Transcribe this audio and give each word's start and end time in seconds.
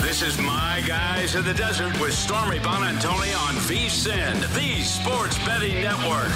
This 0.00 0.22
is 0.22 0.38
My 0.38 0.82
Guys 0.86 1.34
in 1.34 1.44
the 1.44 1.52
Desert 1.52 1.98
with 2.00 2.14
Stormy 2.14 2.58
Buonantony 2.58 3.36
on 3.48 3.54
VSIN, 3.66 4.40
the 4.54 4.82
Sports 4.82 5.36
Betting 5.44 5.74
Network. 5.82 6.30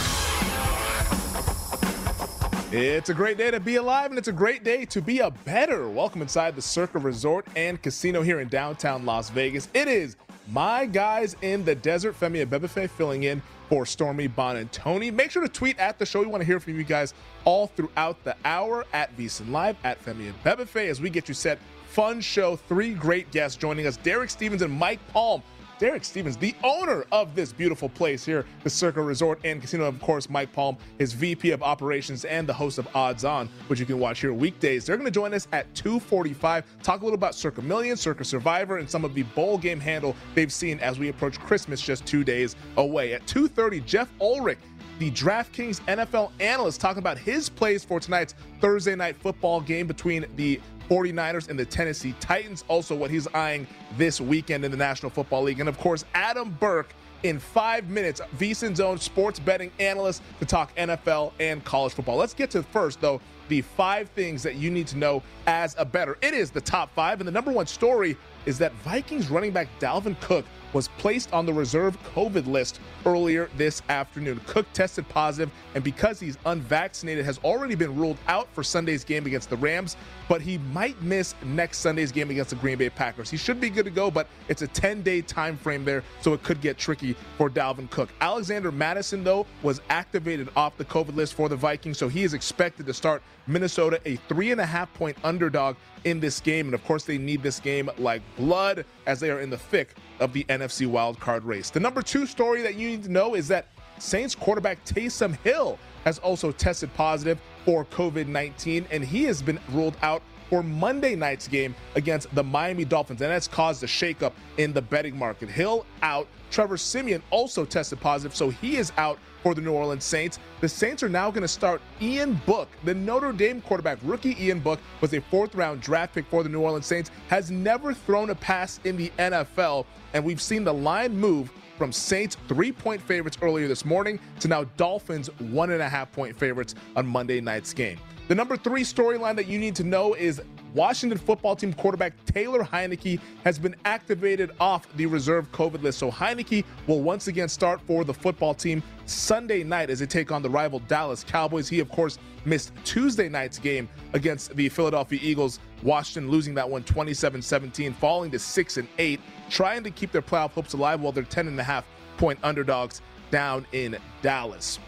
It's 2.71 3.09
a 3.09 3.15
great 3.15 3.39
day 3.39 3.51
to 3.51 3.59
be 3.59 3.77
alive, 3.77 4.11
and 4.11 4.19
it's 4.19 4.29
a 4.29 4.33
great 4.33 4.65
day 4.65 4.85
to 4.87 5.01
be 5.01 5.21
a 5.21 5.31
better. 5.31 5.89
Welcome 5.89 6.21
inside 6.21 6.57
the 6.57 6.63
Circa 6.63 6.99
Resort 6.99 7.47
and 7.57 7.81
Casino 7.81 8.21
here 8.21 8.41
in 8.41 8.49
downtown 8.49 9.07
Las 9.07 9.31
Vegas. 9.31 9.69
It 9.73 9.89
is 9.89 10.17
My 10.49 10.85
Guys 10.85 11.35
in 11.41 11.65
the 11.65 11.75
Desert. 11.75 12.21
Femi 12.21 12.45
Abebefe 12.45 12.91
filling 12.91 13.23
in 13.23 13.41
for 13.71 13.87
Stormy 13.87 14.29
Buonantony. 14.29 15.13
Make 15.13 15.31
sure 15.31 15.43
to 15.43 15.49
tweet 15.49 15.79
at 15.79 15.99
the 15.99 16.05
show. 16.05 16.21
We 16.21 16.27
want 16.27 16.43
to 16.43 16.47
hear 16.47 16.61
from 16.61 16.77
you 16.77 16.85
guys 16.85 17.15
all 17.45 17.69
throughout 17.69 18.23
the 18.25 18.37
hour 18.45 18.85
at 18.93 19.17
VSIN 19.17 19.51
Live, 19.51 19.77
at 19.85 20.05
Femi 20.05 20.33
Abebefe, 20.45 20.89
as 20.89 21.01
we 21.01 21.09
get 21.09 21.29
you 21.29 21.35
set 21.35 21.59
fun 21.99 22.21
show. 22.21 22.55
Three 22.55 22.95
great 22.95 23.29
guests 23.33 23.57
joining 23.57 23.89
us 23.89 23.97
Derek 23.97 24.31
Stevens 24.31 24.63
and 24.63 24.73
Mike 24.73 25.01
Palm. 25.09 25.43
Derek 25.81 26.05
Stevens, 26.05 26.37
the 26.37 26.55
owner 26.63 27.05
of 27.11 27.35
this 27.35 27.53
beautiful 27.53 27.89
place 27.89 28.25
here, 28.25 28.47
the 28.63 28.71
Circa 28.71 29.03
Resort 29.03 29.41
and 29.43 29.61
Casino. 29.61 29.85
Of 29.85 30.01
course, 30.01 30.31
Mike 30.31 30.53
Palm 30.53 30.77
is 31.01 31.13
VP 31.13 31.51
of 31.51 31.61
Operations 31.61 32.25
and 32.25 32.49
the 32.49 32.53
host 32.53 32.79
of 32.79 32.87
Odds 32.95 33.25
On, 33.25 33.49
which 33.67 33.81
you 33.81 33.87
can 33.87 33.99
watch 33.99 34.21
here 34.21 34.33
weekdays. 34.33 34.87
They're 34.87 34.97
going 34.97 35.07
to 35.07 35.11
join 35.11 35.35
us 35.35 35.49
at 35.51 35.73
2:45. 35.75 36.63
Talk 36.85 37.01
a 37.01 37.05
little 37.05 37.17
about 37.17 37.35
Circa 37.35 37.63
Million, 37.63 37.97
Circa 37.97 38.25
Survivor, 38.25 38.79
and 38.79 38.89
some 38.89 39.05
of 39.05 39.13
the 39.13 39.25
bowl 39.25 39.59
game 39.59 39.81
handle 39.81 40.15
they've 40.37 40.53
seen 40.53 40.79
as 40.79 41.01
we 41.01 41.09
approach 41.09 41.41
Christmas 41.41 41.81
just 41.81 42.07
two 42.07 42.23
days 42.23 42.55
away. 42.77 43.13
At 43.13 43.27
2:30, 43.27 43.81
Jeff 43.81 44.09
Ulrich 44.21 44.59
the 44.99 45.11
DraftKings 45.13 45.81
NFL 45.83 46.33
analyst, 46.41 46.81
talking 46.81 46.99
about 46.99 47.19
his 47.19 47.49
plays 47.49 47.85
for 47.85 48.01
tonight's 48.01 48.35
Thursday 48.61 48.95
night 48.95 49.17
football 49.17 49.61
game 49.61 49.87
between 49.87 50.27
the 50.37 50.61
49ers 50.89 51.49
and 51.49 51.59
the 51.59 51.65
Tennessee 51.65 52.15
Titans. 52.21 52.65
Also, 52.69 52.95
what 52.95 53.11
he's 53.11 53.27
eyeing 53.29 53.67
this 53.97 54.21
weekend 54.21 54.65
in 54.65 54.71
the 54.71 54.77
National 54.77 55.11
Football 55.11 55.43
League. 55.43 55.61
And 55.61 55.69
of 55.69 55.79
course, 55.79 56.05
Adam 56.15 56.57
Burke 56.59 56.95
in 57.23 57.39
five 57.39 57.89
minutes, 57.89 58.21
VSIN's 58.39 58.81
own 58.81 58.99
sports 58.99 59.41
betting 59.41 59.71
analyst 59.79 60.23
to 60.39 60.47
talk 60.47 60.75
NFL 60.77 61.33
and 61.41 61.65
college 61.65 61.93
football. 61.93 62.17
Let's 62.17 62.35
get 62.35 62.51
to 62.53 62.63
first, 62.63 63.01
though, 63.01 63.21
the 63.49 63.63
five 63.63 64.09
things 64.11 64.43
that 64.43 64.57
you 64.57 64.71
need 64.71 64.87
to 64.89 64.97
know 64.97 65.23
as 65.47 65.75
a 65.79 65.85
better. 65.85 66.17
It 66.23 66.35
is 66.35 66.51
the 66.51 66.61
top 66.61 66.95
five, 66.95 67.21
and 67.21 67.27
the 67.27 67.33
number 67.33 67.51
one 67.51 67.67
story 67.67 68.17
is 68.47 68.59
that 68.59 68.73
Vikings 68.77 69.31
running 69.31 69.51
back 69.51 69.69
Dalvin 69.79 70.19
Cook 70.21 70.45
was 70.73 70.89
placed 70.99 71.33
on 71.33 71.47
the 71.47 71.53
reserve 71.53 72.03
COVID 72.15 72.47
list 72.47 72.81
earlier 73.07 73.49
this 73.57 73.83
afternoon. 73.89 74.41
Cook 74.47 74.67
tested 74.73 75.09
positive, 75.09 75.51
and 75.75 75.83
because 75.83 76.21
he's 76.21 76.37
unvaccinated, 76.47 77.25
has 77.25 77.39
already 77.39 77.75
been 77.75 77.95
ruled 77.97 78.19
out 78.27 78.49
for 78.53 78.63
Sunday's 78.63 79.05
game 79.05 79.27
against 79.27 79.49
the 79.51 79.57
Rams, 79.57 79.97
but 80.29 80.41
he 80.43 80.59
might 80.59 81.01
miss 81.03 81.35
next 81.45 81.79
Sunday's 81.79 82.13
game 82.13 82.31
against 82.31 82.51
the 82.51 82.57
Green 82.57 82.77
Bay 82.77 82.91
Packers. 82.91 83.31
He 83.31 83.37
should 83.37 83.61
be 83.61 83.71
good 83.71 83.87
to 83.87 83.91
go, 83.91 84.11
but 84.11 84.29
it's 84.49 84.63
a 84.63 84.69
10-day 84.69 85.23
time 85.23 85.57
frame 85.57 85.85
there, 85.85 86.03
so 86.21 86.35
it 86.35 86.43
could 86.43 86.61
get 86.61 86.77
tricky 86.77 87.17
for 87.37 87.49
Dalvin 87.49 87.91
Cook. 87.91 88.11
Alexander 88.21 88.71
Mattison, 88.71 89.25
though, 89.25 89.47
was 89.63 89.81
activated 89.89 90.49
off 90.57 90.77
the 90.77 90.85
COVID 90.85 91.17
list 91.17 91.35
for 91.35 91.49
the 91.49 91.57
Vikings, 91.57 91.99
so 91.99 92.09
he 92.09 92.25
is 92.25 92.35
expected 92.35 92.87
to 92.87 92.95
start 92.95 93.23
Minnesota 93.49 94.01
a 94.05 94.17
three 94.29 94.53
and 94.53 94.61
a 94.61 94.67
half 94.67 94.93
point 94.95 95.17
underdog 95.25 95.77
in 96.05 96.21
this 96.21 96.41
game. 96.41 96.67
And 96.67 96.75
of 96.75 96.85
course, 96.85 97.05
they 97.05 97.19
need 97.19 97.43
this 97.43 97.59
game 97.59 97.91
like 97.99 98.23
blood 98.37 98.85
as 99.07 99.21
they 99.21 99.31
are 99.31 99.41
in 99.41 99.51
the 99.51 99.59
thick 99.59 99.95
of 100.21 100.33
the 100.33 100.45
NFC 100.45 100.87
wildcard 100.87 101.45
race. 101.45 101.71
The 101.71 101.81
number 101.81 102.03
two 102.03 102.27
story 102.27 102.63
that 102.63 102.75
you 102.75 102.89
need 102.89 103.05
to 103.05 103.11
know 103.11 103.35
is 103.35 103.49
that 103.49 103.67
Saints 103.99 104.35
quarterback 104.35 104.85
Taysom 104.85 105.37
Hill 105.43 105.79
has 106.05 106.19
also 106.19 106.53
tested 106.53 106.93
positive 106.95 107.41
for 107.65 107.85
COVID 107.87 108.29
19, 108.29 108.87
and 108.91 109.05
he 109.05 109.25
has 109.25 109.43
been 109.43 109.59
ruled 109.71 109.97
out 110.03 110.23
for 110.49 110.63
Monday 110.63 111.15
night's 111.15 111.49
game 111.49 111.75
against 111.95 112.35
the 112.35 112.43
Miami 112.43 112.85
Dolphins, 112.85 113.21
and 113.21 113.31
that's 113.31 113.49
caused 113.49 113.83
a 113.83 113.87
shakeup 113.87 114.33
in 114.57 114.73
the 114.73 114.83
betting 114.83 115.17
market. 115.17 115.49
Hill 115.49 115.87
out. 116.03 116.27
Trevor 116.51 116.79
Siemian 116.79 117.23
also 117.31 117.67
tested 117.67 118.01
positive, 118.01 118.35
so 118.35 118.49
he 118.49 118.77
is 118.77 118.91
out 118.97 119.19
for 119.43 119.55
the 119.55 119.61
New 119.61 119.73
Orleans 119.73 120.05
Saints. 120.05 120.39
The 120.61 120.69
Saints 120.69 121.03
are 121.03 121.09
now 121.09 121.31
going 121.31 121.43
to 121.43 121.49
start 121.49 121.81
Ian 122.01 122.41
Book, 122.47 122.69
the 122.85 122.95
Notre 122.95 123.33
Dame 123.33 123.61
quarterback. 123.61 123.99
Rookie 124.03 124.37
Ian 124.43 124.61
Book 124.61 124.81
was 125.01 125.13
a 125.13 125.21
fourth 125.21 125.55
round 125.55 125.81
draft 125.81 126.15
pick 126.15 126.27
for 126.27 126.43
the 126.43 126.49
New 126.49 126.61
Orleans 126.61 126.87
Saints, 126.87 127.11
has 127.29 127.51
never 127.51 127.93
thrown 127.93 128.31
a 128.31 128.35
pass 128.35 128.81
in 128.85 128.97
the 128.97 129.13
NFL, 129.19 129.85
and 130.15 130.25
we've 130.25 130.41
seen 130.43 130.65
the 130.65 130.75
line 130.75 131.17
move 131.17 131.53
from 131.79 131.93
Saints 131.93 132.37
three 132.49 132.73
point 132.73 133.01
favorites 133.01 133.39
earlier 133.41 133.69
this 133.69 133.85
morning 133.85 134.19
to 134.41 134.49
now 134.49 134.65
Dolphins 134.77 135.29
one 135.39 135.71
and 135.71 135.81
a 135.81 135.89
half 135.89 136.13
point 136.13 136.37
favorites 136.37 136.75
on 136.97 137.07
Monday 137.07 137.41
night's 137.41 137.73
game. 137.73 137.99
The 138.27 138.35
number 138.35 138.59
three 138.59 138.83
storyline 138.83 139.37
that 139.37 139.47
you 139.47 139.59
need 139.59 139.75
to 139.77 139.85
know 139.85 140.13
is 140.13 140.43
Washington 140.75 141.19
football 141.19 141.57
team 141.57 141.73
quarterback 141.73 142.13
Taylor 142.27 142.63
Heinicke 142.63 143.21
has 143.45 143.59
been 143.59 143.75
activated 143.85 144.51
off 144.61 144.87
the 144.97 145.07
reserve 145.07 145.51
COVID 145.53 145.83
list. 145.83 145.99
So 145.99 146.11
Heinicke 146.11 146.65
will 146.87 147.01
once 147.01 147.29
again 147.29 147.49
start 147.49 147.81
for 147.81 148.05
the 148.05 148.13
football 148.13 148.55
team 148.55 148.83
Sunday 149.07 149.65
night 149.65 149.89
as 149.89 150.01
they 150.01 150.07
take 150.07 150.31
on 150.31 150.43
the 150.43 150.51
rival 150.51 150.81
Dallas 150.81 151.25
Cowboys. 151.25 151.69
He, 151.69 151.81
of 151.81 151.89
course, 151.89 152.19
missed 152.45 152.73
Tuesday 152.85 153.29
night's 153.29 153.59
game 153.59 153.89
against 154.13 154.55
the 154.57 154.69
Philadelphia 154.69 155.19
Eagles. 155.23 155.59
Washington 155.83 156.31
losing 156.31 156.55
that 156.55 156.69
one 156.69 156.83
27 156.83 157.41
17, 157.41 157.95
falling 157.95 158.31
to 158.31 158.39
6 158.39 158.77
and 158.77 158.89
8, 158.99 159.21
trying 159.49 159.83
to 159.85 159.91
keep 159.91 160.13
their 160.13 160.23
playoff 160.23 160.51
hopes 160.51 160.75
alive 160.75 161.01
while 161.01 161.13
they're 161.13 161.25
10 161.25 161.49
and 161.49 161.59
a 161.59 161.63
half 161.63 161.87
point 162.19 162.39
underdogs 162.43 163.01
down 163.31 163.67
in 163.73 163.97
Dallas. 164.23 164.79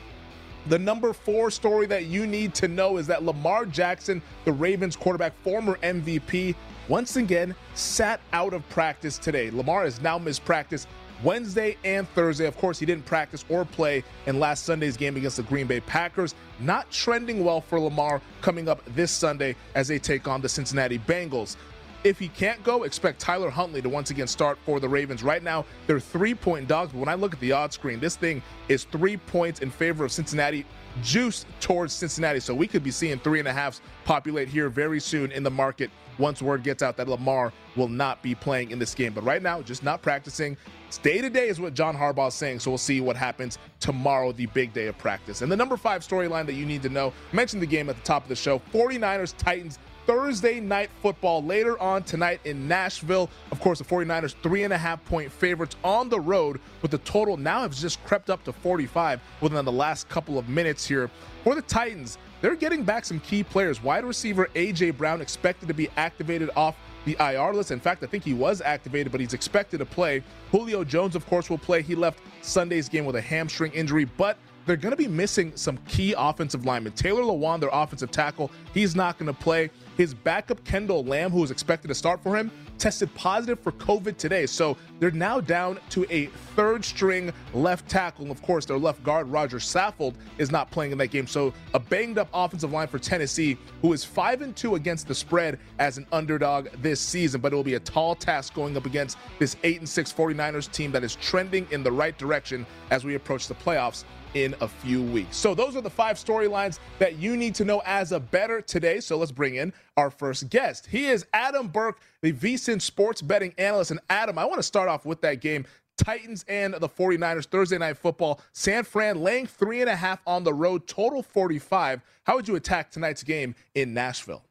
The 0.66 0.78
number 0.78 1.12
four 1.12 1.50
story 1.50 1.86
that 1.86 2.06
you 2.06 2.26
need 2.26 2.54
to 2.54 2.68
know 2.68 2.98
is 2.98 3.06
that 3.06 3.22
Lamar 3.22 3.64
Jackson, 3.64 4.20
the 4.44 4.52
Ravens 4.52 4.94
quarterback, 4.94 5.32
former 5.42 5.76
MVP, 5.76 6.54
once 6.88 7.16
again 7.16 7.54
sat 7.74 8.20
out 8.32 8.52
of 8.52 8.68
practice 8.68 9.16
today. 9.16 9.50
Lamar 9.50 9.84
has 9.84 10.00
now 10.00 10.18
missed 10.18 10.44
practice 10.44 10.86
Wednesday 11.22 11.76
and 11.84 12.08
Thursday. 12.10 12.46
Of 12.46 12.56
course, 12.56 12.78
he 12.78 12.86
didn't 12.86 13.04
practice 13.04 13.44
or 13.48 13.64
play 13.64 14.02
in 14.26 14.40
last 14.40 14.64
Sunday's 14.64 14.96
game 14.96 15.16
against 15.16 15.36
the 15.36 15.42
Green 15.44 15.66
Bay 15.66 15.80
Packers. 15.80 16.34
Not 16.58 16.90
trending 16.90 17.44
well 17.44 17.60
for 17.60 17.78
Lamar 17.78 18.20
coming 18.40 18.68
up 18.68 18.82
this 18.94 19.10
Sunday 19.10 19.56
as 19.74 19.88
they 19.88 19.98
take 19.98 20.28
on 20.28 20.40
the 20.40 20.48
Cincinnati 20.48 20.98
Bengals. 20.98 21.56
If 22.02 22.18
he 22.18 22.28
can't 22.28 22.62
go, 22.64 22.84
expect 22.84 23.20
Tyler 23.20 23.50
Huntley 23.50 23.82
to 23.82 23.88
once 23.90 24.10
again 24.10 24.26
start 24.26 24.58
for 24.64 24.80
the 24.80 24.88
Ravens. 24.88 25.22
Right 25.22 25.42
now, 25.42 25.66
they're 25.86 26.00
three 26.00 26.34
point 26.34 26.66
dogs, 26.66 26.92
but 26.92 26.98
when 26.98 27.08
I 27.10 27.14
look 27.14 27.34
at 27.34 27.40
the 27.40 27.52
odds 27.52 27.74
screen, 27.74 28.00
this 28.00 28.16
thing 28.16 28.42
is 28.68 28.84
three 28.84 29.18
points 29.18 29.60
in 29.60 29.70
favor 29.70 30.04
of 30.06 30.10
Cincinnati, 30.10 30.64
juice 31.02 31.44
towards 31.60 31.92
Cincinnati. 31.92 32.40
So 32.40 32.54
we 32.54 32.66
could 32.66 32.82
be 32.82 32.90
seeing 32.90 33.18
three 33.18 33.38
and 33.38 33.46
a 33.46 33.52
halfs 33.52 33.82
populate 34.06 34.48
here 34.48 34.70
very 34.70 34.98
soon 34.98 35.30
in 35.30 35.42
the 35.42 35.50
market 35.50 35.90
once 36.18 36.40
word 36.40 36.62
gets 36.62 36.82
out 36.82 36.96
that 36.96 37.08
Lamar 37.08 37.52
will 37.76 37.88
not 37.88 38.22
be 38.22 38.34
playing 38.34 38.70
in 38.70 38.78
this 38.78 38.94
game. 38.94 39.12
But 39.12 39.24
right 39.24 39.42
now, 39.42 39.60
just 39.60 39.82
not 39.82 40.00
practicing. 40.00 40.56
It's 40.88 40.98
day 40.98 41.20
to 41.20 41.28
day 41.28 41.48
is 41.48 41.60
what 41.60 41.74
John 41.74 41.96
Harbaugh 41.96 42.28
is 42.28 42.34
saying. 42.34 42.60
So 42.60 42.70
we'll 42.70 42.78
see 42.78 43.00
what 43.00 43.16
happens 43.16 43.58
tomorrow, 43.78 44.32
the 44.32 44.46
big 44.46 44.72
day 44.72 44.86
of 44.86 44.96
practice. 44.98 45.42
And 45.42 45.52
the 45.52 45.56
number 45.56 45.76
five 45.76 46.06
storyline 46.06 46.46
that 46.46 46.54
you 46.54 46.64
need 46.64 46.82
to 46.82 46.88
know, 46.88 47.12
mentioned 47.32 47.62
the 47.62 47.66
game 47.66 47.90
at 47.90 47.96
the 47.96 48.02
top 48.02 48.22
of 48.22 48.28
the 48.28 48.36
show 48.36 48.58
49ers 48.72 49.34
Titans 49.36 49.78
Thursday 50.06 50.60
night 50.60 50.90
football 51.02 51.42
later 51.42 51.78
on 51.78 52.02
tonight 52.02 52.40
in 52.44 52.66
Nashville. 52.66 53.30
Of 53.52 53.60
course, 53.60 53.78
the 53.78 53.84
49ers, 53.84 54.34
three 54.42 54.64
and 54.64 54.72
a 54.72 54.78
half 54.78 55.04
point 55.04 55.30
favorites 55.30 55.76
on 55.84 56.08
the 56.08 56.18
road, 56.18 56.60
but 56.80 56.90
the 56.90 56.98
total 56.98 57.36
now 57.36 57.62
has 57.62 57.80
just 57.80 58.02
crept 58.04 58.30
up 58.30 58.42
to 58.44 58.52
45 58.52 59.20
within 59.40 59.64
the 59.64 59.72
last 59.72 60.08
couple 60.08 60.38
of 60.38 60.48
minutes 60.48 60.86
here. 60.86 61.10
For 61.44 61.54
the 61.54 61.62
Titans, 61.62 62.18
they're 62.40 62.56
getting 62.56 62.84
back 62.84 63.04
some 63.04 63.20
key 63.20 63.42
players. 63.42 63.82
Wide 63.82 64.04
receiver 64.04 64.48
A.J. 64.54 64.92
Brown 64.92 65.20
expected 65.20 65.68
to 65.68 65.74
be 65.74 65.88
activated 65.96 66.50
off 66.56 66.76
the 67.04 67.16
IR 67.20 67.54
list. 67.54 67.70
In 67.70 67.80
fact, 67.80 68.02
I 68.02 68.06
think 68.06 68.24
he 68.24 68.34
was 68.34 68.60
activated, 68.60 69.12
but 69.12 69.20
he's 69.20 69.34
expected 69.34 69.78
to 69.78 69.86
play. 69.86 70.22
Julio 70.50 70.84
Jones, 70.84 71.16
of 71.16 71.26
course, 71.26 71.48
will 71.48 71.58
play. 71.58 71.82
He 71.82 71.94
left 71.94 72.20
Sunday's 72.42 72.88
game 72.88 73.04
with 73.04 73.16
a 73.16 73.20
hamstring 73.20 73.72
injury, 73.72 74.04
but 74.04 74.36
they're 74.66 74.76
going 74.76 74.92
to 74.92 74.96
be 74.96 75.08
missing 75.08 75.52
some 75.54 75.78
key 75.88 76.14
offensive 76.16 76.64
linemen. 76.64 76.92
Taylor 76.92 77.22
Lewan, 77.22 77.60
their 77.60 77.70
offensive 77.72 78.10
tackle, 78.10 78.50
he's 78.72 78.94
not 78.94 79.18
going 79.18 79.32
to 79.32 79.38
play. 79.38 79.70
His 79.96 80.14
backup, 80.14 80.64
Kendall 80.64 81.04
Lamm, 81.04 81.30
who 81.30 81.40
was 81.40 81.50
expected 81.50 81.88
to 81.88 81.94
start 81.94 82.22
for 82.22 82.36
him, 82.36 82.50
tested 82.78 83.14
positive 83.14 83.60
for 83.60 83.72
COVID 83.72 84.16
today. 84.16 84.46
So 84.46 84.76
they're 84.98 85.10
now 85.10 85.40
down 85.40 85.78
to 85.90 86.06
a 86.10 86.26
third 86.56 86.84
string 86.84 87.32
left 87.52 87.88
tackle. 87.88 88.24
And 88.24 88.30
of 88.30 88.40
course, 88.42 88.64
their 88.64 88.78
left 88.78 89.02
guard, 89.04 89.28
Roger 89.28 89.58
Saffold, 89.58 90.14
is 90.38 90.50
not 90.50 90.70
playing 90.70 90.92
in 90.92 90.98
that 90.98 91.08
game. 91.08 91.26
So 91.26 91.52
a 91.74 91.78
banged 91.78 92.16
up 92.16 92.28
offensive 92.32 92.72
line 92.72 92.88
for 92.88 92.98
Tennessee, 92.98 93.58
who 93.82 93.92
is 93.92 94.04
5 94.04 94.40
and 94.42 94.56
2 94.56 94.76
against 94.76 95.06
the 95.06 95.14
spread 95.14 95.58
as 95.78 95.98
an 95.98 96.06
underdog 96.12 96.68
this 96.80 97.00
season. 97.00 97.40
But 97.40 97.52
it 97.52 97.56
will 97.56 97.62
be 97.62 97.74
a 97.74 97.80
tall 97.80 98.14
task 98.14 98.54
going 98.54 98.76
up 98.76 98.86
against 98.86 99.18
this 99.38 99.56
8 99.62 99.80
and 99.80 99.88
6 99.88 100.12
49ers 100.12 100.72
team 100.72 100.90
that 100.92 101.04
is 101.04 101.16
trending 101.16 101.66
in 101.70 101.82
the 101.82 101.92
right 101.92 102.16
direction 102.16 102.64
as 102.90 103.04
we 103.04 103.14
approach 103.16 103.46
the 103.48 103.54
playoffs 103.54 104.04
in 104.34 104.54
a 104.60 104.68
few 104.68 105.02
weeks. 105.02 105.36
So 105.36 105.54
those 105.54 105.76
are 105.76 105.80
the 105.80 105.90
five 105.90 106.16
storylines 106.16 106.78
that 106.98 107.16
you 107.16 107.36
need 107.36 107.54
to 107.56 107.64
know 107.64 107.82
as 107.84 108.12
a 108.12 108.20
better 108.20 108.60
today. 108.60 109.00
So 109.00 109.16
let's 109.16 109.32
bring 109.32 109.56
in 109.56 109.72
our 109.96 110.10
first 110.10 110.48
guest. 110.50 110.86
He 110.86 111.06
is 111.06 111.26
Adam 111.32 111.68
Burke, 111.68 112.00
the 112.22 112.32
VSIN 112.32 112.80
sports 112.80 113.22
betting 113.22 113.54
analyst. 113.58 113.90
And 113.90 114.00
Adam, 114.08 114.38
I 114.38 114.44
want 114.44 114.58
to 114.58 114.62
start 114.62 114.88
off 114.88 115.04
with 115.04 115.20
that 115.22 115.40
game. 115.40 115.66
Titans 115.96 116.44
and 116.48 116.74
the 116.74 116.88
49ers 116.88 117.46
Thursday 117.46 117.76
night 117.78 117.98
football. 117.98 118.40
San 118.52 118.84
Fran 118.84 119.20
laying 119.20 119.46
three 119.46 119.80
and 119.80 119.90
a 119.90 119.96
half 119.96 120.20
on 120.26 120.44
the 120.44 120.54
road, 120.54 120.86
total 120.86 121.22
45. 121.22 122.00
How 122.24 122.36
would 122.36 122.48
you 122.48 122.56
attack 122.56 122.90
tonight's 122.90 123.22
game 123.22 123.54
in 123.74 123.92
Nashville? 123.92 124.42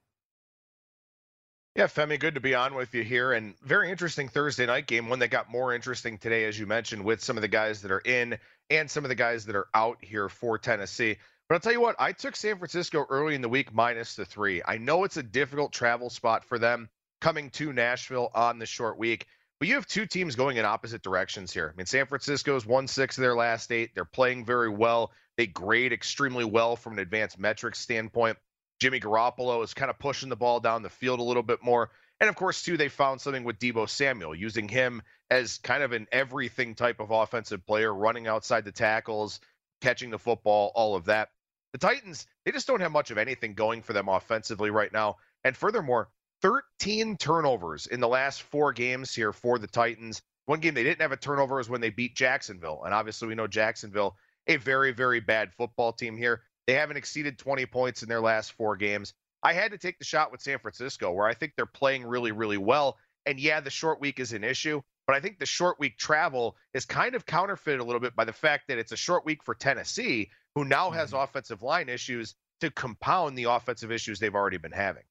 Yeah, 1.80 1.88
Femi, 1.88 2.20
good 2.20 2.36
to 2.36 2.42
be 2.42 2.56
on 2.56 2.76
with 2.76 2.94
you 2.94 3.06
here. 3.06 3.32
And 3.32 3.58
very 3.62 3.90
interesting 3.90 4.28
Thursday 4.28 4.66
night 4.66 4.86
game, 4.86 5.08
one 5.08 5.20
that 5.20 5.30
got 5.30 5.50
more 5.50 5.74
interesting 5.74 6.18
today, 6.18 6.44
as 6.44 6.60
you 6.60 6.66
mentioned, 6.66 7.06
with 7.06 7.24
some 7.24 7.38
of 7.38 7.42
the 7.42 7.48
guys 7.48 7.84
that 7.84 7.92
are 7.92 8.02
in 8.04 8.38
and 8.70 8.92
some 8.92 9.06
of 9.06 9.08
the 9.08 9.16
guys 9.16 9.46
that 9.46 9.56
are 9.56 9.68
out 9.74 9.98
here 10.02 10.28
for 10.28 10.58
Tennessee. 10.58 11.16
But 11.48 11.56
I'll 11.56 11.62
tell 11.62 11.72
you 11.72 11.80
what, 11.80 11.96
I 11.98 12.12
took 12.12 12.36
San 12.36 12.58
Francisco 12.58 13.06
early 13.10 13.34
in 13.34 13.40
the 13.40 13.48
week 13.48 13.74
minus 13.74 14.18
the 14.18 14.26
three. 14.26 14.62
I 14.68 14.78
know 14.78 15.06
it's 15.06 15.16
a 15.16 15.24
difficult 15.24 15.72
travel 15.72 16.10
spot 16.10 16.44
for 16.44 16.60
them 16.60 16.90
coming 17.22 17.50
to 17.52 17.72
Nashville 17.72 18.30
on 18.36 18.60
the 18.60 18.66
short 18.66 18.98
week, 19.00 19.26
but 19.58 19.70
you 19.70 19.76
have 19.76 19.88
two 19.88 20.06
teams 20.06 20.36
going 20.36 20.58
in 20.58 20.66
opposite 20.66 21.02
directions 21.02 21.54
here. 21.54 21.72
I 21.74 21.78
mean, 21.78 21.86
San 21.86 22.08
Francisco's 22.08 22.66
won 22.66 22.90
six 22.90 23.18
of 23.18 23.22
their 23.22 23.36
last 23.36 23.72
eight. 23.72 23.92
They're 23.96 24.04
playing 24.04 24.44
very 24.44 24.70
well. 24.70 25.14
They 25.38 25.48
grade 25.48 25.94
extremely 25.94 26.44
well 26.44 26.76
from 26.76 26.92
an 26.92 27.00
advanced 27.00 27.40
metrics 27.40 27.80
standpoint. 27.80 28.38
Jimmy 28.80 29.00
Garoppolo 29.00 29.64
is 29.64 29.74
kind 29.74 29.90
of 29.90 30.00
pushing 30.00 30.30
the 30.30 30.36
ball 30.36 30.60
down 30.60 30.84
the 30.84 30.90
field 30.90 31.20
a 31.20 31.24
little 31.24 31.44
bit 31.44 31.62
more. 31.62 31.92
And 32.20 32.30
of 32.30 32.36
course, 32.36 32.64
too, 32.64 32.78
they 32.78 32.90
found 32.90 33.22
something 33.22 33.44
with 33.44 33.60
Deebo 33.60 33.88
Samuel, 33.88 34.36
using 34.36 34.68
him 34.68 35.02
as 35.30 35.58
kind 35.60 35.84
of 35.84 35.92
an 35.92 36.08
everything 36.12 36.76
type 36.76 37.00
of 37.00 37.12
offensive 37.12 37.66
player, 37.66 37.94
running 37.94 38.28
outside 38.28 38.66
the 38.66 38.72
tackles, 38.72 39.40
catching 39.82 40.10
the 40.10 40.20
football, 40.20 40.72
all 40.76 40.96
of 40.96 41.06
that. 41.06 41.30
The 41.72 41.78
Titans, 41.78 42.26
they 42.46 42.52
just 42.52 42.68
don't 42.68 42.82
have 42.82 42.92
much 42.92 43.12
of 43.12 43.18
anything 43.18 43.54
going 43.54 43.82
for 43.82 43.94
them 43.94 44.10
offensively 44.10 44.70
right 44.70 44.92
now. 44.92 45.18
And 45.44 45.56
furthermore, 45.56 46.10
13 46.42 47.18
turnovers 47.18 47.86
in 47.86 48.00
the 48.00 48.08
last 48.08 48.42
four 48.42 48.74
games 48.74 49.14
here 49.14 49.32
for 49.34 49.60
the 49.60 49.68
Titans. 49.68 50.22
One 50.46 50.60
game 50.60 50.74
they 50.74 50.84
didn't 50.84 51.02
have 51.02 51.12
a 51.12 51.18
turnover 51.18 51.58
was 51.58 51.70
when 51.70 51.82
they 51.82 51.90
beat 51.90 52.16
Jacksonville. 52.16 52.84
And 52.86 52.94
obviously, 52.94 53.28
we 53.28 53.36
know 53.36 53.48
Jacksonville, 53.48 54.16
a 54.48 54.56
very, 54.56 54.92
very 54.92 55.20
bad 55.20 55.54
football 55.54 55.94
team 55.94 56.18
here. 56.18 56.42
They 56.70 56.76
haven't 56.76 56.98
exceeded 56.98 57.40
20 57.40 57.66
points 57.66 58.04
in 58.04 58.10
their 58.10 58.22
last 58.22 58.52
four 58.52 58.76
games. 58.76 59.16
I 59.42 59.54
had 59.54 59.72
to 59.72 59.80
take 59.80 59.98
the 59.98 60.06
shot 60.06 60.32
with 60.32 60.40
San 60.40 60.60
Francisco, 60.60 61.12
where 61.12 61.26
I 61.26 61.34
think 61.34 61.54
they're 61.56 61.66
playing 61.66 62.06
really, 62.06 62.32
really 62.32 62.60
well. 62.60 63.00
And 63.26 63.40
yeah, 63.40 63.60
the 63.60 63.72
short 63.72 64.00
week 64.00 64.20
is 64.20 64.34
an 64.34 64.44
issue, 64.44 64.80
but 65.08 65.16
I 65.16 65.20
think 65.20 65.40
the 65.40 65.48
short 65.48 65.80
week 65.80 65.98
travel 65.98 66.58
is 66.76 66.86
kind 66.86 67.16
of 67.16 67.26
counterfeited 67.26 67.80
a 67.80 67.84
little 67.84 68.00
bit 68.00 68.16
by 68.16 68.24
the 68.24 68.32
fact 68.32 68.68
that 68.68 68.78
it's 68.78 68.92
a 68.92 68.96
short 68.96 69.26
week 69.26 69.44
for 69.44 69.56
Tennessee, 69.56 70.30
who 70.54 70.64
now 70.64 70.92
has 70.92 71.10
mm-hmm. 71.10 71.24
offensive 71.24 71.64
line 71.64 71.90
issues 71.90 72.36
to 72.62 72.70
compound 72.70 73.36
the 73.36 73.46
offensive 73.46 73.92
issues 73.92 74.20
they've 74.20 74.36
already 74.36 74.58
been 74.58 74.72
having. 74.72 75.02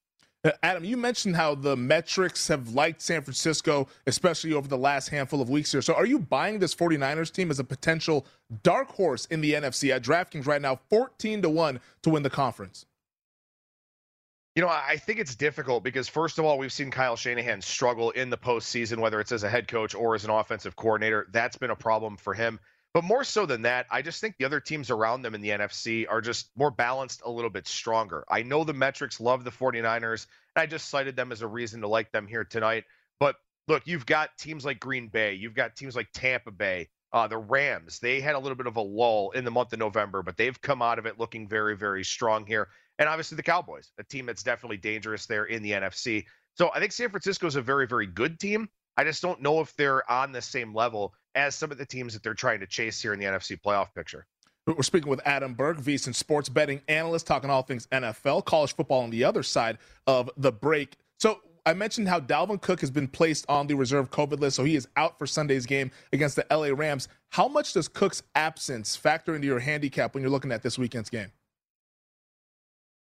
Uh, 0.43 0.51
Adam, 0.63 0.85
you 0.85 0.95
mentioned 0.95 1.35
how 1.35 1.53
the 1.53 1.75
metrics 1.75 2.47
have 2.47 2.73
liked 2.73 3.01
San 3.01 3.21
Francisco, 3.21 3.87
especially 4.07 4.53
over 4.53 4.69
the 4.69 4.77
last 4.77 5.09
handful 5.09 5.41
of 5.41 5.49
weeks 5.49 5.71
here. 5.71 5.81
So, 5.81 5.93
are 5.93 6.05
you 6.05 6.17
buying 6.17 6.59
this 6.59 6.73
49ers 6.73 7.31
team 7.31 7.51
as 7.51 7.59
a 7.59 7.63
potential 7.63 8.25
dark 8.63 8.89
horse 8.89 9.25
in 9.25 9.41
the 9.41 9.53
NFC 9.53 9.93
at 9.93 10.01
DraftKings 10.01 10.47
right 10.47 10.61
now, 10.61 10.79
14 10.89 11.41
to 11.41 11.49
1 11.49 11.79
to 12.03 12.09
win 12.09 12.23
the 12.23 12.29
conference? 12.29 12.85
You 14.55 14.61
know, 14.61 14.69
I 14.69 14.97
think 14.97 15.19
it's 15.19 15.35
difficult 15.35 15.83
because, 15.83 16.07
first 16.07 16.39
of 16.39 16.45
all, 16.45 16.57
we've 16.57 16.73
seen 16.73 16.89
Kyle 16.89 17.15
Shanahan 17.15 17.61
struggle 17.61 18.11
in 18.11 18.29
the 18.29 18.37
postseason, 18.37 18.99
whether 18.99 19.19
it's 19.19 19.31
as 19.31 19.43
a 19.43 19.49
head 19.49 19.67
coach 19.67 19.93
or 19.93 20.15
as 20.15 20.23
an 20.23 20.31
offensive 20.31 20.75
coordinator. 20.75 21.27
That's 21.31 21.57
been 21.57 21.69
a 21.69 21.75
problem 21.75 22.17
for 22.17 22.33
him. 22.33 22.59
But 22.93 23.03
more 23.03 23.23
so 23.23 23.45
than 23.45 23.61
that, 23.63 23.85
I 23.91 24.01
just 24.01 24.19
think 24.19 24.35
the 24.37 24.45
other 24.45 24.59
teams 24.59 24.89
around 24.89 25.21
them 25.21 25.35
in 25.35 25.41
the 25.41 25.49
NFC 25.49 26.05
are 26.09 26.21
just 26.21 26.49
more 26.55 26.71
balanced, 26.71 27.21
a 27.23 27.29
little 27.29 27.51
bit 27.51 27.67
stronger. 27.67 28.25
I 28.29 28.41
know 28.41 28.63
the 28.63 28.73
metrics 28.73 29.19
love 29.19 29.43
the 29.43 29.51
49ers, 29.51 30.25
and 30.55 30.63
I 30.63 30.65
just 30.65 30.89
cited 30.89 31.15
them 31.15 31.31
as 31.31 31.41
a 31.41 31.47
reason 31.47 31.81
to 31.81 31.87
like 31.87 32.11
them 32.11 32.27
here 32.27 32.43
tonight. 32.43 32.85
But 33.19 33.35
look, 33.67 33.85
you've 33.85 34.07
got 34.07 34.37
teams 34.37 34.65
like 34.65 34.79
Green 34.79 35.07
Bay, 35.07 35.35
you've 35.35 35.53
got 35.53 35.75
teams 35.75 35.95
like 35.95 36.09
Tampa 36.13 36.51
Bay, 36.51 36.89
uh, 37.13 37.27
the 37.27 37.37
Rams. 37.37 37.99
They 37.99 38.21
had 38.21 38.35
a 38.35 38.39
little 38.39 38.55
bit 38.55 38.67
of 38.67 38.77
a 38.77 38.81
lull 38.81 39.31
in 39.31 39.45
the 39.45 39.51
month 39.51 39.71
of 39.73 39.79
November, 39.79 40.23
but 40.23 40.35
they've 40.35 40.59
come 40.59 40.81
out 40.81 40.97
of 40.97 41.05
it 41.05 41.19
looking 41.19 41.47
very, 41.47 41.77
very 41.77 42.03
strong 42.03 42.45
here 42.45 42.69
and 42.99 43.07
obviously 43.07 43.37
the 43.37 43.43
Cowboys, 43.43 43.91
a 43.97 44.03
team 44.03 44.25
that's 44.25 44.43
definitely 44.43 44.77
dangerous 44.77 45.25
there 45.25 45.45
in 45.45 45.63
the 45.63 45.71
NFC. 45.71 46.25
So 46.55 46.69
I 46.75 46.79
think 46.79 46.91
San 46.91 47.09
Francisco 47.09 47.47
is 47.47 47.55
a 47.55 47.61
very, 47.61 47.87
very 47.87 48.05
good 48.05 48.39
team. 48.39 48.69
I 48.97 49.05
just 49.05 49.21
don't 49.21 49.41
know 49.41 49.61
if 49.61 49.73
they're 49.77 50.09
on 50.11 50.33
the 50.33 50.41
same 50.41 50.75
level 50.75 51.13
as 51.35 51.55
some 51.55 51.71
of 51.71 51.77
the 51.77 51.85
teams 51.85 52.13
that 52.13 52.23
they're 52.23 52.33
trying 52.33 52.59
to 52.59 52.67
chase 52.67 53.01
here 53.01 53.13
in 53.13 53.19
the 53.19 53.25
NFC 53.25 53.59
playoff 53.59 53.93
picture. 53.93 54.25
We're 54.65 54.83
speaking 54.83 55.09
with 55.09 55.21
Adam 55.25 55.53
Burke, 55.55 55.79
VSIN 55.79 56.13
sports 56.13 56.47
betting 56.47 56.81
analyst, 56.87 57.25
talking 57.25 57.49
all 57.49 57.63
things 57.63 57.87
NFL, 57.87 58.45
college 58.45 58.75
football 58.75 59.01
on 59.01 59.09
the 59.09 59.23
other 59.23 59.41
side 59.41 59.79
of 60.05 60.29
the 60.37 60.51
break. 60.51 60.95
So 61.19 61.39
I 61.65 61.73
mentioned 61.73 62.07
how 62.07 62.19
Dalvin 62.19 62.61
Cook 62.61 62.81
has 62.81 62.91
been 62.91 63.07
placed 63.07 63.45
on 63.49 63.67
the 63.67 63.75
reserve 63.75 64.11
COVID 64.11 64.39
list, 64.39 64.55
so 64.57 64.63
he 64.63 64.75
is 64.75 64.87
out 64.95 65.17
for 65.17 65.25
Sunday's 65.25 65.65
game 65.65 65.91
against 66.13 66.35
the 66.35 66.45
LA 66.51 66.67
Rams. 66.67 67.07
How 67.29 67.47
much 67.47 67.73
does 67.73 67.87
Cook's 67.87 68.21
absence 68.35 68.95
factor 68.95 69.35
into 69.35 69.47
your 69.47 69.59
handicap 69.59 70.13
when 70.13 70.21
you're 70.21 70.31
looking 70.31 70.51
at 70.51 70.61
this 70.61 70.77
weekend's 70.77 71.09
game? 71.09 71.31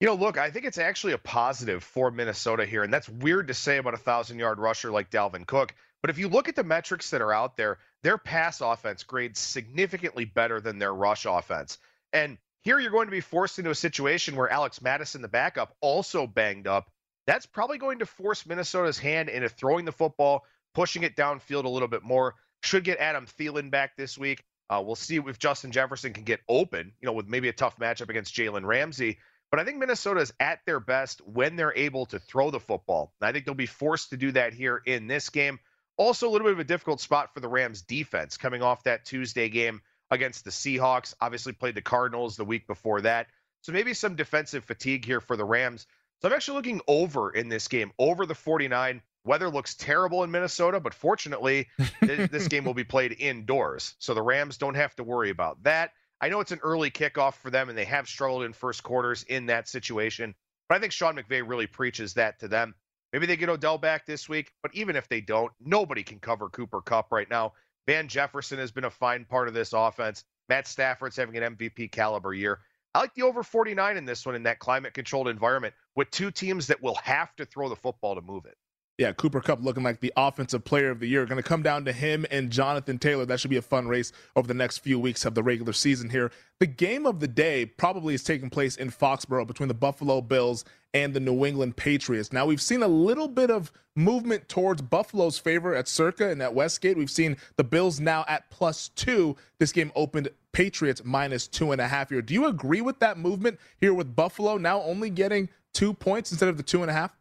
You 0.01 0.07
know, 0.07 0.15
look, 0.15 0.39
I 0.39 0.49
think 0.49 0.65
it's 0.65 0.79
actually 0.79 1.13
a 1.13 1.19
positive 1.19 1.83
for 1.83 2.09
Minnesota 2.09 2.65
here, 2.65 2.81
and 2.81 2.91
that's 2.91 3.07
weird 3.07 3.49
to 3.49 3.53
say 3.53 3.77
about 3.77 3.93
a 3.93 3.97
thousand 3.97 4.39
yard 4.39 4.57
rusher 4.57 4.89
like 4.89 5.11
Dalvin 5.11 5.45
Cook. 5.45 5.75
But 6.01 6.09
if 6.09 6.17
you 6.17 6.27
look 6.27 6.49
at 6.49 6.55
the 6.55 6.63
metrics 6.63 7.11
that 7.11 7.21
are 7.21 7.31
out 7.31 7.55
there, 7.55 7.77
their 8.01 8.17
pass 8.17 8.61
offense 8.61 9.03
grades 9.03 9.39
significantly 9.39 10.25
better 10.25 10.59
than 10.59 10.79
their 10.79 10.91
rush 10.91 11.27
offense. 11.27 11.77
And 12.11 12.39
here 12.61 12.79
you're 12.79 12.89
going 12.89 13.05
to 13.05 13.11
be 13.11 13.21
forced 13.21 13.59
into 13.59 13.69
a 13.69 13.75
situation 13.75 14.35
where 14.35 14.49
Alex 14.49 14.81
Mattison, 14.81 15.21
the 15.21 15.27
backup, 15.27 15.75
also 15.81 16.25
banged 16.25 16.65
up. 16.65 16.89
That's 17.27 17.45
probably 17.45 17.77
going 17.77 17.99
to 17.99 18.07
force 18.07 18.47
Minnesota's 18.47 18.97
hand 18.97 19.29
into 19.29 19.49
throwing 19.49 19.85
the 19.85 19.91
football, 19.91 20.45
pushing 20.73 21.03
it 21.03 21.15
downfield 21.15 21.65
a 21.65 21.69
little 21.69 21.87
bit 21.87 22.01
more. 22.01 22.33
Should 22.63 22.85
get 22.85 22.97
Adam 22.97 23.27
Thielen 23.27 23.69
back 23.69 23.95
this 23.97 24.17
week. 24.17 24.43
Uh, 24.67 24.81
we'll 24.83 24.95
see 24.95 25.17
if 25.17 25.37
Justin 25.37 25.71
Jefferson 25.71 26.11
can 26.11 26.23
get 26.23 26.39
open, 26.49 26.91
you 27.01 27.05
know, 27.05 27.13
with 27.13 27.27
maybe 27.27 27.49
a 27.49 27.53
tough 27.53 27.77
matchup 27.77 28.09
against 28.09 28.33
Jalen 28.33 28.65
Ramsey. 28.65 29.19
But 29.51 29.59
I 29.59 29.65
think 29.65 29.77
Minnesota 29.77 30.21
is 30.21 30.33
at 30.39 30.61
their 30.65 30.79
best 30.79 31.21
when 31.27 31.57
they're 31.57 31.75
able 31.75 32.05
to 32.07 32.19
throw 32.19 32.49
the 32.51 32.59
football. 32.59 33.13
And 33.19 33.27
I 33.27 33.33
think 33.33 33.45
they'll 33.45 33.53
be 33.53 33.65
forced 33.65 34.09
to 34.11 34.17
do 34.17 34.31
that 34.31 34.53
here 34.53 34.81
in 34.85 35.07
this 35.07 35.29
game. 35.29 35.59
Also, 35.97 36.27
a 36.27 36.31
little 36.31 36.45
bit 36.47 36.53
of 36.53 36.59
a 36.59 36.63
difficult 36.63 37.01
spot 37.01 37.33
for 37.33 37.41
the 37.41 37.49
Rams 37.49 37.81
defense 37.81 38.37
coming 38.37 38.63
off 38.63 38.83
that 38.83 39.05
Tuesday 39.05 39.49
game 39.49 39.81
against 40.09 40.45
the 40.45 40.51
Seahawks. 40.51 41.13
Obviously, 41.19 41.51
played 41.51 41.75
the 41.75 41.81
Cardinals 41.81 42.37
the 42.37 42.45
week 42.45 42.65
before 42.65 43.01
that. 43.01 43.27
So 43.61 43.73
maybe 43.73 43.93
some 43.93 44.15
defensive 44.15 44.63
fatigue 44.63 45.05
here 45.05 45.19
for 45.19 45.35
the 45.35 45.45
Rams. 45.45 45.85
So 46.21 46.29
I'm 46.29 46.33
actually 46.33 46.55
looking 46.55 46.81
over 46.87 47.31
in 47.31 47.49
this 47.49 47.67
game, 47.67 47.91
over 47.99 48.25
the 48.25 48.35
49. 48.35 49.01
Weather 49.23 49.49
looks 49.49 49.75
terrible 49.75 50.23
in 50.23 50.31
Minnesota, 50.31 50.79
but 50.79 50.93
fortunately, 50.93 51.67
this 51.99 52.47
game 52.49 52.63
will 52.63 52.73
be 52.73 52.83
played 52.83 53.15
indoors. 53.19 53.95
So 53.99 54.13
the 54.13 54.21
Rams 54.21 54.57
don't 54.57 54.75
have 54.75 54.95
to 54.95 55.03
worry 55.03 55.29
about 55.29 55.61
that. 55.63 55.91
I 56.21 56.29
know 56.29 56.39
it's 56.39 56.51
an 56.51 56.59
early 56.61 56.91
kickoff 56.91 57.33
for 57.33 57.49
them, 57.49 57.69
and 57.69 57.77
they 57.77 57.85
have 57.85 58.07
struggled 58.07 58.43
in 58.43 58.53
first 58.53 58.83
quarters 58.83 59.23
in 59.23 59.47
that 59.47 59.67
situation. 59.67 60.35
But 60.69 60.75
I 60.75 60.79
think 60.79 60.93
Sean 60.93 61.15
McVay 61.15 61.43
really 61.45 61.65
preaches 61.65 62.13
that 62.13 62.39
to 62.39 62.47
them. 62.47 62.75
Maybe 63.11 63.25
they 63.25 63.35
get 63.35 63.49
Odell 63.49 63.79
back 63.79 64.05
this 64.05 64.29
week, 64.29 64.53
but 64.61 64.73
even 64.75 64.95
if 64.95 65.09
they 65.09 65.19
don't, 65.19 65.51
nobody 65.59 66.03
can 66.03 66.19
cover 66.19 66.47
Cooper 66.49 66.81
Kupp 66.81 67.11
right 67.11 67.29
now. 67.29 67.53
Van 67.87 68.07
Jefferson 68.07 68.59
has 68.59 68.71
been 68.71 68.85
a 68.85 68.89
fine 68.91 69.25
part 69.25 69.47
of 69.47 69.53
this 69.53 69.73
offense. 69.73 70.23
Matt 70.47 70.67
Stafford's 70.67 71.17
having 71.17 71.35
an 71.37 71.55
MVP 71.55 71.91
caliber 71.91 72.33
year. 72.33 72.59
I 72.93 72.99
like 72.99 73.13
the 73.15 73.23
over 73.23 73.41
49 73.41 73.97
in 73.97 74.05
this 74.05 74.25
one 74.25 74.35
in 74.35 74.43
that 74.43 74.59
climate 74.59 74.93
controlled 74.93 75.27
environment 75.27 75.73
with 75.95 76.11
two 76.11 76.29
teams 76.29 76.67
that 76.67 76.83
will 76.83 76.97
have 77.03 77.35
to 77.37 77.45
throw 77.45 77.67
the 77.67 77.75
football 77.75 78.15
to 78.15 78.21
move 78.21 78.45
it. 78.45 78.57
Yeah, 78.97 79.13
Cooper 79.13 79.41
Kupp 79.41 79.63
looking 79.63 79.83
like 79.83 79.99
the 79.99 80.13
offensive 80.15 80.63
player 80.63 80.91
of 80.91 80.99
the 80.99 81.07
year. 81.07 81.25
Going 81.25 81.41
to 81.41 81.47
come 81.47 81.63
down 81.63 81.85
to 81.85 81.91
him 81.91 82.25
and 82.29 82.51
Jonathan 82.51 82.99
Taylor. 82.99 83.25
That 83.25 83.39
should 83.39 83.49
be 83.49 83.57
a 83.57 83.61
fun 83.61 83.87
race 83.87 84.11
over 84.35 84.47
the 84.47 84.53
next 84.53 84.79
few 84.79 84.99
weeks 84.99 85.25
of 85.25 85.33
the 85.33 85.41
regular 85.41 85.73
season 85.73 86.09
here. 86.09 86.31
The 86.59 86.67
game 86.67 87.07
of 87.07 87.19
the 87.19 87.27
day 87.27 87.65
probably 87.65 88.13
is 88.13 88.23
taking 88.23 88.51
place 88.51 88.75
in 88.75 88.91
Foxborough 88.91 89.47
between 89.47 89.69
the 89.69 89.73
Buffalo 89.73 90.21
Bills 90.21 90.65
and 90.93 91.13
the 91.13 91.19
New 91.19 91.45
England 91.45 91.77
Patriots. 91.77 92.31
Now, 92.31 92.45
we've 92.45 92.61
seen 92.61 92.83
a 92.83 92.87
little 92.87 93.27
bit 93.27 93.49
of 93.49 93.71
movement 93.95 94.47
towards 94.49 94.81
Buffalo's 94.81 95.39
favor 95.39 95.73
at 95.73 95.87
Circa 95.87 96.29
and 96.29 96.41
at 96.41 96.53
Westgate. 96.53 96.97
We've 96.97 97.09
seen 97.09 97.37
the 97.55 97.63
Bills 97.63 97.99
now 97.99 98.25
at 98.27 98.51
plus 98.51 98.89
two. 98.89 99.35
This 99.57 99.71
game 99.71 99.91
opened 99.95 100.29
Patriots 100.51 101.01
minus 101.03 101.47
two 101.47 101.71
and 101.71 101.81
a 101.81 101.87
half 101.87 102.09
here. 102.09 102.21
Do 102.21 102.33
you 102.33 102.45
agree 102.45 102.81
with 102.81 102.99
that 102.99 103.17
movement 103.17 103.57
here 103.79 103.93
with 103.93 104.15
Buffalo 104.15 104.57
now 104.57 104.81
only 104.81 105.09
getting 105.09 105.49
two 105.73 105.93
points 105.93 106.31
instead 106.31 106.49
of 106.49 106.57
the 106.57 106.63
two 106.63 106.81
and 106.81 106.91
a 106.91 106.93
half? 106.93 107.17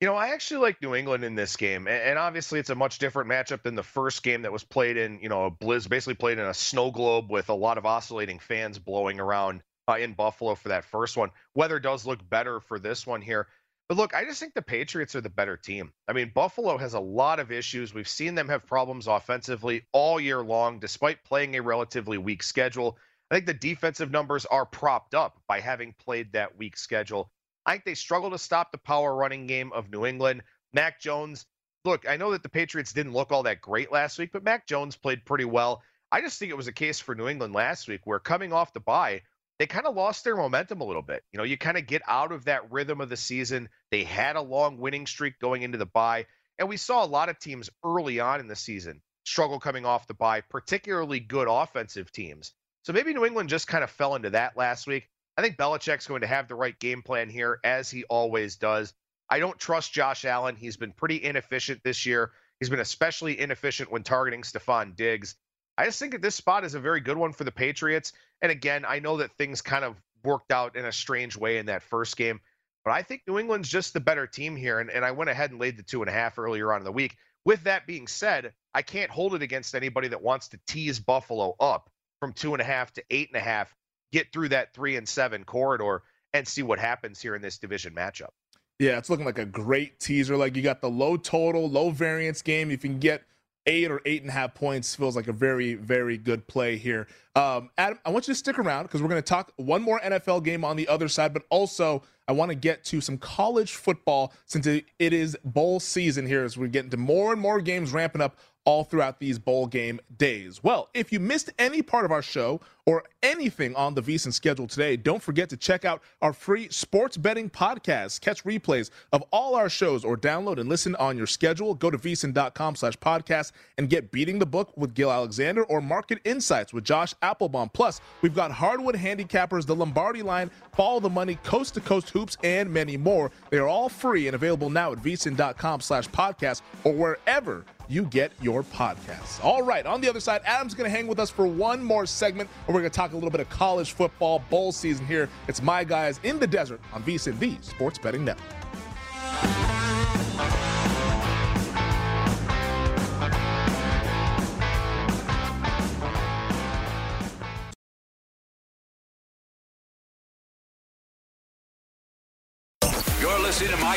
You 0.00 0.06
know, 0.06 0.14
I 0.14 0.28
actually 0.28 0.60
like 0.60 0.80
New 0.80 0.94
England 0.94 1.24
in 1.24 1.34
this 1.34 1.56
game, 1.56 1.88
and 1.88 2.20
obviously 2.20 2.60
it's 2.60 2.70
a 2.70 2.74
much 2.76 2.98
different 2.98 3.28
matchup 3.28 3.62
than 3.64 3.74
the 3.74 3.82
first 3.82 4.22
game 4.22 4.42
that 4.42 4.52
was 4.52 4.62
played 4.62 4.96
in, 4.96 5.18
you 5.20 5.28
know, 5.28 5.46
a 5.46 5.50
blizz, 5.50 5.88
basically 5.88 6.14
played 6.14 6.38
in 6.38 6.46
a 6.46 6.54
snow 6.54 6.92
globe 6.92 7.32
with 7.32 7.48
a 7.48 7.54
lot 7.54 7.78
of 7.78 7.84
oscillating 7.84 8.38
fans 8.38 8.78
blowing 8.78 9.18
around 9.18 9.60
uh, 9.88 9.96
in 9.98 10.12
Buffalo 10.12 10.54
for 10.54 10.68
that 10.68 10.84
first 10.84 11.16
one. 11.16 11.30
Weather 11.56 11.80
does 11.80 12.06
look 12.06 12.20
better 12.30 12.60
for 12.60 12.78
this 12.78 13.08
one 13.08 13.20
here, 13.20 13.48
but 13.88 13.96
look, 13.96 14.14
I 14.14 14.24
just 14.24 14.38
think 14.38 14.54
the 14.54 14.62
Patriots 14.62 15.16
are 15.16 15.20
the 15.20 15.30
better 15.30 15.56
team. 15.56 15.92
I 16.06 16.12
mean, 16.12 16.30
Buffalo 16.32 16.76
has 16.76 16.94
a 16.94 17.00
lot 17.00 17.40
of 17.40 17.50
issues. 17.50 17.92
We've 17.92 18.06
seen 18.06 18.36
them 18.36 18.48
have 18.48 18.66
problems 18.66 19.08
offensively 19.08 19.82
all 19.92 20.20
year 20.20 20.42
long, 20.42 20.78
despite 20.78 21.24
playing 21.24 21.56
a 21.56 21.62
relatively 21.62 22.18
weak 22.18 22.44
schedule. 22.44 22.98
I 23.32 23.34
think 23.34 23.46
the 23.46 23.54
defensive 23.54 24.12
numbers 24.12 24.46
are 24.46 24.64
propped 24.64 25.16
up 25.16 25.40
by 25.48 25.58
having 25.58 25.92
played 25.98 26.32
that 26.34 26.56
weak 26.56 26.76
schedule. 26.76 27.32
I 27.68 27.72
think 27.72 27.84
they 27.84 27.94
struggle 27.94 28.30
to 28.30 28.38
stop 28.38 28.72
the 28.72 28.78
power 28.78 29.14
running 29.14 29.46
game 29.46 29.74
of 29.74 29.90
New 29.90 30.06
England. 30.06 30.42
Mac 30.72 31.02
Jones, 31.02 31.44
look, 31.84 32.08
I 32.08 32.16
know 32.16 32.30
that 32.30 32.42
the 32.42 32.48
Patriots 32.48 32.94
didn't 32.94 33.12
look 33.12 33.30
all 33.30 33.42
that 33.42 33.60
great 33.60 33.92
last 33.92 34.18
week, 34.18 34.30
but 34.32 34.42
Mac 34.42 34.66
Jones 34.66 34.96
played 34.96 35.26
pretty 35.26 35.44
well. 35.44 35.82
I 36.10 36.22
just 36.22 36.38
think 36.38 36.50
it 36.50 36.56
was 36.56 36.66
a 36.66 36.72
case 36.72 36.98
for 36.98 37.14
New 37.14 37.28
England 37.28 37.52
last 37.52 37.86
week 37.86 38.00
where 38.04 38.20
coming 38.20 38.54
off 38.54 38.72
the 38.72 38.80
bye, 38.80 39.20
they 39.58 39.66
kind 39.66 39.84
of 39.84 39.94
lost 39.94 40.24
their 40.24 40.34
momentum 40.34 40.80
a 40.80 40.84
little 40.84 41.02
bit. 41.02 41.22
You 41.30 41.36
know, 41.36 41.44
you 41.44 41.58
kind 41.58 41.76
of 41.76 41.86
get 41.86 42.00
out 42.08 42.32
of 42.32 42.46
that 42.46 42.72
rhythm 42.72 43.02
of 43.02 43.10
the 43.10 43.18
season. 43.18 43.68
They 43.90 44.02
had 44.02 44.36
a 44.36 44.40
long 44.40 44.78
winning 44.78 45.06
streak 45.06 45.38
going 45.38 45.60
into 45.60 45.76
the 45.76 45.84
bye, 45.84 46.24
and 46.58 46.70
we 46.70 46.78
saw 46.78 47.04
a 47.04 47.06
lot 47.06 47.28
of 47.28 47.38
teams 47.38 47.68
early 47.84 48.18
on 48.18 48.40
in 48.40 48.48
the 48.48 48.56
season 48.56 49.02
struggle 49.24 49.60
coming 49.60 49.84
off 49.84 50.06
the 50.06 50.14
bye, 50.14 50.40
particularly 50.40 51.20
good 51.20 51.48
offensive 51.50 52.10
teams. 52.10 52.54
So 52.84 52.94
maybe 52.94 53.12
New 53.12 53.26
England 53.26 53.50
just 53.50 53.66
kind 53.66 53.84
of 53.84 53.90
fell 53.90 54.14
into 54.14 54.30
that 54.30 54.56
last 54.56 54.86
week. 54.86 55.10
I 55.38 55.40
think 55.40 55.56
Belichick's 55.56 56.08
going 56.08 56.22
to 56.22 56.26
have 56.26 56.48
the 56.48 56.56
right 56.56 56.76
game 56.80 57.00
plan 57.00 57.28
here, 57.28 57.60
as 57.62 57.88
he 57.88 58.02
always 58.04 58.56
does. 58.56 58.92
I 59.30 59.38
don't 59.38 59.56
trust 59.56 59.92
Josh 59.92 60.24
Allen. 60.24 60.56
He's 60.56 60.76
been 60.76 60.90
pretty 60.90 61.22
inefficient 61.22 61.80
this 61.84 62.04
year. 62.04 62.32
He's 62.58 62.68
been 62.68 62.80
especially 62.80 63.38
inefficient 63.38 63.92
when 63.92 64.02
targeting 64.02 64.42
Stefon 64.42 64.96
Diggs. 64.96 65.36
I 65.76 65.84
just 65.84 66.00
think 66.00 66.10
that 66.10 66.22
this 66.22 66.34
spot 66.34 66.64
is 66.64 66.74
a 66.74 66.80
very 66.80 66.98
good 66.98 67.16
one 67.16 67.32
for 67.32 67.44
the 67.44 67.52
Patriots. 67.52 68.12
And 68.42 68.50
again, 68.50 68.84
I 68.84 68.98
know 68.98 69.18
that 69.18 69.30
things 69.38 69.62
kind 69.62 69.84
of 69.84 69.94
worked 70.24 70.50
out 70.50 70.74
in 70.74 70.84
a 70.86 70.90
strange 70.90 71.36
way 71.36 71.58
in 71.58 71.66
that 71.66 71.84
first 71.84 72.16
game, 72.16 72.40
but 72.84 72.90
I 72.90 73.02
think 73.02 73.22
New 73.28 73.38
England's 73.38 73.68
just 73.68 73.92
the 73.92 74.00
better 74.00 74.26
team 74.26 74.56
here. 74.56 74.80
And, 74.80 74.90
and 74.90 75.04
I 75.04 75.12
went 75.12 75.30
ahead 75.30 75.52
and 75.52 75.60
laid 75.60 75.76
the 75.76 75.84
two 75.84 76.02
and 76.02 76.10
a 76.10 76.12
half 76.12 76.40
earlier 76.40 76.72
on 76.72 76.80
in 76.80 76.84
the 76.84 76.90
week. 76.90 77.16
With 77.44 77.62
that 77.62 77.86
being 77.86 78.08
said, 78.08 78.54
I 78.74 78.82
can't 78.82 79.12
hold 79.12 79.36
it 79.36 79.42
against 79.42 79.76
anybody 79.76 80.08
that 80.08 80.20
wants 80.20 80.48
to 80.48 80.60
tease 80.66 80.98
Buffalo 80.98 81.54
up 81.60 81.90
from 82.18 82.32
two 82.32 82.54
and 82.54 82.60
a 82.60 82.64
half 82.64 82.92
to 82.94 83.04
eight 83.08 83.28
and 83.32 83.40
a 83.40 83.44
half 83.44 83.72
get 84.12 84.32
through 84.32 84.50
that 84.50 84.74
three 84.74 84.96
and 84.96 85.08
seven 85.08 85.44
corridor 85.44 86.02
and 86.34 86.46
see 86.46 86.62
what 86.62 86.78
happens 86.78 87.20
here 87.20 87.34
in 87.34 87.42
this 87.42 87.58
division 87.58 87.94
matchup. 87.94 88.30
Yeah, 88.78 88.96
it's 88.98 89.10
looking 89.10 89.26
like 89.26 89.38
a 89.38 89.46
great 89.46 89.98
teaser. 89.98 90.36
Like 90.36 90.56
you 90.56 90.62
got 90.62 90.80
the 90.80 90.90
low 90.90 91.16
total, 91.16 91.68
low 91.68 91.90
variance 91.90 92.42
game. 92.42 92.70
If 92.70 92.84
you 92.84 92.90
can 92.90 93.00
get 93.00 93.24
eight 93.66 93.90
or 93.90 94.00
eight 94.06 94.22
and 94.22 94.30
a 94.30 94.32
half 94.32 94.54
points, 94.54 94.94
feels 94.94 95.16
like 95.16 95.28
a 95.28 95.32
very, 95.32 95.74
very 95.74 96.16
good 96.16 96.46
play 96.46 96.76
here. 96.76 97.06
Um, 97.34 97.70
Adam, 97.76 97.98
I 98.04 98.10
want 98.10 98.26
you 98.28 98.34
to 98.34 98.38
stick 98.38 98.58
around 98.58 98.84
because 98.84 99.02
we're 99.02 99.08
going 99.08 99.22
to 99.22 99.28
talk 99.28 99.52
one 99.56 99.82
more 99.82 100.00
NFL 100.00 100.44
game 100.44 100.64
on 100.64 100.76
the 100.76 100.88
other 100.88 101.08
side, 101.08 101.32
but 101.32 101.42
also 101.50 102.02
I 102.26 102.32
want 102.32 102.50
to 102.50 102.54
get 102.54 102.84
to 102.86 103.00
some 103.00 103.18
college 103.18 103.74
football 103.74 104.32
since 104.46 104.66
it 104.66 104.86
is 104.98 105.36
bowl 105.44 105.80
season 105.80 106.26
here 106.26 106.44
as 106.44 106.56
we 106.56 106.68
get 106.68 106.84
into 106.84 106.96
more 106.96 107.32
and 107.32 107.40
more 107.40 107.60
games 107.60 107.92
ramping 107.92 108.22
up 108.22 108.36
all 108.68 108.84
throughout 108.84 109.18
these 109.18 109.38
bowl 109.38 109.66
game 109.66 109.98
days. 110.18 110.62
Well, 110.62 110.90
if 110.92 111.10
you 111.10 111.20
missed 111.20 111.50
any 111.58 111.80
part 111.80 112.04
of 112.04 112.12
our 112.12 112.20
show 112.20 112.60
or 112.84 113.02
anything 113.22 113.74
on 113.74 113.94
the 113.94 114.02
VSiN 114.02 114.30
schedule 114.30 114.66
today, 114.66 114.94
don't 114.94 115.22
forget 115.22 115.48
to 115.48 115.56
check 115.56 115.86
out 115.86 116.02
our 116.20 116.34
free 116.34 116.68
sports 116.68 117.16
betting 117.16 117.48
podcast. 117.48 118.20
Catch 118.20 118.44
replays 118.44 118.90
of 119.10 119.24
all 119.32 119.54
our 119.54 119.70
shows 119.70 120.04
or 120.04 120.18
download 120.18 120.58
and 120.58 120.68
listen 120.68 120.94
on 120.96 121.16
your 121.16 121.26
schedule. 121.26 121.74
Go 121.74 121.90
to 121.90 121.96
vsin.com 121.96 122.76
slash 122.76 122.98
podcast 122.98 123.52
and 123.78 123.88
get 123.88 124.12
Beating 124.12 124.38
the 124.38 124.44
Book 124.44 124.76
with 124.76 124.92
Gil 124.92 125.10
Alexander 125.10 125.64
or 125.64 125.80
Market 125.80 126.18
Insights 126.24 126.74
with 126.74 126.84
Josh 126.84 127.14
Applebaum. 127.22 127.70
Plus, 127.70 128.02
we've 128.20 128.34
got 128.34 128.52
Hardwood 128.52 128.96
Handicappers, 128.96 129.64
the 129.64 129.74
Lombardi 129.74 130.20
line, 130.20 130.50
Follow 130.74 131.00
the 131.00 131.08
Money, 131.08 131.36
Coast 131.36 131.72
to 131.72 131.80
Coast 131.80 132.10
Hoops, 132.10 132.36
and 132.44 132.70
many 132.70 132.98
more. 132.98 133.30
They 133.48 133.56
are 133.56 133.66
all 133.66 133.88
free 133.88 134.26
and 134.28 134.34
available 134.34 134.68
now 134.68 134.92
at 134.92 134.98
vsin.com 134.98 135.80
slash 135.80 136.06
podcast 136.08 136.60
or 136.84 136.92
wherever 136.92 137.64
you 137.88 138.04
get 138.04 138.32
your 138.40 138.62
podcasts. 138.62 139.42
All 139.42 139.62
right, 139.62 139.86
on 139.86 140.00
the 140.00 140.08
other 140.08 140.20
side, 140.20 140.42
Adam's 140.44 140.74
going 140.74 140.90
to 140.90 140.96
hang 140.96 141.06
with 141.06 141.18
us 141.18 141.30
for 141.30 141.46
one 141.46 141.82
more 141.82 142.06
segment, 142.06 142.50
and 142.66 142.74
we're 142.74 142.80
going 142.80 142.90
to 142.90 142.96
talk 142.96 143.12
a 143.12 143.14
little 143.14 143.30
bit 143.30 143.40
of 143.40 143.48
college 143.48 143.92
football 143.92 144.42
bowl 144.50 144.72
season 144.72 145.06
here. 145.06 145.28
It's 145.48 145.62
My 145.62 145.84
Guys 145.84 146.20
in 146.22 146.38
the 146.38 146.46
Desert 146.46 146.80
on 146.92 147.02
the 147.04 147.18
Sports 147.62 147.98
Betting 147.98 148.24
Network. 148.24 148.67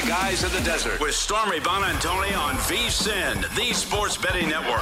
My 0.02 0.08
Guys 0.08 0.44
in 0.44 0.52
the 0.52 0.62
Desert 0.62 1.00
with 1.00 1.14
Stormy 1.14 1.60
Buonantony 1.60 2.36
on 2.36 2.56
VSiN, 2.56 3.56
the 3.56 3.72
Sports 3.72 4.18
Betting 4.18 4.50
Network. 4.50 4.82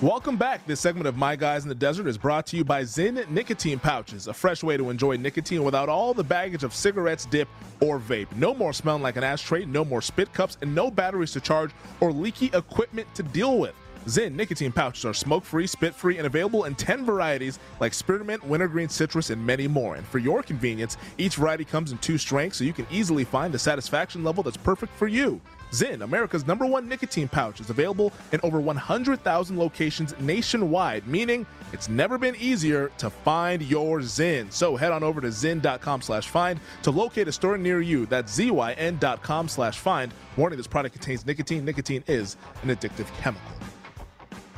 Welcome 0.00 0.36
back. 0.36 0.64
This 0.64 0.78
segment 0.78 1.08
of 1.08 1.16
My 1.16 1.34
Guys 1.34 1.64
in 1.64 1.68
the 1.68 1.74
Desert 1.74 2.06
is 2.06 2.16
brought 2.16 2.46
to 2.46 2.56
you 2.56 2.64
by 2.64 2.82
Zyn 2.82 3.28
Nicotine 3.28 3.80
Pouches, 3.80 4.28
a 4.28 4.32
fresh 4.32 4.62
way 4.62 4.76
to 4.76 4.90
enjoy 4.90 5.16
nicotine 5.16 5.64
without 5.64 5.88
all 5.88 6.14
the 6.14 6.22
baggage 6.22 6.62
of 6.62 6.72
cigarettes, 6.72 7.26
dip, 7.26 7.48
or 7.80 7.98
vape. 7.98 8.32
No 8.36 8.54
more 8.54 8.72
smelling 8.72 9.02
like 9.02 9.16
an 9.16 9.24
ashtray, 9.24 9.64
no 9.64 9.84
more 9.84 10.00
spit 10.00 10.32
cups, 10.32 10.56
and 10.62 10.72
no 10.72 10.88
batteries 10.88 11.32
to 11.32 11.40
charge 11.40 11.72
or 12.00 12.12
leaky 12.12 12.46
equipment 12.54 13.12
to 13.16 13.24
deal 13.24 13.58
with. 13.58 13.74
Zyn 14.06 14.34
nicotine 14.34 14.72
pouches 14.72 15.04
are 15.04 15.14
smoke 15.14 15.44
free, 15.44 15.66
spit 15.66 15.94
free, 15.94 16.18
and 16.18 16.26
available 16.26 16.64
in 16.64 16.74
10 16.74 17.04
varieties 17.04 17.60
like 17.78 17.94
spearmint, 17.94 18.44
wintergreen, 18.44 18.88
citrus, 18.88 19.30
and 19.30 19.44
many 19.44 19.68
more. 19.68 19.94
And 19.94 20.06
for 20.06 20.18
your 20.18 20.42
convenience, 20.42 20.96
each 21.18 21.36
variety 21.36 21.64
comes 21.64 21.92
in 21.92 21.98
two 21.98 22.18
strengths 22.18 22.58
so 22.58 22.64
you 22.64 22.72
can 22.72 22.86
easily 22.90 23.24
find 23.24 23.54
the 23.54 23.58
satisfaction 23.58 24.24
level 24.24 24.42
that's 24.42 24.56
perfect 24.56 24.92
for 24.94 25.06
you. 25.06 25.40
Zyn, 25.70 26.02
America's 26.02 26.46
number 26.46 26.66
one 26.66 26.86
nicotine 26.86 27.28
pouch, 27.28 27.60
is 27.60 27.70
available 27.70 28.12
in 28.32 28.40
over 28.42 28.60
100,000 28.60 29.58
locations 29.58 30.18
nationwide, 30.20 31.06
meaning 31.06 31.46
it's 31.72 31.88
never 31.88 32.18
been 32.18 32.36
easier 32.36 32.90
to 32.98 33.08
find 33.08 33.62
your 33.62 34.00
Zyn. 34.00 34.52
So 34.52 34.76
head 34.76 34.92
on 34.92 35.02
over 35.02 35.20
to 35.22 35.28
zyn.com 35.28 36.02
slash 36.02 36.28
find 36.28 36.60
to 36.82 36.90
locate 36.90 37.28
a 37.28 37.32
store 37.32 37.56
near 37.56 37.80
you. 37.80 38.04
That's 38.06 38.36
zyn.com 38.36 39.48
slash 39.48 39.78
find. 39.78 40.12
Warning, 40.36 40.58
this 40.58 40.66
product 40.66 40.94
contains 40.94 41.24
nicotine. 41.24 41.64
Nicotine 41.64 42.04
is 42.06 42.36
an 42.62 42.68
addictive 42.68 43.06
chemical. 43.20 43.52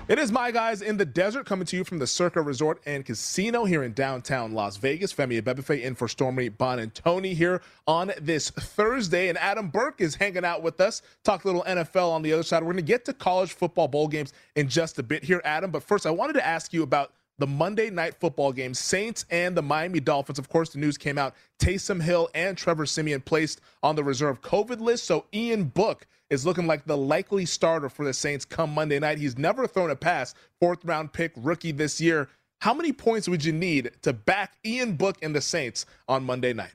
It 0.07 0.19
is 0.19 0.31
my 0.31 0.51
guys 0.51 0.83
in 0.83 0.99
the 0.99 1.07
desert 1.07 1.47
coming 1.47 1.65
to 1.65 1.79
you 1.79 1.83
from 1.83 1.99
the 1.99 2.07
Circa 2.07 2.43
Resort 2.43 2.79
and 2.85 3.07
Casino 3.07 3.65
here 3.65 3.83
in 3.83 3.95
downtown 3.95 4.53
Las 4.53 4.77
Vegas. 4.77 5.15
Femi 5.15 5.41
Abebefe 5.41 5.81
in 5.81 5.95
for 5.95 6.09
Stormy 6.09 6.51
Buonantony 6.51 7.33
here 7.33 7.63
on 7.87 8.13
this 8.21 8.51
Thursday. 8.51 9.31
And 9.31 9.39
Adam 9.39 9.69
Burke 9.69 10.03
is 10.03 10.15
hanging 10.15 10.45
out 10.45 10.63
with 10.63 10.79
us. 10.79 11.01
Talk 11.23 11.45
a 11.45 11.47
little 11.47 11.63
NFL 11.63 12.11
on 12.11 12.21
the 12.21 12.35
other 12.35 12.43
side. 12.43 12.63
We're 12.63 12.75
going 12.75 12.77
to 12.77 12.83
get 12.83 13.07
to 13.07 13.15
college 13.15 13.55
football 13.55 13.89
bowl 13.89 14.07
games 14.07 14.35
in 14.57 14.69
just 14.69 14.99
a 14.99 15.03
bit 15.03 15.25
here, 15.25 15.41
Adam. 15.43 15.71
But 15.71 15.83
first, 15.83 16.05
I 16.05 16.11
wanted 16.11 16.35
to 16.35 16.47
ask 16.47 16.75
you 16.75 16.83
about 16.83 17.13
the 17.39 17.47
Monday 17.47 17.89
night 17.89 18.15
football 18.21 18.53
game, 18.53 18.75
Saints 18.75 19.25
and 19.31 19.57
the 19.57 19.63
Miami 19.63 20.01
Dolphins. 20.01 20.39
Of 20.39 20.51
course, 20.51 20.69
the 20.69 20.79
news 20.79 20.99
came 20.99 21.17
out 21.17 21.35
Taysom 21.59 22.03
Hill 22.03 22.29
and 22.35 22.59
Trevor 22.59 22.85
Siemian 22.85 23.23
placed 23.23 23.63
on 23.83 23.97
the 23.97 24.05
reserve 24.05 24.43
COVID 24.43 24.81
list. 24.81 25.05
So 25.05 25.25
Ian 25.33 25.65
Book 25.65 26.07
is 26.35 26.45
looking 26.45 26.67
like 26.67 26.85
the 26.85 26.97
likely 26.97 27.47
starter 27.47 27.89
for 27.89 28.05
the 28.05 28.13
Saints 28.13 28.45
come 28.45 28.75
Monday 28.75 28.99
night. 28.99 29.19
He's 29.19 29.39
never 29.39 29.67
thrown 29.67 29.91
a 29.91 29.97
pass, 29.97 30.35
fourth 30.61 30.85
round 30.85 31.13
pick 31.13 31.33
rookie 31.37 31.73
this 31.73 32.01
year. 32.01 32.29
How 32.61 32.75
many 32.75 32.93
points 32.93 33.29
would 33.29 33.45
you 33.45 33.53
need 33.53 33.93
to 34.03 34.13
back 34.13 34.55
Ian 34.65 34.97
Book 34.97 35.17
and 35.23 35.35
the 35.35 35.41
Saints 35.41 35.87
on 36.09 36.25
Monday 36.25 36.53
night? 36.53 36.75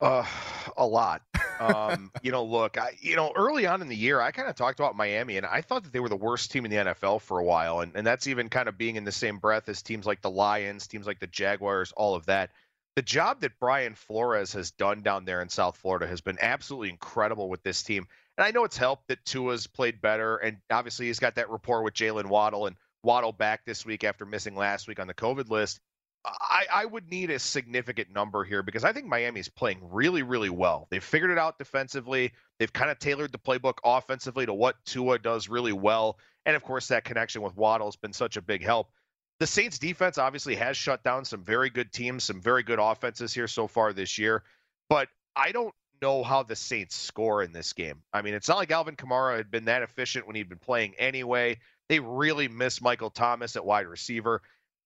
Uh, 0.00 0.24
a 0.76 0.86
lot. 0.86 1.22
Um, 1.60 2.10
you 2.22 2.30
know, 2.30 2.44
look, 2.44 2.78
I, 2.78 2.96
you 3.00 3.16
know, 3.16 3.32
early 3.34 3.66
on 3.66 3.80
in 3.80 3.88
the 3.88 3.96
year, 3.96 4.20
I 4.20 4.30
kind 4.30 4.48
of 4.48 4.56
talked 4.56 4.78
about 4.78 4.96
Miami, 4.96 5.36
and 5.36 5.46
I 5.46 5.60
thought 5.60 5.84
that 5.84 5.92
they 5.92 6.00
were 6.00 6.08
the 6.08 6.16
worst 6.16 6.50
team 6.50 6.64
in 6.64 6.70
the 6.70 6.76
NFL 6.76 7.22
for 7.22 7.38
a 7.38 7.44
while, 7.44 7.80
and 7.80 7.92
and 7.94 8.06
that's 8.06 8.26
even 8.26 8.48
kind 8.48 8.68
of 8.68 8.76
being 8.76 8.96
in 8.96 9.04
the 9.04 9.12
same 9.12 9.38
breath 9.38 9.68
as 9.68 9.82
teams 9.82 10.06
like 10.06 10.20
the 10.20 10.30
Lions, 10.30 10.86
teams 10.86 11.06
like 11.06 11.20
the 11.20 11.26
Jaguars, 11.26 11.92
all 11.96 12.14
of 12.14 12.26
that. 12.26 12.50
The 12.96 13.02
job 13.02 13.40
that 13.40 13.58
Brian 13.58 13.94
Flores 13.94 14.52
has 14.52 14.70
done 14.70 15.02
down 15.02 15.24
there 15.24 15.42
in 15.42 15.48
South 15.48 15.76
Florida 15.76 16.06
has 16.06 16.20
been 16.20 16.38
absolutely 16.40 16.90
incredible 16.90 17.48
with 17.48 17.62
this 17.62 17.82
team. 17.82 18.06
And 18.36 18.44
I 18.44 18.50
know 18.50 18.64
it's 18.64 18.76
helped 18.76 19.08
that 19.08 19.24
Tua's 19.24 19.66
played 19.66 20.00
better, 20.00 20.36
and 20.36 20.58
obviously 20.70 21.06
he's 21.06 21.18
got 21.18 21.36
that 21.36 21.50
rapport 21.50 21.82
with 21.82 21.94
Jalen 21.94 22.26
Waddle, 22.26 22.66
and 22.66 22.76
Waddle 23.02 23.32
back 23.32 23.64
this 23.64 23.84
week 23.84 24.04
after 24.04 24.24
missing 24.24 24.56
last 24.56 24.88
week 24.88 25.00
on 25.00 25.06
the 25.06 25.14
COVID 25.14 25.50
list. 25.50 25.80
I, 26.24 26.64
I 26.72 26.84
would 26.86 27.10
need 27.10 27.30
a 27.30 27.38
significant 27.38 28.10
number 28.10 28.44
here 28.44 28.62
because 28.62 28.82
I 28.82 28.92
think 28.94 29.06
Miami's 29.06 29.50
playing 29.50 29.80
really, 29.82 30.22
really 30.22 30.48
well. 30.48 30.86
They've 30.90 31.04
figured 31.04 31.30
it 31.30 31.36
out 31.36 31.58
defensively. 31.58 32.32
They've 32.58 32.72
kind 32.72 32.90
of 32.90 32.98
tailored 32.98 33.30
the 33.30 33.38
playbook 33.38 33.78
offensively 33.84 34.46
to 34.46 34.54
what 34.54 34.76
Tua 34.86 35.18
does 35.18 35.50
really 35.50 35.74
well. 35.74 36.18
And 36.46 36.56
of 36.56 36.62
course, 36.62 36.88
that 36.88 37.04
connection 37.04 37.42
with 37.42 37.56
Waddle 37.56 37.88
has 37.88 37.96
been 37.96 38.14
such 38.14 38.38
a 38.38 38.42
big 38.42 38.64
help. 38.64 38.90
The 39.40 39.46
Saints 39.46 39.78
defense 39.78 40.16
obviously 40.16 40.54
has 40.56 40.76
shut 40.76 41.02
down 41.02 41.24
some 41.24 41.42
very 41.42 41.70
good 41.70 41.92
teams, 41.92 42.24
some 42.24 42.40
very 42.40 42.62
good 42.62 42.78
offenses 42.80 43.34
here 43.34 43.48
so 43.48 43.66
far 43.66 43.92
this 43.92 44.16
year. 44.16 44.44
But 44.88 45.08
I 45.34 45.52
don't 45.52 45.74
know 46.00 46.22
how 46.22 46.42
the 46.42 46.56
Saints 46.56 46.96
score 46.96 47.42
in 47.42 47.52
this 47.52 47.72
game. 47.72 48.02
I 48.12 48.22
mean, 48.22 48.34
it's 48.34 48.48
not 48.48 48.58
like 48.58 48.70
Alvin 48.70 48.96
Kamara 48.96 49.36
had 49.36 49.50
been 49.50 49.64
that 49.64 49.82
efficient 49.82 50.26
when 50.26 50.36
he'd 50.36 50.48
been 50.48 50.58
playing 50.58 50.94
anyway. 50.98 51.58
They 51.88 51.98
really 51.98 52.48
miss 52.48 52.80
Michael 52.80 53.10
Thomas 53.10 53.56
at 53.56 53.64
wide 53.64 53.86
receiver. 53.86 54.42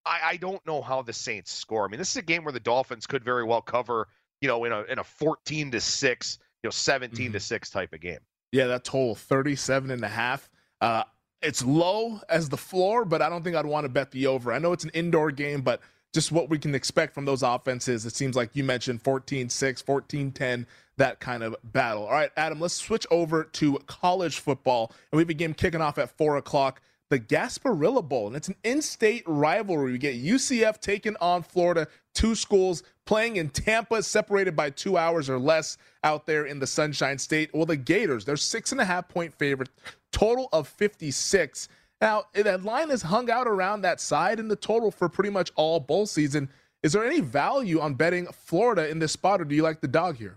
I, 0.07 0.21
I 0.25 0.37
don't 0.37 0.64
know 0.67 0.81
how 0.81 1.02
the 1.02 1.12
Saints 1.12 1.52
score. 1.52 1.85
I 1.85 1.88
mean, 1.88 1.99
this 1.99 2.11
is 2.11 2.17
a 2.17 2.23
game 2.23 2.45
where 2.45 2.52
the 2.52 2.61
Dolphins 2.61 3.07
could 3.07 3.25
very 3.25 3.45
well 3.45 3.61
cover, 3.61 4.09
you 4.40 4.49
know, 4.49 4.64
in 4.64 4.73
a 4.73 4.83
in 4.85 4.99
a 4.99 5.05
14 5.05 5.71
to 5.73 5.81
6, 5.81 6.38
you 6.62 6.69
know, 6.69 6.71
17 6.71 7.26
mm-hmm. 7.26 7.33
to 7.33 7.40
6 7.40 7.71
type 7.71 7.93
of 7.93 8.00
game. 8.00 8.21
Yeah, 8.52 8.67
that 8.69 8.85
total 8.85 9.14
37 9.14 9.90
and 9.90 10.02
a 10.02 10.09
half. 10.09 10.49
Uh, 10.81 11.02
it's 11.42 11.64
low 11.64 12.21
as 12.28 12.49
the 12.49 12.57
floor, 12.57 13.04
but 13.04 13.23
I 13.23 13.28
don't 13.28 13.42
think 13.42 13.57
I'd 13.57 13.66
want 13.66 13.85
to 13.85 13.88
bet 13.88 14.11
the 14.11 14.26
over. 14.26 14.52
I 14.52 14.59
know 14.59 14.73
it's 14.73 14.85
an 14.85 14.90
indoor 14.90 15.30
game, 15.30 15.61
but 15.61 15.80
just 16.12 16.33
what 16.33 16.49
we 16.49 16.59
can 16.59 16.75
expect 16.75 17.14
from 17.14 17.25
those 17.25 17.42
offenses, 17.42 18.07
it 18.07 18.14
seems 18.14 18.35
like 18.35 18.50
you 18.54 18.64
mentioned 18.64 19.02
14 19.02 19.49
6, 19.49 19.83
14 19.83 20.33
10, 20.33 20.66
that 20.97 21.21
kind 21.21 21.42
of 21.42 21.54
battle. 21.64 22.04
All 22.04 22.12
right, 22.12 22.30
Adam, 22.37 22.61
let's 22.61 22.75
switch 22.75 23.07
over 23.11 23.45
to 23.45 23.78
college 23.87 24.38
football. 24.38 24.92
And 25.12 25.16
we 25.16 25.23
have 25.23 25.30
a 25.30 25.35
game 25.35 25.54
kicking 25.54 25.80
off 25.80 25.99
at 25.99 26.16
4 26.16 26.37
o'clock 26.37 26.80
the 27.11 27.19
Gasparilla 27.19 28.07
Bowl, 28.07 28.27
and 28.27 28.37
it's 28.37 28.49
an 28.49 28.57
in-state 28.65 29.23
rivalry. 29.27 29.93
We 29.93 29.99
get 29.99 30.23
UCF 30.23 30.81
taking 30.81 31.17
on 31.21 31.43
Florida, 31.43 31.88
two 32.15 32.35
schools 32.35 32.83
playing 33.07 33.37
in 33.37 33.49
Tampa, 33.49 34.03
separated 34.03 34.55
by 34.55 34.71
two 34.71 34.99
hours 34.99 35.31
or 35.31 35.38
less 35.38 35.79
out 36.05 36.27
there 36.27 36.45
in 36.45 36.59
the 36.59 36.67
Sunshine 36.67 37.19
State. 37.19 37.50
Well, 37.55 37.67
the 37.67 37.77
Gators, 37.77 38.25
they're 38.25 38.37
six 38.37 38.73
and 38.73 38.81
a 38.81 38.85
half 38.85 39.09
point 39.09 39.33
favorite, 39.35 39.71
total 40.12 40.49
of 40.53 40.69
56. 40.69 41.69
Now, 42.00 42.25
that 42.35 42.62
line 42.62 42.91
has 42.91 43.03
hung 43.03 43.31
out 43.31 43.49
around 43.49 43.81
that 43.81 44.00
side 44.00 44.38
in 44.38 44.49
the 44.49 44.57
total 44.57 44.91
for 44.91 45.09
pretty 45.09 45.31
much 45.31 45.50
all 45.57 45.81
bowl 45.81 46.07
season. 46.07 46.49
Is 46.83 46.93
there 46.93 47.05
any 47.05 47.21
value 47.21 47.81
on 47.81 47.95
betting 47.95 48.27
Florida 48.27 48.88
in 48.88 48.99
this 48.99 49.12
spot, 49.12 49.41
or 49.41 49.45
do 49.45 49.55
you 49.55 49.62
like 49.62 49.81
the 49.81 49.88
dog 49.88 50.17
here? 50.17 50.37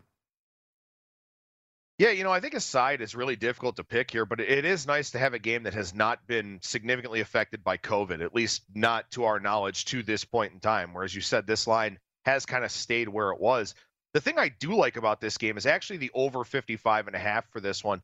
Yeah, 2.01 2.09
you 2.09 2.23
know, 2.23 2.31
I 2.31 2.39
think 2.39 2.55
a 2.55 2.59
side 2.59 2.99
is 2.99 3.13
really 3.13 3.35
difficult 3.35 3.75
to 3.75 3.83
pick 3.83 4.09
here, 4.09 4.25
but 4.25 4.39
it 4.39 4.65
is 4.65 4.87
nice 4.87 5.11
to 5.11 5.19
have 5.19 5.35
a 5.35 5.39
game 5.39 5.61
that 5.61 5.75
has 5.75 5.93
not 5.93 6.25
been 6.25 6.57
significantly 6.63 7.21
affected 7.21 7.63
by 7.63 7.77
COVID, 7.77 8.23
at 8.23 8.33
least 8.33 8.63
not 8.73 9.11
to 9.11 9.25
our 9.25 9.39
knowledge 9.39 9.85
to 9.85 10.01
this 10.01 10.25
point 10.25 10.51
in 10.51 10.59
time. 10.59 10.95
Whereas 10.95 11.13
you 11.13 11.21
said 11.21 11.45
this 11.45 11.67
line 11.67 11.99
has 12.25 12.43
kind 12.43 12.65
of 12.65 12.71
stayed 12.71 13.07
where 13.07 13.29
it 13.29 13.39
was. 13.39 13.75
The 14.15 14.19
thing 14.19 14.39
I 14.39 14.49
do 14.49 14.73
like 14.73 14.97
about 14.97 15.21
this 15.21 15.37
game 15.37 15.57
is 15.57 15.67
actually 15.67 15.97
the 15.97 16.09
over 16.15 16.43
55 16.43 17.05
and 17.05 17.15
a 17.15 17.19
half 17.19 17.47
for 17.51 17.59
this 17.59 17.83
one. 17.83 18.01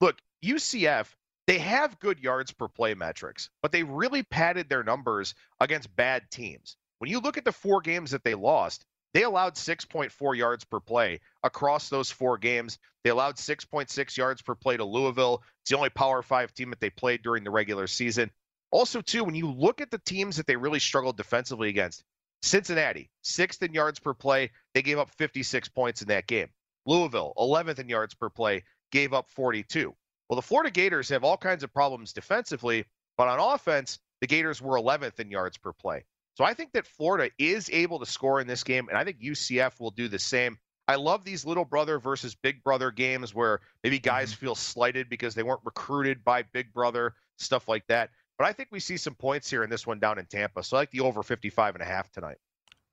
Look, 0.00 0.18
UCF, 0.44 1.08
they 1.48 1.58
have 1.58 1.98
good 1.98 2.20
yards 2.20 2.52
per 2.52 2.68
play 2.68 2.94
metrics, 2.94 3.50
but 3.62 3.72
they 3.72 3.82
really 3.82 4.22
padded 4.22 4.68
their 4.68 4.84
numbers 4.84 5.34
against 5.58 5.96
bad 5.96 6.22
teams. 6.30 6.76
When 7.00 7.10
you 7.10 7.18
look 7.18 7.36
at 7.36 7.44
the 7.44 7.50
four 7.50 7.80
games 7.80 8.12
that 8.12 8.22
they 8.22 8.36
lost, 8.36 8.86
they 9.12 9.24
allowed 9.24 9.54
6.4 9.54 10.36
yards 10.36 10.64
per 10.64 10.80
play 10.80 11.20
across 11.42 11.88
those 11.88 12.10
four 12.10 12.38
games. 12.38 12.78
They 13.02 13.10
allowed 13.10 13.36
6.6 13.36 14.16
yards 14.16 14.42
per 14.42 14.54
play 14.54 14.76
to 14.76 14.84
Louisville. 14.84 15.42
It's 15.62 15.70
the 15.70 15.76
only 15.76 15.90
Power 15.90 16.22
Five 16.22 16.54
team 16.54 16.70
that 16.70 16.80
they 16.80 16.90
played 16.90 17.22
during 17.22 17.44
the 17.44 17.50
regular 17.50 17.86
season. 17.86 18.30
Also, 18.70 19.00
too, 19.00 19.24
when 19.24 19.34
you 19.34 19.50
look 19.50 19.80
at 19.80 19.90
the 19.90 19.98
teams 19.98 20.36
that 20.36 20.46
they 20.46 20.56
really 20.56 20.78
struggled 20.78 21.16
defensively 21.16 21.68
against, 21.68 22.04
Cincinnati, 22.42 23.10
sixth 23.22 23.62
in 23.62 23.74
yards 23.74 23.98
per 23.98 24.14
play, 24.14 24.50
they 24.74 24.82
gave 24.82 24.98
up 24.98 25.10
56 25.10 25.68
points 25.70 26.02
in 26.02 26.08
that 26.08 26.26
game. 26.26 26.48
Louisville, 26.86 27.34
11th 27.36 27.78
in 27.78 27.88
yards 27.88 28.14
per 28.14 28.30
play, 28.30 28.62
gave 28.92 29.12
up 29.12 29.28
42. 29.28 29.94
Well, 30.28 30.36
the 30.36 30.42
Florida 30.42 30.70
Gators 30.70 31.08
have 31.08 31.24
all 31.24 31.36
kinds 31.36 31.64
of 31.64 31.72
problems 31.72 32.12
defensively, 32.12 32.84
but 33.18 33.28
on 33.28 33.54
offense, 33.54 33.98
the 34.20 34.26
Gators 34.26 34.62
were 34.62 34.78
11th 34.78 35.18
in 35.18 35.30
yards 35.30 35.58
per 35.58 35.72
play. 35.72 36.04
So 36.34 36.44
I 36.44 36.54
think 36.54 36.72
that 36.72 36.86
Florida 36.86 37.30
is 37.38 37.68
able 37.70 37.98
to 37.98 38.06
score 38.06 38.40
in 38.40 38.46
this 38.46 38.64
game, 38.64 38.88
and 38.88 38.96
I 38.96 39.04
think 39.04 39.20
UCF 39.20 39.80
will 39.80 39.90
do 39.90 40.08
the 40.08 40.18
same. 40.18 40.58
I 40.88 40.96
love 40.96 41.24
these 41.24 41.44
little 41.44 41.64
brother 41.64 41.98
versus 41.98 42.34
big 42.34 42.62
brother 42.64 42.90
games 42.90 43.34
where 43.34 43.60
maybe 43.84 43.98
guys 43.98 44.32
mm-hmm. 44.32 44.40
feel 44.46 44.54
slighted 44.54 45.08
because 45.08 45.34
they 45.34 45.42
weren't 45.42 45.60
recruited 45.64 46.24
by 46.24 46.42
big 46.42 46.72
brother, 46.72 47.14
stuff 47.38 47.68
like 47.68 47.86
that. 47.88 48.10
But 48.38 48.48
I 48.48 48.52
think 48.52 48.70
we 48.72 48.80
see 48.80 48.96
some 48.96 49.14
points 49.14 49.50
here 49.50 49.62
in 49.62 49.70
this 49.70 49.86
one 49.86 49.98
down 49.98 50.18
in 50.18 50.26
Tampa. 50.26 50.62
So 50.62 50.76
I 50.76 50.80
like 50.80 50.90
the 50.90 51.00
over 51.00 51.22
55 51.22 51.74
and 51.74 51.82
a 51.82 51.86
half 51.86 52.10
tonight. 52.10 52.38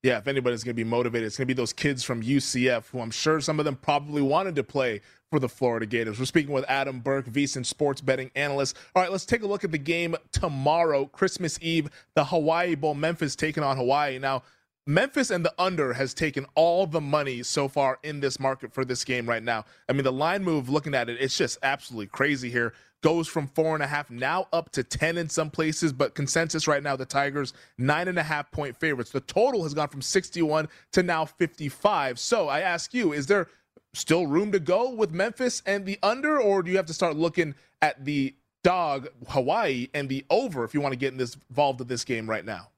Yeah, 0.04 0.20
if 0.20 0.27
anybody's 0.27 0.63
going 0.63 0.75
to 0.75 0.84
be 0.84 0.88
motivated, 0.88 1.25
it's 1.25 1.38
going 1.38 1.48
to 1.48 1.54
be 1.54 1.60
those 1.60 1.74
kids 1.74 2.04
from 2.04 2.22
UCF 2.22 2.89
who 2.92 3.00
I'm 3.00 3.12
sure 3.12 3.42
some 3.42 3.60
of 3.60 3.66
them 3.66 3.75
probably 3.75 4.22
wanted 4.22 4.56
to 4.56 4.63
play 4.63 5.01
for 5.32 5.39
the 5.39 5.50
Florida 5.50 5.86
Gators. 5.86 6.20
We're 6.20 6.25
speaking 6.25 6.54
with 6.54 6.66
Adam 6.70 7.00
Burke, 7.00 7.25
VSiN 7.25 7.66
sports 7.66 8.00
betting 8.00 8.32
analyst. 8.36 8.77
All 8.96 9.01
right, 9.01 9.12
let's 9.12 9.26
take 9.26 9.41
a 9.41 9.48
look 9.48 9.63
at 9.63 9.72
the 9.72 9.78
game 9.78 10.15
tomorrow, 10.32 11.06
Christmas 11.08 11.58
Eve, 11.62 11.89
the 12.13 12.26
Hawaii 12.26 12.76
Bowl, 12.76 12.93
Memphis 12.93 13.36
taking 13.36 13.63
on 13.63 13.76
Hawaii. 13.76 14.19
Now, 14.19 14.43
Memphis 14.89 15.32
and 15.32 15.43
the 15.43 15.54
under 15.60 15.91
has 15.91 16.13
taken 16.13 16.45
all 16.56 16.88
the 16.88 17.02
money 17.02 17.43
so 17.43 17.67
far 17.67 18.00
in 18.04 18.21
this 18.21 18.39
market 18.39 18.73
for 18.73 18.86
this 18.86 19.04
game 19.04 19.28
right 19.28 19.43
now. 19.43 19.65
I 19.89 19.91
mean, 19.91 20.06
the 20.06 20.13
line 20.13 20.45
move, 20.45 20.69
looking 20.69 20.95
at 20.95 21.10
it, 21.10 21.17
it's 21.19 21.38
just 21.38 21.58
absolutely 21.62 22.08
crazy 22.08 22.50
here. 22.50 22.73
Goes 23.04 23.28
from 23.28 23.47
four 23.47 23.76
and 23.76 23.84
a 23.84 23.88
half 23.88 24.10
now 24.10 24.47
up 24.54 24.69
to 24.71 24.84
10 24.84 25.17
in 25.17 25.28
some 25.28 25.50
places, 25.50 25.91
but 25.91 26.15
consensus 26.15 26.69
right 26.69 26.82
now, 26.82 26.95
the 26.95 27.06
Tigers, 27.06 27.52
nine 27.78 28.08
and 28.08 28.17
a 28.17 28.23
half 28.23 28.50
point 28.50 28.78
favorites. 28.78 29.12
The 29.12 29.19
total 29.19 29.63
has 29.63 29.73
gone 29.73 29.89
from 29.89 30.02
61 30.02 30.69
to 30.93 31.04
now 31.04 31.26
55. 31.26 32.17
So 32.17 32.47
I 32.47 32.62
ask 32.62 32.93
you, 32.93 33.12
is 33.12 33.28
there 33.28 33.50
still 33.93 34.26
room 34.26 34.54
to 34.54 34.60
go 34.60 34.89
with 34.91 35.12
Memphis 35.12 35.62
and 35.65 35.86
the 35.86 36.00
under, 36.02 36.39
or 36.39 36.63
do 36.63 36.71
you 36.71 36.78
have 36.78 36.86
to 36.86 36.93
start 36.93 37.17
looking 37.17 37.56
at 37.82 38.06
the 38.06 38.34
dog 38.63 39.10
Hawaii 39.28 39.89
and 39.93 40.08
the 40.08 40.26
over 40.30 40.63
if 40.63 40.73
you 40.73 40.80
want 40.80 40.93
to 40.93 40.97
get 40.97 41.12
in 41.12 41.17
this 41.17 41.36
involved 41.50 41.82
in 41.82 41.88
this 41.88 42.06
game 42.06 42.30
right 42.30 42.45
now? 42.45 42.69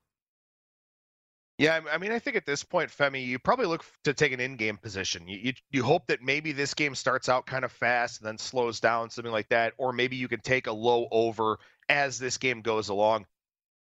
Yeah, 1.59 1.81
I 1.91 1.97
mean, 1.97 2.11
I 2.11 2.19
think 2.19 2.37
at 2.37 2.45
this 2.45 2.63
point, 2.63 2.89
Femi, 2.89 3.25
you 3.25 3.37
probably 3.37 3.65
look 3.65 3.85
to 4.05 4.13
take 4.13 4.31
an 4.31 4.39
in-game 4.39 4.77
position. 4.77 5.27
You, 5.27 5.39
you, 5.43 5.53
you 5.71 5.83
hope 5.83 6.07
that 6.07 6.21
maybe 6.23 6.53
this 6.53 6.73
game 6.73 6.95
starts 6.95 7.27
out 7.29 7.45
kind 7.45 7.65
of 7.65 7.71
fast 7.71 8.21
and 8.21 8.27
then 8.27 8.37
slows 8.37 8.79
down, 8.79 9.09
something 9.09 9.31
like 9.31 9.49
that, 9.49 9.73
or 9.77 9.91
maybe 9.91 10.15
you 10.15 10.27
can 10.27 10.39
take 10.39 10.67
a 10.67 10.71
low 10.71 11.07
over 11.11 11.59
as 11.89 12.17
this 12.17 12.37
game 12.37 12.61
goes 12.61 12.89
along 12.89 13.25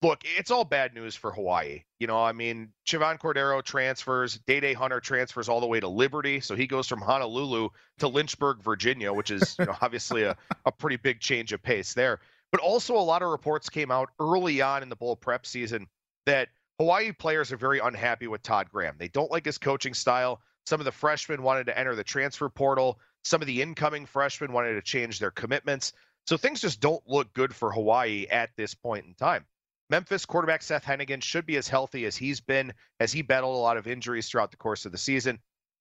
look, 0.02 0.22
it's 0.24 0.50
all 0.50 0.64
bad 0.64 0.94
news 0.94 1.14
for 1.14 1.32
Hawaii. 1.32 1.82
You 1.98 2.06
know, 2.06 2.22
I 2.22 2.32
mean, 2.32 2.70
Chevan 2.86 3.18
Cordeiro 3.18 3.62
transfers, 3.62 4.38
Dae 4.46 4.60
Dae 4.60 4.72
Hunter 4.72 5.00
transfers 5.00 5.48
all 5.48 5.60
the 5.60 5.66
way 5.66 5.80
to 5.80 5.88
Liberty. 5.88 6.40
So 6.40 6.54
he 6.54 6.66
goes 6.66 6.88
from 6.88 7.00
Honolulu 7.00 7.68
to 8.00 8.08
Lynchburg, 8.08 8.62
Virginia, 8.62 9.12
which 9.12 9.30
is, 9.30 9.56
you 9.58 9.66
know, 9.66 9.76
obviously 9.80 10.24
a, 10.24 10.36
a 10.66 10.72
pretty 10.72 10.96
big 10.96 11.20
change 11.20 11.52
of 11.52 11.62
pace 11.62 11.94
there. 11.94 12.20
But 12.50 12.60
also, 12.60 12.96
a 12.96 12.98
lot 12.98 13.22
of 13.22 13.30
reports 13.30 13.70
came 13.70 13.90
out 13.90 14.10
early 14.20 14.60
on 14.60 14.82
in 14.82 14.90
the 14.90 14.96
bowl 14.96 15.16
prep 15.16 15.46
season 15.46 15.86
that 16.26 16.48
Hawaii 16.82 17.12
players 17.12 17.52
are 17.52 17.56
very 17.56 17.78
unhappy 17.78 18.26
with 18.26 18.42
Todd 18.42 18.68
Graham. 18.68 18.96
They 18.98 19.06
don't 19.06 19.30
like 19.30 19.44
his 19.44 19.56
coaching 19.56 19.94
style. 19.94 20.40
Some 20.66 20.80
of 20.80 20.84
the 20.84 20.90
freshmen 20.90 21.44
wanted 21.44 21.66
to 21.66 21.78
enter 21.78 21.94
the 21.94 22.02
transfer 22.02 22.48
portal. 22.48 22.98
Some 23.22 23.40
of 23.40 23.46
the 23.46 23.62
incoming 23.62 24.04
freshmen 24.04 24.52
wanted 24.52 24.72
to 24.72 24.82
change 24.82 25.20
their 25.20 25.30
commitments. 25.30 25.92
So 26.26 26.36
things 26.36 26.60
just 26.60 26.80
don't 26.80 27.06
look 27.06 27.32
good 27.34 27.54
for 27.54 27.70
Hawaii 27.70 28.26
at 28.28 28.50
this 28.56 28.74
point 28.74 29.06
in 29.06 29.14
time. 29.14 29.46
Memphis 29.90 30.26
quarterback 30.26 30.60
Seth 30.60 30.84
Henigan 30.84 31.22
should 31.22 31.46
be 31.46 31.56
as 31.56 31.68
healthy 31.68 32.04
as 32.04 32.16
he's 32.16 32.40
been, 32.40 32.74
as 32.98 33.12
he 33.12 33.22
battled 33.22 33.54
a 33.54 33.60
lot 33.60 33.76
of 33.76 33.86
injuries 33.86 34.28
throughout 34.28 34.50
the 34.50 34.56
course 34.56 34.84
of 34.84 34.90
the 34.90 34.98
season. 34.98 35.38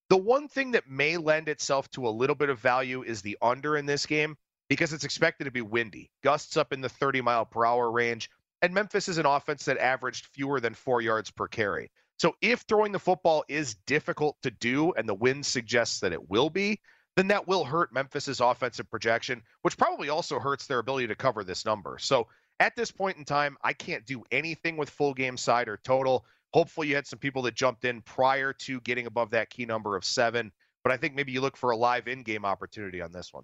The 0.09 0.17
one 0.17 0.47
thing 0.47 0.69
that 0.73 0.87
may 0.87 1.17
lend 1.17 1.49
itself 1.49 1.89
to 1.91 2.07
a 2.07 2.09
little 2.09 2.35
bit 2.35 2.49
of 2.49 2.59
value 2.59 3.01
is 3.01 3.23
the 3.23 3.39
under 3.41 3.75
in 3.75 3.87
this 3.87 4.05
game 4.05 4.37
because 4.69 4.93
it's 4.93 5.03
expected 5.03 5.45
to 5.45 5.51
be 5.51 5.61
windy, 5.61 6.11
gusts 6.23 6.57
up 6.57 6.71
in 6.71 6.81
the 6.81 6.89
30 6.89 7.21
mile 7.21 7.45
per 7.45 7.65
hour 7.65 7.89
range. 7.89 8.29
And 8.61 8.73
Memphis 8.73 9.07
is 9.07 9.17
an 9.17 9.25
offense 9.25 9.65
that 9.65 9.77
averaged 9.77 10.27
fewer 10.27 10.59
than 10.59 10.73
four 10.73 11.01
yards 11.01 11.31
per 11.31 11.47
carry. 11.47 11.91
So 12.19 12.35
if 12.41 12.61
throwing 12.61 12.91
the 12.91 12.99
football 12.99 13.43
is 13.47 13.75
difficult 13.87 14.37
to 14.43 14.51
do, 14.51 14.93
and 14.93 15.09
the 15.09 15.15
wind 15.15 15.45
suggests 15.45 15.99
that 16.01 16.13
it 16.13 16.29
will 16.29 16.49
be, 16.51 16.79
then 17.17 17.27
that 17.27 17.47
will 17.47 17.65
hurt 17.65 17.93
Memphis's 17.93 18.39
offensive 18.39 18.89
projection, 18.89 19.41
which 19.63 19.77
probably 19.77 20.09
also 20.09 20.39
hurts 20.39 20.67
their 20.67 20.79
ability 20.79 21.07
to 21.07 21.15
cover 21.15 21.43
this 21.43 21.65
number. 21.65 21.97
So 21.99 22.27
at 22.59 22.75
this 22.75 22.91
point 22.91 23.17
in 23.17 23.25
time, 23.25 23.57
I 23.63 23.73
can't 23.73 24.05
do 24.05 24.23
anything 24.31 24.77
with 24.77 24.89
full 24.89 25.15
game 25.15 25.35
side 25.35 25.67
or 25.67 25.79
total. 25.83 26.25
Hopefully, 26.53 26.87
you 26.87 26.95
had 26.95 27.07
some 27.07 27.19
people 27.19 27.41
that 27.43 27.55
jumped 27.55 27.85
in 27.85 28.01
prior 28.01 28.53
to 28.53 28.79
getting 28.81 29.07
above 29.07 29.31
that 29.31 29.49
key 29.49 29.65
number 29.65 29.95
of 29.95 30.05
seven. 30.05 30.51
But 30.83 30.93
I 30.93 30.97
think 30.97 31.15
maybe 31.15 31.31
you 31.31 31.41
look 31.41 31.57
for 31.57 31.71
a 31.71 31.77
live 31.77 32.07
in 32.07 32.21
game 32.23 32.45
opportunity 32.45 33.01
on 33.01 33.11
this 33.11 33.33
one. 33.33 33.43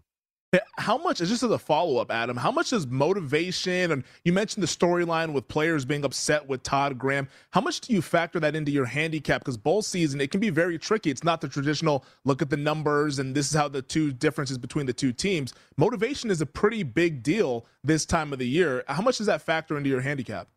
How 0.78 0.98
much, 0.98 1.20
is 1.20 1.28
just 1.28 1.44
as 1.44 1.52
a 1.52 1.60
follow 1.60 1.98
up, 1.98 2.10
Adam, 2.10 2.38
how 2.38 2.52
much 2.52 2.70
does 2.70 2.88
motivation, 2.88 3.92
and 3.92 4.06
you 4.24 4.32
mentioned 4.32 4.64
the 4.64 4.68
storyline 4.68 5.34
with 5.34 5.46
players 5.50 5.84
being 5.84 6.06
upset 6.06 6.48
with 6.48 6.64
Todd 6.64 6.98
Graham, 6.98 7.28
how 7.52 7.60
much 7.60 7.82
do 7.82 7.94
you 7.94 8.02
factor 8.02 8.40
that 8.40 8.56
into 8.56 8.72
your 8.72 8.86
handicap? 8.86 9.42
Because 9.42 9.58
bowl 9.58 9.82
season, 9.82 10.22
it 10.22 10.32
can 10.32 10.40
be 10.40 10.50
very 10.50 10.80
tricky. 10.80 11.10
It's 11.10 11.26
not 11.26 11.42
the 11.42 11.50
traditional 11.50 12.06
look 12.24 12.42
at 12.42 12.50
the 12.50 12.56
numbers 12.56 13.20
and 13.20 13.36
this 13.36 13.50
is 13.50 13.58
how 13.58 13.68
the 13.68 13.82
two 13.82 14.14
differences 14.14 14.58
between 14.58 14.86
the 14.86 14.94
two 14.94 15.12
teams. 15.12 15.54
Motivation 15.76 16.32
is 16.32 16.40
a 16.40 16.46
pretty 16.46 16.82
big 16.82 17.24
deal 17.24 17.66
this 17.84 18.06
time 18.06 18.32
of 18.32 18.40
the 18.40 18.48
year. 18.48 18.86
How 18.88 19.02
much 19.02 19.18
does 19.18 19.28
that 19.28 19.42
factor 19.42 19.78
into 19.78 19.90
your 19.90 20.02
handicap? 20.02 20.48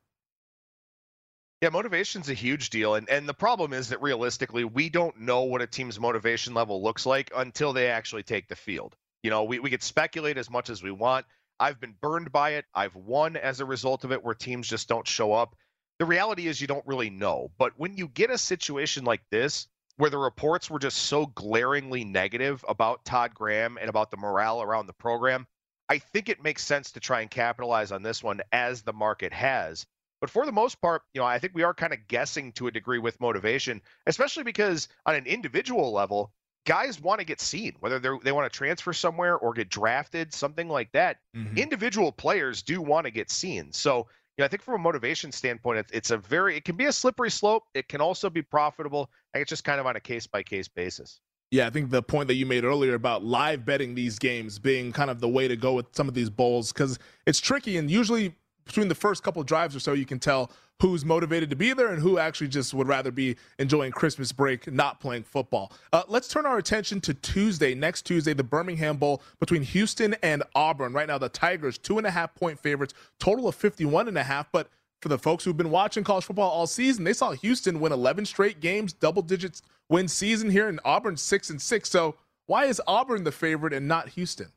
Yeah, 1.63 1.71
motivation's 1.71 2.31
a 2.31 2.35
huge 2.35 2.71
deal. 2.71 2.95
And 2.95 3.09
and 3.11 3.29
the 3.29 3.35
problem 3.35 3.73
is 3.73 3.89
that 3.89 4.01
realistically, 4.01 4.65
we 4.65 4.89
don't 4.89 5.19
know 5.21 5.43
what 5.43 5.61
a 5.61 5.67
team's 5.67 5.99
motivation 5.99 6.55
level 6.55 6.81
looks 6.81 7.05
like 7.05 7.31
until 7.37 7.73
they 7.73 7.89
actually 7.89 8.23
take 8.23 8.49
the 8.49 8.57
field. 8.57 8.97
You 9.23 9.31
know, 9.31 9.45
we, 9.45 9.59
we 9.59 9.71
could 9.71 9.83
speculate 9.83 10.39
as 10.39 10.51
much 10.51 10.71
as 10.71 10.83
we 10.83 10.91
want. 10.91 11.27
I've 11.59 11.81
been 11.81 11.95
burned 12.01 12.33
by 12.33 12.51
it. 12.51 12.65
I've 12.75 12.95
won 12.95 13.37
as 13.37 13.61
a 13.61 13.67
result 13.67 14.05
of 14.05 14.13
it 14.13 14.25
where 14.25 14.35
teams 14.35 14.69
just 14.69 14.89
don't 14.89 15.07
show 15.07 15.33
up. 15.33 15.55
The 15.99 16.07
reality 16.07 16.47
is 16.47 16.61
you 16.61 16.67
don't 16.67 16.87
really 16.87 17.11
know. 17.11 17.51
But 17.59 17.75
when 17.77 17.99
you 17.99 18.09
get 18.09 18.31
a 18.31 18.39
situation 18.39 19.05
like 19.05 19.23
this, 19.31 19.69
where 19.97 20.09
the 20.09 20.17
reports 20.17 20.71
were 20.71 20.79
just 20.79 20.97
so 20.97 21.27
glaringly 21.27 22.05
negative 22.05 22.65
about 22.67 23.05
Todd 23.05 23.35
Graham 23.35 23.77
and 23.79 23.91
about 23.91 24.11
the 24.11 24.17
morale 24.17 24.63
around 24.63 24.87
the 24.87 24.95
program, 24.95 25.47
I 25.91 25.99
think 25.99 26.31
it 26.31 26.43
makes 26.43 26.65
sense 26.65 26.93
to 26.93 27.01
try 27.01 27.21
and 27.21 27.31
capitalize 27.31 27.93
on 27.93 28.03
this 28.03 28.23
one 28.23 28.41
as 28.51 28.81
the 28.81 28.95
market 28.95 29.35
has. 29.35 29.85
But 30.23 30.31
for 30.31 30.47
the 30.47 30.53
most 30.53 30.81
part, 30.81 31.03
you 31.13 31.21
know, 31.21 31.27
I 31.27 31.39
think 31.39 31.55
we 31.55 31.65
are 31.65 31.75
kind 31.75 31.93
of 31.93 32.09
guessing 32.09 32.53
to 32.53 32.67
a 32.67 32.71
degree 32.71 32.99
with 32.99 33.21
motivation, 33.21 33.83
especially 34.07 34.45
because 34.45 34.89
on 35.05 35.15
an 35.15 35.27
individual 35.27 35.93
level, 35.93 36.33
guys 36.67 37.01
want 37.01 37.21
to 37.21 37.27
get 37.27 37.41
seen, 37.41 37.75
whether 37.81 37.99
they 37.99 38.11
they 38.23 38.33
want 38.33 38.51
to 38.51 38.57
transfer 38.57 38.93
somewhere 38.93 39.37
or 39.37 39.53
get 39.53 39.69
drafted, 39.69 40.33
something 40.33 40.69
like 40.69 40.91
that. 40.93 41.19
Mm-hmm. 41.37 41.59
Individual 41.59 42.13
players 42.13 42.63
do 42.63 42.81
want 42.81 43.07
to 43.07 43.11
get 43.11 43.31
seen. 43.31 43.73
So, 43.73 44.07
you 44.37 44.43
know, 44.43 44.45
I 44.45 44.49
think 44.49 44.63
from 44.63 44.75
a 44.75 44.79
motivation 44.79 45.33
standpoint, 45.33 45.79
it's, 45.79 45.91
it's 45.93 46.11
a 46.11 46.19
very 46.19 46.57
it 46.57 46.65
can 46.65 46.77
be 46.77 46.87
a 46.87 46.93
slippery 46.93 47.31
slope. 47.31 47.65
It 47.75 47.89
can 47.89 48.01
also 48.01 48.31
be 48.31 48.43
profitable. 48.43 49.11
I 49.33 49.39
think 49.39 49.43
it's 49.43 49.51
just 49.51 49.65
kind 49.65 49.81
of 49.81 49.87
on 49.87 49.97
a 49.97 50.01
case 50.01 50.27
by 50.27 50.43
case 50.43 50.69
basis. 50.69 51.21
Yeah, 51.51 51.67
I 51.67 51.71
think 51.71 51.91
the 51.91 52.03
point 52.03 52.29
that 52.29 52.35
you 52.35 52.47
made 52.47 52.65
earlier 52.65 52.95
about 52.95 53.25
live 53.25 53.65
betting 53.65 53.97
these 53.97 54.21
games 54.21 54.61
being 54.61 54.93
kind 54.93 55.11
of 55.11 55.21
the 55.21 55.29
way 55.29 55.49
to 55.49 55.57
go 55.57 55.73
with 55.73 55.87
some 55.93 56.07
of 56.07 56.15
these 56.15 56.31
bowls 56.31 56.73
because 56.73 56.97
it's 57.27 57.41
tricky 57.41 57.77
and 57.77 57.91
usually 57.91 58.37
between 58.65 58.87
the 58.87 58.95
first 58.95 59.25
couple 59.25 59.43
drives 59.43 59.75
or 59.75 59.81
so, 59.81 59.93
you 59.93 60.07
can 60.07 60.21
tell 60.21 60.53
who's 60.81 61.05
motivated 61.05 61.51
to 61.51 61.57
be 61.57 61.73
there 61.73 61.89
and 61.89 62.01
who 62.01 62.19
actually 62.19 62.49
just 62.49 62.73
would 62.73 62.89
rather 62.89 63.11
be 63.11 63.37
enjoying 63.59 63.93
Christmas 63.93 64.33
break, 64.33 64.73
not 64.73 65.01
playing 65.01 65.23
football. 65.23 65.73
Uh, 65.93 66.03
let's 66.09 66.29
turn 66.29 66.47
our 66.47 66.59
attention 66.59 67.01
to 67.03 67.15
Tuesday, 67.15 67.75
next 67.75 68.03
Tuesday, 68.03 68.33
the 68.33 68.45
Birmingham 68.45 68.97
Bowl 68.97 69.23
between 69.39 69.63
Houston 69.63 70.15
and 70.23 70.43
Auburn. 70.55 70.93
Right 70.93 71.07
now, 71.07 71.19
the 71.19 71.29
Tigers, 71.29 71.77
two 71.77 71.99
and 71.99 72.07
a 72.07 72.11
half 72.11 72.35
point 72.35 72.59
favorites, 72.59 72.95
total 73.19 73.47
of 73.47 73.55
51 73.55 74.09
and 74.09 74.17
a 74.17 74.25
half. 74.25 74.51
But 74.51 74.69
for 75.03 75.09
the 75.09 75.19
folks 75.19 75.45
who've 75.45 75.57
been 75.57 75.71
watching 75.71 76.05
college 76.05 76.25
football 76.25 76.51
all 76.51 76.67
season, 76.67 77.05
they 77.05 77.13
saw 77.13 77.33
Houston 77.33 77.81
win 77.81 77.93
11 77.93 78.25
straight 78.27 78.61
games, 78.61 78.93
double 78.93 79.23
digits 79.23 79.63
win 79.89 80.09
season 80.09 80.51
here, 80.51 80.69
and 80.69 80.81
Auburn 80.85 81.17
six 81.17 81.51
and 81.51 81.61
six. 81.61 81.91
So 81.91 82.17
why 82.47 82.65
is 82.65 82.81
Auburn 82.87 83.25
the 83.25 83.33
favorite 83.33 83.73
and 83.73 83.87
not 83.87 84.11
Houston? 84.11 84.49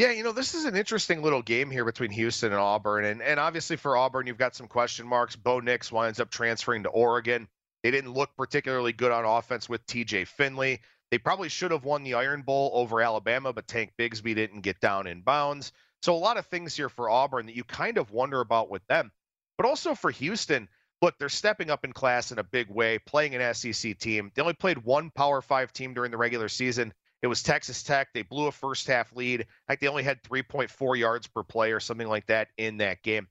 Yeah, 0.00 0.12
you 0.12 0.24
know, 0.24 0.32
this 0.32 0.54
is 0.54 0.64
an 0.64 0.76
interesting 0.76 1.20
little 1.20 1.42
game 1.42 1.70
here 1.70 1.84
between 1.84 2.10
Houston 2.12 2.52
and 2.52 2.58
Auburn. 2.58 3.04
And, 3.04 3.20
and 3.20 3.38
obviously 3.38 3.76
for 3.76 3.98
Auburn, 3.98 4.26
you've 4.26 4.38
got 4.38 4.56
some 4.56 4.66
question 4.66 5.06
marks. 5.06 5.36
Bo 5.36 5.60
Nix 5.60 5.92
winds 5.92 6.20
up 6.20 6.30
transferring 6.30 6.84
to 6.84 6.88
Oregon. 6.88 7.46
They 7.82 7.90
didn't 7.90 8.14
look 8.14 8.30
particularly 8.34 8.94
good 8.94 9.12
on 9.12 9.26
offense 9.26 9.68
with 9.68 9.84
TJ 9.84 10.26
Finley. 10.26 10.80
They 11.10 11.18
probably 11.18 11.50
should 11.50 11.70
have 11.70 11.84
won 11.84 12.02
the 12.02 12.14
Iron 12.14 12.40
Bowl 12.40 12.70
over 12.72 13.02
Alabama, 13.02 13.52
but 13.52 13.68
Tank 13.68 13.92
Bigsby 13.98 14.34
didn't 14.34 14.62
get 14.62 14.80
down 14.80 15.06
in 15.06 15.20
bounds. 15.20 15.70
So 16.00 16.14
a 16.14 16.16
lot 16.16 16.38
of 16.38 16.46
things 16.46 16.74
here 16.74 16.88
for 16.88 17.10
Auburn 17.10 17.44
that 17.44 17.54
you 17.54 17.64
kind 17.64 17.98
of 17.98 18.10
wonder 18.10 18.40
about 18.40 18.70
with 18.70 18.86
them. 18.86 19.12
But 19.58 19.66
also 19.66 19.94
for 19.94 20.10
Houston, 20.12 20.70
look, 21.02 21.18
they're 21.18 21.28
stepping 21.28 21.68
up 21.68 21.84
in 21.84 21.92
class 21.92 22.32
in 22.32 22.38
a 22.38 22.42
big 22.42 22.70
way, 22.70 22.98
playing 23.00 23.34
an 23.34 23.52
SEC 23.52 23.98
team. 23.98 24.32
They 24.34 24.40
only 24.40 24.54
played 24.54 24.78
one 24.78 25.10
Power 25.10 25.42
Five 25.42 25.74
team 25.74 25.92
during 25.92 26.10
the 26.10 26.16
regular 26.16 26.48
season. 26.48 26.94
It 27.22 27.26
was 27.26 27.42
Texas 27.42 27.82
Tech. 27.82 28.08
They 28.14 28.22
blew 28.22 28.46
a 28.46 28.52
first 28.52 28.86
half 28.86 29.14
lead. 29.14 29.46
Like 29.68 29.80
they 29.80 29.88
only 29.88 30.02
had 30.02 30.22
3.4 30.22 30.98
yards 30.98 31.26
per 31.26 31.42
play 31.42 31.72
or 31.72 31.80
something 31.80 32.08
like 32.08 32.26
that 32.26 32.48
in 32.56 32.78
that 32.78 33.02
game. 33.02 33.28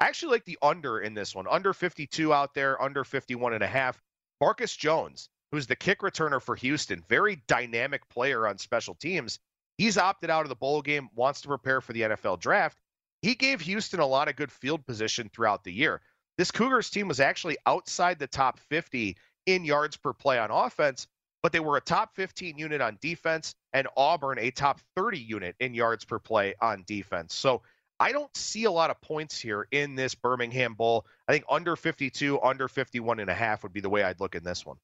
I 0.00 0.06
actually 0.06 0.32
like 0.32 0.44
the 0.44 0.58
under 0.62 1.00
in 1.00 1.14
this 1.14 1.34
one. 1.34 1.46
Under 1.48 1.72
52 1.72 2.32
out 2.32 2.54
there, 2.54 2.80
under 2.80 3.04
51 3.04 3.54
and 3.54 3.64
a 3.64 3.68
half. 3.68 4.00
Marcus 4.40 4.74
Jones, 4.76 5.28
who's 5.50 5.66
the 5.66 5.76
kick 5.76 6.00
returner 6.00 6.40
for 6.40 6.54
Houston, 6.56 7.04
very 7.08 7.42
dynamic 7.48 8.08
player 8.08 8.46
on 8.46 8.58
special 8.58 8.94
teams. 8.94 9.38
He's 9.76 9.98
opted 9.98 10.30
out 10.30 10.44
of 10.44 10.48
the 10.48 10.56
bowl 10.56 10.82
game, 10.82 11.08
wants 11.14 11.40
to 11.42 11.48
prepare 11.48 11.80
for 11.80 11.92
the 11.92 12.02
NFL 12.02 12.40
draft. 12.40 12.78
He 13.22 13.34
gave 13.34 13.60
Houston 13.60 14.00
a 14.00 14.06
lot 14.06 14.28
of 14.28 14.36
good 14.36 14.52
field 14.52 14.86
position 14.86 15.30
throughout 15.32 15.64
the 15.64 15.72
year. 15.72 16.00
This 16.36 16.52
Cougars 16.52 16.90
team 16.90 17.08
was 17.08 17.18
actually 17.18 17.56
outside 17.66 18.18
the 18.18 18.28
top 18.28 18.60
50 18.70 19.16
in 19.46 19.64
yards 19.64 19.96
per 19.96 20.12
play 20.12 20.38
on 20.38 20.50
offense, 20.50 21.08
but 21.42 21.52
they 21.52 21.60
were 21.60 21.76
a 21.76 21.80
top 21.80 22.14
15 22.14 22.58
unit 22.58 22.80
on 22.80 22.98
defense, 23.00 23.54
and 23.72 23.86
Auburn 23.96 24.38
a 24.38 24.50
top 24.50 24.80
30 24.96 25.18
unit 25.18 25.56
in 25.60 25.74
yards 25.74 26.04
per 26.04 26.18
play 26.18 26.54
on 26.60 26.84
defense. 26.86 27.34
So 27.34 27.62
I 28.00 28.12
don't 28.12 28.34
see 28.36 28.64
a 28.64 28.70
lot 28.70 28.90
of 28.90 29.00
points 29.00 29.40
here 29.40 29.66
in 29.72 29.94
this 29.94 30.14
Birmingham 30.14 30.74
Bowl. 30.74 31.06
I 31.26 31.32
think 31.32 31.44
under 31.50 31.76
52, 31.76 32.40
under 32.40 32.68
51 32.68 33.20
and 33.20 33.30
a 33.30 33.34
half 33.34 33.62
would 33.62 33.72
be 33.72 33.80
the 33.80 33.90
way 33.90 34.02
I'd 34.02 34.20
look 34.20 34.34
in 34.34 34.44
this 34.44 34.64
one. 34.64 34.76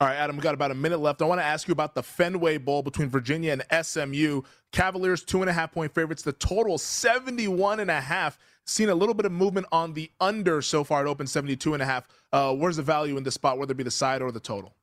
All 0.00 0.08
right, 0.08 0.16
Adam, 0.16 0.36
we 0.36 0.42
got 0.42 0.54
about 0.54 0.70
a 0.70 0.74
minute 0.74 0.98
left. 0.98 1.22
I 1.22 1.24
want 1.24 1.40
to 1.40 1.44
ask 1.44 1.68
you 1.68 1.72
about 1.72 1.94
the 1.94 2.02
Fenway 2.02 2.58
Bowl 2.58 2.82
between 2.82 3.08
Virginia 3.08 3.52
and 3.52 3.86
SMU. 3.86 4.42
Cavaliers, 4.72 5.22
two 5.22 5.40
and 5.40 5.48
a 5.48 5.52
half 5.52 5.72
point 5.72 5.94
favorites. 5.94 6.22
The 6.22 6.32
total, 6.32 6.78
71 6.78 7.80
and 7.80 7.90
a 7.90 8.00
half. 8.00 8.38
Seen 8.66 8.88
a 8.88 8.94
little 8.94 9.14
bit 9.14 9.24
of 9.24 9.32
movement 9.32 9.66
on 9.70 9.92
the 9.92 10.10
under 10.20 10.62
so 10.62 10.84
far. 10.84 11.06
It 11.06 11.08
opened 11.08 11.30
72 11.30 11.74
and 11.74 11.82
a 11.82 11.86
half. 11.86 12.08
Uh, 12.32 12.54
where's 12.54 12.76
the 12.76 12.82
value 12.82 13.16
in 13.16 13.22
this 13.22 13.34
spot, 13.34 13.56
whether 13.56 13.72
it 13.72 13.76
be 13.76 13.84
the 13.84 13.90
side 13.90 14.20
or 14.20 14.32
the 14.32 14.40
total? 14.40 14.74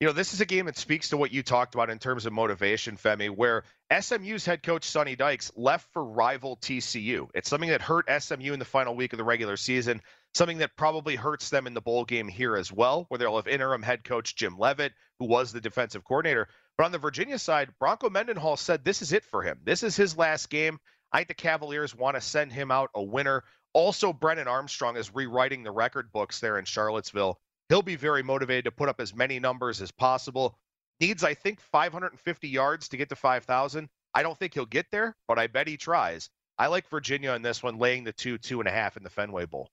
You 0.00 0.06
know, 0.06 0.12
this 0.12 0.32
is 0.32 0.40
a 0.40 0.46
game 0.46 0.66
that 0.66 0.78
speaks 0.78 1.08
to 1.08 1.16
what 1.16 1.32
you 1.32 1.42
talked 1.42 1.74
about 1.74 1.90
in 1.90 1.98
terms 1.98 2.24
of 2.24 2.32
motivation, 2.32 2.96
Femi, 2.96 3.30
where 3.30 3.64
SMU's 3.92 4.44
head 4.44 4.62
coach 4.62 4.84
Sonny 4.84 5.16
Dykes 5.16 5.50
left 5.56 5.92
for 5.92 6.04
rival 6.04 6.56
TCU. 6.56 7.28
It's 7.34 7.50
something 7.50 7.70
that 7.70 7.82
hurt 7.82 8.06
SMU 8.08 8.52
in 8.52 8.60
the 8.60 8.64
final 8.64 8.94
week 8.94 9.12
of 9.12 9.16
the 9.16 9.24
regular 9.24 9.56
season, 9.56 10.00
something 10.34 10.58
that 10.58 10.76
probably 10.76 11.16
hurts 11.16 11.50
them 11.50 11.66
in 11.66 11.74
the 11.74 11.80
bowl 11.80 12.04
game 12.04 12.28
here 12.28 12.54
as 12.56 12.70
well, 12.70 13.06
where 13.08 13.18
they'll 13.18 13.34
have 13.34 13.48
interim 13.48 13.82
head 13.82 14.04
coach 14.04 14.36
Jim 14.36 14.56
Leavitt, 14.56 14.92
who 15.18 15.24
was 15.24 15.50
the 15.50 15.60
defensive 15.60 16.04
coordinator. 16.04 16.46
But 16.76 16.84
on 16.84 16.92
the 16.92 16.98
Virginia 16.98 17.40
side, 17.40 17.74
Bronco 17.80 18.08
Mendenhall 18.08 18.56
said 18.56 18.84
this 18.84 19.02
is 19.02 19.12
it 19.12 19.24
for 19.24 19.42
him. 19.42 19.58
This 19.64 19.82
is 19.82 19.96
his 19.96 20.16
last 20.16 20.48
game. 20.48 20.78
I 21.12 21.18
think 21.18 21.28
the 21.28 21.34
Cavaliers 21.34 21.92
want 21.92 22.14
to 22.14 22.20
send 22.20 22.52
him 22.52 22.70
out 22.70 22.90
a 22.94 23.02
winner. 23.02 23.42
Also, 23.72 24.12
Brennan 24.12 24.46
Armstrong 24.46 24.96
is 24.96 25.12
rewriting 25.12 25.64
the 25.64 25.72
record 25.72 26.12
books 26.12 26.38
there 26.38 26.56
in 26.56 26.66
Charlottesville 26.66 27.40
He'll 27.68 27.82
be 27.82 27.96
very 27.96 28.22
motivated 28.22 28.64
to 28.64 28.70
put 28.70 28.88
up 28.88 29.00
as 29.00 29.14
many 29.14 29.38
numbers 29.38 29.82
as 29.82 29.90
possible. 29.90 30.58
Needs, 31.00 31.22
I 31.22 31.34
think, 31.34 31.60
550 31.60 32.48
yards 32.48 32.88
to 32.88 32.96
get 32.96 33.08
to 33.10 33.16
5,000. 33.16 33.88
I 34.14 34.22
don't 34.22 34.38
think 34.38 34.54
he'll 34.54 34.66
get 34.66 34.86
there, 34.90 35.14
but 35.28 35.38
I 35.38 35.46
bet 35.46 35.68
he 35.68 35.76
tries. 35.76 36.30
I 36.58 36.66
like 36.68 36.88
Virginia 36.88 37.32
in 37.32 37.42
this 37.42 37.62
one, 37.62 37.78
laying 37.78 38.04
the 38.04 38.12
two, 38.12 38.38
two 38.38 38.60
and 38.60 38.68
a 38.68 38.72
half 38.72 38.96
in 38.96 39.02
the 39.02 39.10
Fenway 39.10 39.46
Bowl. 39.46 39.68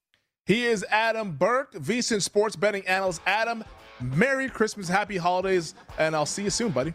He 0.45 0.65
is 0.65 0.85
Adam 0.89 1.31
Burke, 1.37 1.73
VSIN 1.73 2.21
Sports 2.21 2.55
Betting 2.55 2.85
Analyst. 2.85 3.21
Adam, 3.25 3.63
Merry 3.99 4.49
Christmas, 4.49 4.87
Happy 4.87 5.17
Holidays, 5.17 5.73
and 5.97 6.15
I'll 6.15 6.27
see 6.27 6.43
you 6.43 6.51
soon, 6.51 6.71
buddy. 6.71 6.93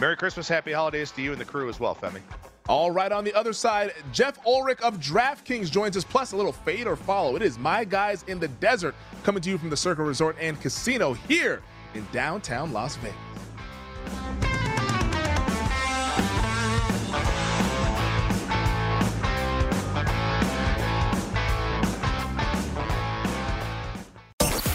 Merry 0.00 0.16
Christmas, 0.16 0.48
Happy 0.48 0.72
Holidays 0.72 1.12
to 1.12 1.22
you 1.22 1.32
and 1.32 1.40
the 1.40 1.44
crew 1.44 1.68
as 1.68 1.80
well, 1.80 1.94
Femi. 1.94 2.20
All 2.68 2.90
right, 2.90 3.12
on 3.12 3.24
the 3.24 3.32
other 3.34 3.52
side, 3.52 3.92
Jeff 4.12 4.38
Ulrich 4.46 4.80
of 4.80 4.98
DraftKings 4.98 5.70
joins 5.70 5.96
us, 5.96 6.04
plus 6.04 6.32
a 6.32 6.36
little 6.36 6.52
fade 6.52 6.86
or 6.86 6.96
follow. 6.96 7.36
It 7.36 7.42
is 7.42 7.58
My 7.58 7.84
Guys 7.84 8.24
in 8.26 8.40
the 8.40 8.48
Desert 8.48 8.94
coming 9.24 9.40
to 9.42 9.50
you 9.50 9.56
from 9.56 9.70
the 9.70 9.76
Circa 9.76 10.02
Resort 10.02 10.36
and 10.38 10.60
Casino 10.60 11.14
here 11.14 11.62
in 11.94 12.06
downtown 12.12 12.72
Las 12.72 12.96
Vegas. 12.96 13.16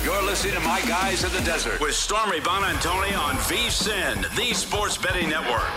You're 0.04 0.24
listening 0.24 0.56
to 0.56 0.60
My 0.62 0.82
Guys 0.88 1.24
in 1.24 1.32
the 1.32 1.42
Desert 1.46 1.80
with 1.80 1.94
Stormy 1.94 2.40
Buonantony 2.40 3.16
on 3.18 3.36
VSIN, 3.36 4.36
the 4.36 4.54
Sports 4.56 4.98
Betting 4.98 5.30
Network. 5.30 5.70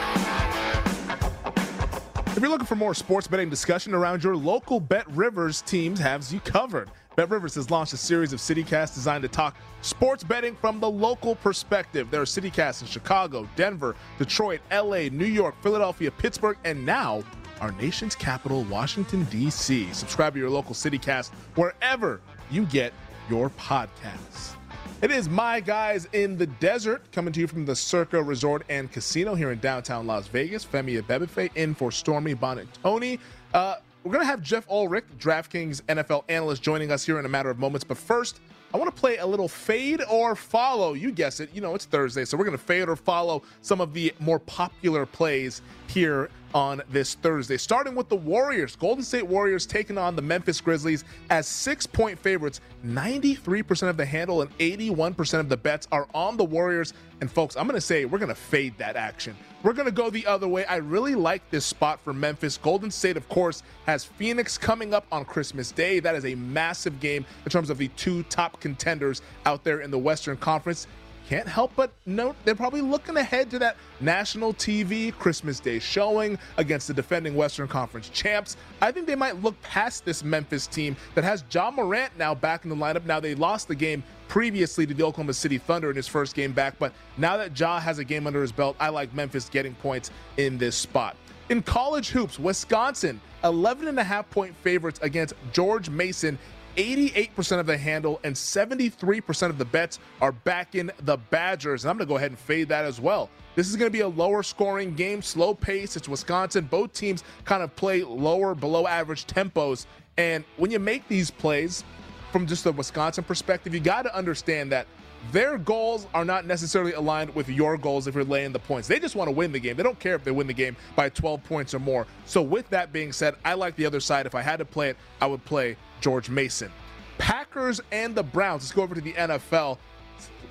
If 2.35 2.39
you're 2.41 2.49
looking 2.49 2.67
for 2.67 2.77
more 2.77 2.95
sports 2.95 3.29
betting 3.29 3.51
discussion 3.51 3.93
around 3.93 4.25
your 4.25 4.35
local 4.35 4.81
Bet 4.81 5.07
Rivers 5.11 5.61
teams, 5.61 6.01
has 6.01 6.33
you 6.33 6.41
covered. 6.41 6.91
Bet 7.17 7.29
Rivers 7.29 7.55
has 7.57 7.71
launched 7.71 7.93
a 7.93 7.99
series 7.99 8.33
of 8.33 8.41
CityCasts 8.41 8.95
designed 8.95 9.23
to 9.23 9.29
talk 9.29 9.57
sports 9.83 10.25
betting 10.25 10.57
from 10.57 10.81
the 10.81 10.91
local 10.91 11.35
perspective. 11.37 12.11
There 12.11 12.23
are 12.23 12.27
CityCasts 12.27 12.83
in 12.83 12.89
Chicago, 12.89 13.47
Denver, 13.55 13.95
Detroit, 14.19 14.61
LA, 14.71 15.09
New 15.11 15.27
York, 15.27 15.55
Philadelphia, 15.63 16.11
Pittsburgh, 16.11 16.57
and 16.65 16.85
now 16.87 17.23
our 17.61 17.73
nation's 17.73 18.15
capital, 18.15 18.65
Washington, 18.65 19.25
D.C. 19.25 19.93
Subscribe 19.93 20.33
to 20.33 20.39
your 20.39 20.51
local 20.51 20.75
CityCast 20.75 21.31
wherever 21.55 22.21
you 22.51 22.65
get 22.67 22.93
your 23.29 23.51
podcasts. 23.51 24.55
It 25.03 25.11
is 25.11 25.29
my 25.29 25.61
guys 25.61 26.09
in 26.13 26.39
the 26.39 26.47
desert 26.47 27.03
coming 27.13 27.33
to 27.35 27.41
you 27.41 27.47
from 27.47 27.67
the 27.67 27.75
Circa 27.75 28.23
Resort 28.23 28.63
and 28.69 28.91
Casino 28.91 29.35
here 29.35 29.51
in 29.51 29.59
downtown 29.59 30.07
Las 30.07 30.29
Vegas. 30.29 30.65
Femi 30.65 31.03
Abebefe 31.03 31.51
in 31.57 31.75
for 31.75 31.91
Stormy 31.91 32.35
Bonnet 32.35 32.69
Tony. 32.83 33.19
Uh, 33.53 33.77
we're 34.05 34.13
going 34.13 34.23
to 34.23 34.27
have 34.27 34.43
Jeff 34.43 34.69
Ulrich, 34.69 35.05
DraftKings 35.19 35.83
NFL 35.83 36.25
analyst, 36.29 36.63
joining 36.63 36.91
us 36.91 37.05
here 37.05 37.19
in 37.19 37.25
a 37.25 37.29
matter 37.29 37.51
of 37.51 37.59
moments. 37.59 37.85
But 37.85 37.99
first, 37.99 38.41
I 38.75 38.79
want 38.79 38.95
to 38.95 39.01
play 39.01 39.19
a 39.19 39.27
little 39.27 39.49
fade 39.49 40.03
or 40.11 40.35
follow. 40.35 40.95
You 40.95 41.13
guess 41.13 41.41
it. 41.41 41.51
You 41.55 41.61
know, 41.61 41.75
it's 41.75 41.85
Thursday, 41.85 42.25
so 42.25 42.37
we're 42.37 42.45
going 42.45 42.57
to 42.57 42.63
fade 42.63 42.89
or 42.89 42.97
follow 42.97 43.43
some 43.61 43.81
of 43.81 43.93
the 43.93 44.13
more 44.19 44.39
popular 44.39 45.07
plays 45.07 45.63
here 45.87 46.31
on 46.55 46.83
this 46.91 47.15
Thursday. 47.15 47.57
Starting 47.57 47.95
with 47.95 48.09
the 48.09 48.17
Warriors. 48.17 48.77
Golden 48.77 49.05
State 49.05 49.27
Warriors 49.27 49.67
taking 49.67 49.99
on 49.99 50.17
the 50.17 50.23
Memphis 50.23 50.61
Grizzlies 50.61 51.05
as 51.31 51.47
six 51.47 51.87
point 51.87 52.19
favorites. 52.19 52.61
93% 52.85 53.89
of 53.89 53.97
the 53.97 54.05
handle 54.05 54.43
and 54.43 54.57
81% 54.59 55.41
of 55.41 55.49
the 55.49 55.57
bets 55.57 55.89
are 55.93 56.09
on 56.15 56.37
the 56.37 56.45
Warriors. 56.45 56.93
And 57.21 57.31
folks, 57.31 57.57
I'm 57.57 57.67
going 57.67 57.77
to 57.77 57.81
say 57.81 58.05
we're 58.05 58.19
going 58.19 58.29
to 58.29 58.35
fade 58.35 58.77
that 58.79 58.97
action. 58.97 59.37
We're 59.63 59.75
going 59.75 59.87
to 59.87 59.93
go 59.93 60.11
the 60.11 60.27
other 60.27 60.49
way. 60.49 60.65
I 60.65 60.77
really 60.77 61.15
like 61.15 61.49
this 61.51 61.65
spot 61.65 62.01
for 62.01 62.13
Memphis. 62.13 62.59
Golden 62.59 62.91
State, 62.91 63.17
of 63.17 63.29
course, 63.29 63.63
has 63.87 64.05
Phoenix 64.05 64.59
coming 64.59 64.93
up 64.93 65.07
on 65.13 65.25
Christmas 65.25 65.71
Day. 65.71 66.01
That 66.01 66.17
is 66.17 66.25
a 66.25 66.35
massive 66.35 66.99
game 66.99 67.25
in 67.45 67.51
terms 67.51 67.71
of 67.71 67.79
the 67.79 67.87
two 67.89 68.25
top 68.25 68.61
contenders 68.61 69.23
out 69.47 69.63
there 69.63 69.81
in 69.81 69.93
the 69.93 69.99
Western 69.99 70.37
Conference 70.37 70.89
can't 71.33 71.49
help 71.49 71.73
but 71.77 71.91
note 72.05 72.37
they're 72.45 72.55
probably 72.55 72.83
looking 72.83 73.17
ahead 73.17 73.51
to 73.51 73.59
that 73.59 73.79
national 74.01 74.53
TV 74.53 75.17
Christmas 75.17 75.61
Day 75.61 75.79
showing 75.79 76.39
against 76.59 76.89
the 76.89 76.93
defending 76.93 77.35
Western 77.35 77.67
Conference 77.67 78.11
champs. 78.11 78.59
I 78.83 78.93
think 78.93 79.07
they 79.07 79.15
might 79.15 79.43
look 79.43 79.59
past 79.63 80.05
this 80.05 80.23
Memphis 80.23 80.67
team 80.67 80.95
that 81.15 81.25
has 81.25 81.43
Ja 81.51 81.71
Morant 81.71 82.19
now 82.19 82.35
back 82.35 82.65
in 82.65 82.69
the 82.69 82.77
lineup. 82.77 83.07
Now 83.07 83.19
they 83.19 83.35
lost 83.35 83.67
the 83.67 83.75
game 83.75 84.05
previously 84.29 84.87
to 84.87 84.93
the 84.93 85.03
Oklahoma 85.03 85.33
City 85.33 85.57
Thunder 85.57 85.89
in 85.89 85.97
his 85.97 86.07
first 86.07 86.35
game 86.35 86.53
back, 86.53 86.79
but 86.79 86.93
now 87.17 87.39
that 87.39 87.59
Ja 87.59 87.81
has 87.81 87.99
a 87.99 88.05
game 88.05 88.27
under 88.27 88.43
his 88.43 88.53
belt, 88.53 88.77
I 88.79 88.91
like 88.91 89.15
Memphis 89.15 89.49
getting 89.49 89.75
points 89.77 90.11
in 90.37 90.59
this 90.59 90.77
spot. 90.77 91.17
In 91.49 91.63
college 91.63 92.11
hoops, 92.11 92.39
Wisconsin 92.39 93.19
11 93.43 93.89
and 93.89 93.99
a 93.99 94.05
half 94.05 94.29
point 94.29 94.55
favorites 94.57 95.01
against 95.03 95.33
George 95.53 95.89
Mason 95.89 96.39
88% 96.77 97.59
of 97.59 97.67
the 97.67 97.77
handle 97.77 98.21
and 98.25 98.35
73% 98.35 99.51
of 99.51 99.59
the 99.59 99.65
bets 99.65 99.99
are 100.21 100.33
backing 100.33 100.91
the 101.01 101.17
Badgers. 101.17 101.85
And 101.85 101.91
I'm 101.91 101.97
going 101.97 102.07
to 102.07 102.11
go 102.11 102.17
ahead 102.17 102.31
and 102.31 102.39
fade 102.39 102.69
that 102.69 102.85
as 102.85 103.01
well. 103.01 103.31
This 103.55 103.69
is 103.69 103.77
going 103.77 103.89
to 103.89 103.93
be 103.93 104.01
a 104.01 104.09
lower 104.09 104.43
scoring 104.43 104.95
game, 104.95 105.21
slow 105.21 105.55
pace. 105.55 105.97
It's 105.97 106.09
Wisconsin. 106.09 106.65
Both 106.65 106.95
teams 106.95 107.25
kind 107.45 107.63
of 107.63 107.75
play 107.77 108.03
lower, 108.03 108.55
below 108.55 108.87
average 108.87 109.27
tempos. 109.27 109.87
And 110.17 110.45
when 110.57 110.71
you 110.71 110.79
make 110.79 111.07
these 111.09 111.31
plays 111.31 111.85
from 112.31 112.47
just 112.47 112.65
the 112.65 112.73
Wisconsin 112.73 113.25
perspective, 113.25 113.75
you 113.75 113.81
got 113.81 114.03
to 114.03 114.17
understand 114.17 114.73
that 114.73 114.87
their 115.31 115.57
goals 115.57 116.09
are 116.15 116.25
not 116.25 116.47
necessarily 116.47 116.95
aligned 116.95 117.33
with 117.35 117.49
your 117.49 117.77
goals 117.77 118.07
if 118.07 118.15
you're 118.15 118.25
laying 118.25 118.53
the 118.53 118.59
points. 118.59 118.89
They 118.89 118.99
just 118.99 119.15
want 119.15 119.29
to 119.29 119.33
win 119.33 119.53
the 119.53 119.61
game. 119.61 119.77
They 119.77 119.83
don't 119.83 119.99
care 119.99 120.15
if 120.15 120.25
they 120.25 120.33
win 120.33 120.47
the 120.47 120.55
game 120.55 120.77
by 120.97 121.11
12 121.11 121.45
points 121.45 121.75
or 121.75 121.79
more. 121.79 122.07
So, 122.25 122.43
with 122.43 122.69
that 122.71 122.93
being 122.93 123.13
said, 123.13 123.37
I 123.45 123.55
like 123.55 123.77
the 123.77 123.87
other 123.87 124.01
side. 124.01 124.27
If 124.27 124.35
I 124.35 124.43
had 124.43 124.57
to 124.59 124.65
play 124.65 124.91
it, 124.91 124.97
I 125.21 125.27
would 125.27 125.45
play 125.45 125.77
George 126.03 126.29
Mason. 126.29 126.71
Packers 127.17 127.81
and 127.91 128.15
the 128.15 128.23
Browns. 128.23 128.65
Let's 128.65 128.73
go 128.73 128.83
over 128.83 128.95
to 128.95 129.01
the 129.01 129.15
NFL. 129.15 129.79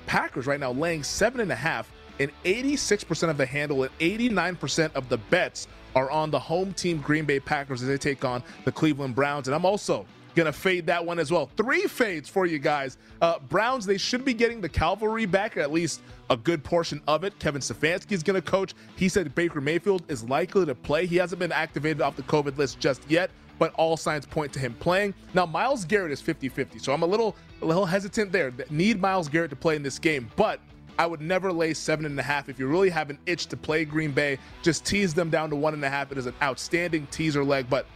Packers 0.06 0.46
right 0.46 0.58
now 0.58 0.72
laying 0.72 1.04
seven 1.04 1.40
and 1.40 1.52
a 1.52 1.56
half, 1.56 1.92
and 2.18 2.32
86% 2.44 3.28
of 3.28 3.36
the 3.36 3.46
handle 3.46 3.84
and 3.84 3.98
89% 3.98 4.92
of 4.94 5.08
the 5.08 5.18
bets 5.18 5.68
are 5.94 6.10
on 6.10 6.30
the 6.30 6.38
home 6.38 6.72
team 6.72 7.00
Green 7.00 7.24
Bay 7.24 7.38
Packers 7.38 7.82
as 7.82 7.88
they 7.88 7.98
take 7.98 8.24
on 8.24 8.42
the 8.64 8.72
Cleveland 8.72 9.14
Browns. 9.14 9.46
And 9.46 9.54
I'm 9.54 9.66
also 9.66 10.06
Gonna 10.34 10.52
fade 10.52 10.86
that 10.86 11.04
one 11.04 11.18
as 11.18 11.30
well. 11.30 11.50
Three 11.56 11.82
fades 11.82 12.28
for 12.28 12.46
you 12.46 12.58
guys. 12.58 12.96
Uh, 13.20 13.38
Browns, 13.50 13.84
they 13.84 13.98
should 13.98 14.24
be 14.24 14.32
getting 14.32 14.62
the 14.62 14.68
cavalry 14.68 15.26
back, 15.26 15.58
at 15.58 15.70
least 15.70 16.00
a 16.30 16.36
good 16.36 16.64
portion 16.64 17.02
of 17.06 17.22
it. 17.24 17.38
Kevin 17.38 17.60
Stefanski 17.60 18.12
is 18.12 18.22
gonna 18.22 18.40
coach. 18.40 18.72
He 18.96 19.10
said 19.10 19.34
Baker 19.34 19.60
Mayfield 19.60 20.04
is 20.08 20.24
likely 20.24 20.64
to 20.64 20.74
play. 20.74 21.04
He 21.04 21.16
hasn't 21.16 21.38
been 21.38 21.52
activated 21.52 22.00
off 22.00 22.16
the 22.16 22.22
COVID 22.22 22.56
list 22.56 22.80
just 22.80 23.02
yet, 23.10 23.30
but 23.58 23.72
all 23.74 23.96
signs 23.96 24.26
point 24.26 24.52
to 24.52 24.58
him 24.58 24.74
playing. 24.74 25.14
Now, 25.34 25.46
Myles 25.46 25.84
Garrett 25.84 26.12
is 26.12 26.20
50 26.20 26.48
50, 26.48 26.78
so 26.78 26.92
I'm 26.92 27.02
a 27.02 27.06
little, 27.06 27.36
a 27.60 27.64
little 27.64 27.86
hesitant 27.86 28.32
there. 28.32 28.52
Need 28.70 29.00
Myles 29.00 29.28
Garrett 29.28 29.50
to 29.50 29.56
play 29.56 29.76
in 29.76 29.82
this 29.82 29.98
game, 29.98 30.30
but 30.36 30.60
I 30.98 31.06
would 31.06 31.20
never 31.20 31.52
lay 31.52 31.74
seven 31.74 32.04
and 32.06 32.18
a 32.18 32.22
half. 32.22 32.48
If 32.48 32.58
you 32.58 32.66
really 32.66 32.90
have 32.90 33.10
an 33.10 33.18
itch 33.26 33.46
to 33.46 33.56
play 33.56 33.84
Green 33.84 34.12
Bay, 34.12 34.38
just 34.62 34.84
tease 34.84 35.14
them 35.14 35.30
down 35.30 35.50
to 35.50 35.56
one 35.56 35.74
and 35.74 35.84
a 35.84 35.90
half. 35.90 36.12
It 36.12 36.18
is 36.18 36.26
an 36.26 36.34
outstanding 36.42 37.06
teaser 37.10 37.44
leg, 37.44 37.66
but 37.70 37.86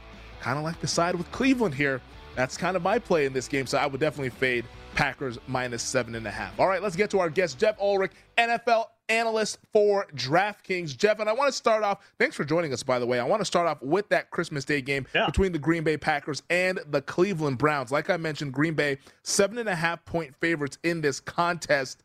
kind 0.41 0.59
of 0.59 0.65
like 0.65 0.81
the 0.81 0.87
side 0.87 1.15
with 1.15 1.31
Cleveland 1.33 1.75
here. 1.75 2.01
That's 2.35 2.57
kind 2.57 2.77
of 2.77 2.83
my 2.83 2.99
play 2.99 3.27
in 3.27 3.33
this 3.33 3.49
game. 3.49 3.67
So 3.67 3.79
I 3.79 3.87
would 3.87 4.01
definitely 4.01 4.31
fade 4.31 4.65
Packers 4.95 5.39
minus 5.47 5.83
seven 5.83 6.15
and 6.15 6.27
a 6.27 6.31
half. 6.31 6.59
All 6.59 6.69
right, 6.69 6.83
let's 6.83 6.97
get 6.97 7.11
to 7.11 7.21
our 7.21 7.31
guest, 7.31 7.59
Jeff 7.59 7.79
Ulrich, 7.81 8.13
NFL 8.39 8.87
analyst 9.09 9.59
for 9.73 10.07
DraftKings. 10.15 10.97
Jeff, 10.97 11.19
and 11.21 11.29
I 11.29 11.33
want 11.33 11.49
to 11.49 11.57
start 11.57 11.83
off. 11.83 12.05
Thanks 12.19 12.37
for 12.37 12.45
joining 12.45 12.73
us, 12.73 12.83
by 12.83 12.99
the 12.99 13.07
way. 13.07 13.19
I 13.19 13.25
want 13.25 13.41
to 13.41 13.45
start 13.45 13.67
off 13.67 13.81
with 13.83 14.09
that 14.11 14.31
Christmas 14.31 14.65
Day 14.65 14.81
game 14.81 15.07
yeah. 15.15 15.27
between 15.27 15.53
the 15.53 15.59
Green 15.59 15.85
Bay 15.85 15.97
Packers 15.97 16.43
and 16.51 16.81
the 16.91 17.03
Cleveland 17.03 17.59
Browns. 17.59 17.93
Like 17.93 18.11
I 18.11 18.17
mentioned, 18.17 18.53
Green 18.53 18.75
Bay 18.75 18.99
seven 19.23 19.59
and 19.59 19.69
a 19.69 19.75
half 19.75 20.05
point 20.05 20.35
favorites 20.41 20.79
in 20.83 21.01
this 21.01 21.21
contest. 21.21 22.03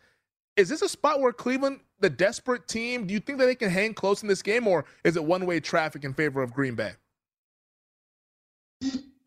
Is 0.57 0.69
this 0.69 0.81
a 0.81 0.89
spot 0.89 1.21
where 1.21 1.31
Cleveland, 1.31 1.79
the 1.99 2.09
desperate 2.09 2.67
team, 2.67 3.07
do 3.07 3.13
you 3.13 3.19
think 3.19 3.39
that 3.39 3.45
they 3.45 3.55
can 3.55 3.69
hang 3.69 3.93
close 3.93 4.21
in 4.21 4.27
this 4.27 4.41
game, 4.41 4.67
or 4.67 4.85
is 5.03 5.15
it 5.15 5.23
one 5.23 5.45
way 5.45 5.59
traffic 5.59 6.03
in 6.03 6.13
favor 6.13 6.41
of 6.41 6.53
Green 6.53 6.75
Bay? 6.75 6.91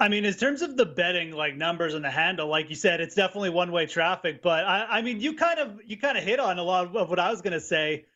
I 0.01 0.09
mean, 0.09 0.25
in 0.25 0.35
terms 0.35 0.63
of 0.63 0.77
the 0.77 0.87
betting 0.87 1.33
like 1.33 1.57
numbers 1.57 1.95
and 1.95 2.05
the 2.05 2.11
handle, 2.11 2.49
like 2.49 2.69
you 2.69 2.77
said, 2.77 3.01
it's 3.01 3.15
definitely 3.15 3.51
one 3.51 3.71
way 3.71 3.87
traffic. 3.87 4.43
But 4.43 4.65
I, 4.65 4.87
I 4.99 5.03
mean, 5.03 5.21
you 5.21 5.35
kind 5.35 5.61
of 5.61 5.81
you 5.87 5.97
kind 5.97 6.19
of 6.19 6.25
hit 6.25 6.41
on 6.41 6.59
a 6.59 6.63
lot 6.63 6.95
of 6.97 7.09
what 7.11 7.19
I 7.19 7.31
was 7.31 7.41
going 7.41 7.53
to 7.53 7.61
say 7.61 8.07